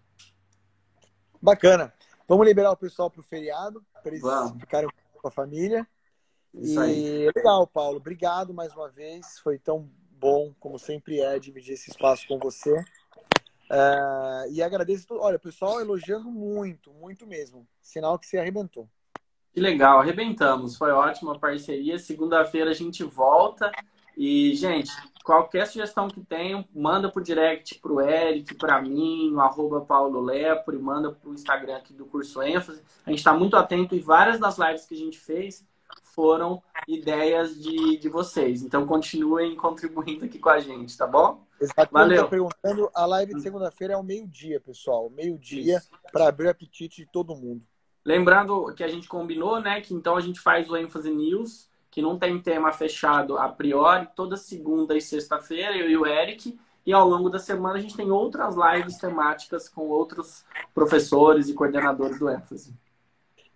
Bacana. 1.40 1.92
Vamos 2.32 2.46
liberar 2.46 2.70
o 2.70 2.76
pessoal 2.78 3.10
para 3.10 3.20
o 3.20 3.22
feriado, 3.22 3.84
para 4.02 4.10
eles 4.10 4.22
Vamos. 4.22 4.58
ficarem 4.58 4.88
com 5.20 5.28
a 5.28 5.30
família. 5.30 5.86
Isso 6.54 6.82
e 6.82 6.82
aí. 6.82 7.30
legal, 7.36 7.66
Paulo. 7.66 7.98
Obrigado 7.98 8.54
mais 8.54 8.72
uma 8.72 8.88
vez. 8.88 9.38
Foi 9.40 9.58
tão 9.58 9.86
bom, 10.12 10.54
como 10.58 10.78
sempre 10.78 11.20
é, 11.20 11.38
dividir 11.38 11.74
esse 11.74 11.90
espaço 11.90 12.26
com 12.26 12.38
você. 12.38 12.72
Uh, 13.70 14.48
e 14.50 14.62
agradeço. 14.62 15.04
Olha, 15.10 15.36
o 15.36 15.40
pessoal 15.40 15.78
elogiando 15.78 16.30
muito, 16.30 16.90
muito 16.94 17.26
mesmo. 17.26 17.68
Sinal 17.82 18.18
que 18.18 18.26
você 18.26 18.38
arrebentou. 18.38 18.88
Que 19.52 19.60
legal, 19.60 20.00
arrebentamos. 20.00 20.78
Foi 20.78 20.90
ótima 20.90 21.36
a 21.36 21.38
parceria. 21.38 21.98
Segunda-feira 21.98 22.70
a 22.70 22.74
gente 22.74 23.04
volta. 23.04 23.70
E, 24.16 24.54
gente, 24.54 24.90
qualquer 25.24 25.66
sugestão 25.66 26.08
que 26.08 26.20
tenham, 26.20 26.64
manda 26.74 27.10
pro 27.10 27.22
direct 27.22 27.78
pro 27.80 28.00
Eric, 28.00 28.54
para 28.54 28.80
mim, 28.80 29.30
no 29.30 29.40
arroba 29.40 29.80
Paulo 29.80 30.20
Lepre, 30.20 30.78
manda 30.78 31.10
pro 31.12 31.32
Instagram 31.32 31.76
aqui 31.76 31.92
do 31.92 32.06
curso 32.06 32.42
ênfase. 32.42 32.82
A 33.06 33.10
gente 33.10 33.18
está 33.18 33.32
muito 33.32 33.56
atento 33.56 33.94
e 33.94 34.00
várias 34.00 34.38
das 34.38 34.58
lives 34.58 34.84
que 34.84 34.94
a 34.94 34.98
gente 34.98 35.18
fez 35.18 35.64
foram 36.14 36.62
ideias 36.86 37.60
de, 37.60 37.96
de 37.96 38.08
vocês. 38.08 38.62
Então 38.62 38.86
continuem 38.86 39.56
contribuindo 39.56 40.24
aqui 40.24 40.38
com 40.38 40.50
a 40.50 40.60
gente, 40.60 40.96
tá 40.96 41.06
bom? 41.06 41.44
Exato. 41.60 41.88
Valeu. 41.90 42.28
perguntando, 42.28 42.90
a 42.94 43.06
live 43.06 43.34
de 43.34 43.42
segunda-feira 43.42 43.94
é 43.94 43.96
ao 43.96 44.02
meio-dia, 44.02 44.60
pessoal. 44.60 45.08
Meio-dia 45.10 45.80
para 46.12 46.28
abrir 46.28 46.46
o 46.46 46.50
apetite 46.50 47.02
de 47.02 47.06
todo 47.06 47.36
mundo. 47.36 47.62
Lembrando 48.04 48.74
que 48.74 48.82
a 48.82 48.88
gente 48.88 49.08
combinou, 49.08 49.60
né? 49.60 49.80
Que 49.80 49.94
então 49.94 50.16
a 50.16 50.20
gente 50.20 50.40
faz 50.40 50.68
o 50.68 50.76
ênfase 50.76 51.10
news, 51.10 51.68
que 51.92 52.02
não 52.02 52.18
tem 52.18 52.40
tema 52.40 52.72
fechado 52.72 53.38
a 53.38 53.48
priori, 53.48 54.08
toda 54.16 54.36
segunda 54.36 54.96
e 54.96 55.00
sexta-feira, 55.00 55.76
eu 55.76 55.88
e 55.88 55.96
o 55.96 56.04
Eric. 56.04 56.58
E 56.84 56.92
ao 56.92 57.08
longo 57.08 57.30
da 57.30 57.38
semana 57.38 57.78
a 57.78 57.80
gente 57.80 57.96
tem 57.96 58.10
outras 58.10 58.56
lives 58.56 58.96
temáticas 58.96 59.68
com 59.68 59.82
outros 59.82 60.44
professores 60.74 61.48
e 61.48 61.54
coordenadores 61.54 62.18
do 62.18 62.28
ênfase 62.28 62.74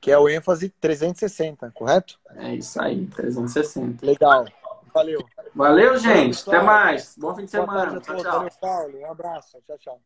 que 0.06 0.12
é 0.12 0.16
o 0.16 0.28
ênfase 0.28 0.68
360, 0.80 1.72
correto? 1.72 2.20
É 2.36 2.54
isso 2.54 2.80
aí, 2.80 3.06
360. 3.06 4.06
Legal. 4.06 4.46
Valeu. 4.94 5.18
Valeu, 5.52 5.96
gente. 5.98 6.48
Até 6.48 6.62
mais. 6.62 7.16
Bom 7.18 7.34
fim 7.34 7.44
de 7.44 7.50
semana. 7.50 8.00
Tchau, 8.00 8.16
tchau. 8.16 8.32
Valeu, 8.32 8.50
Paulo. 8.60 9.00
Um 9.00 9.10
abraço. 9.10 9.58
Tchau, 9.66 9.78
tchau. 9.78 10.00